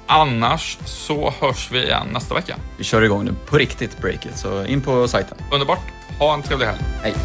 annars 0.07 0.77
så 0.85 1.33
hörs 1.39 1.71
vi 1.71 1.83
igen 1.83 2.07
nästa 2.13 2.35
vecka. 2.35 2.55
Vi 2.77 2.83
kör 2.83 3.01
igång 3.01 3.25
nu 3.25 3.33
på 3.45 3.57
riktigt, 3.57 4.01
breaket, 4.01 4.37
så 4.37 4.65
in 4.65 4.81
på 4.81 5.07
sajten. 5.07 5.37
Underbart. 5.51 5.83
Ha 6.21 6.33
en 6.33 6.41
trevlig 6.41 6.67
helg. 6.67 6.81
Hej. 7.01 7.15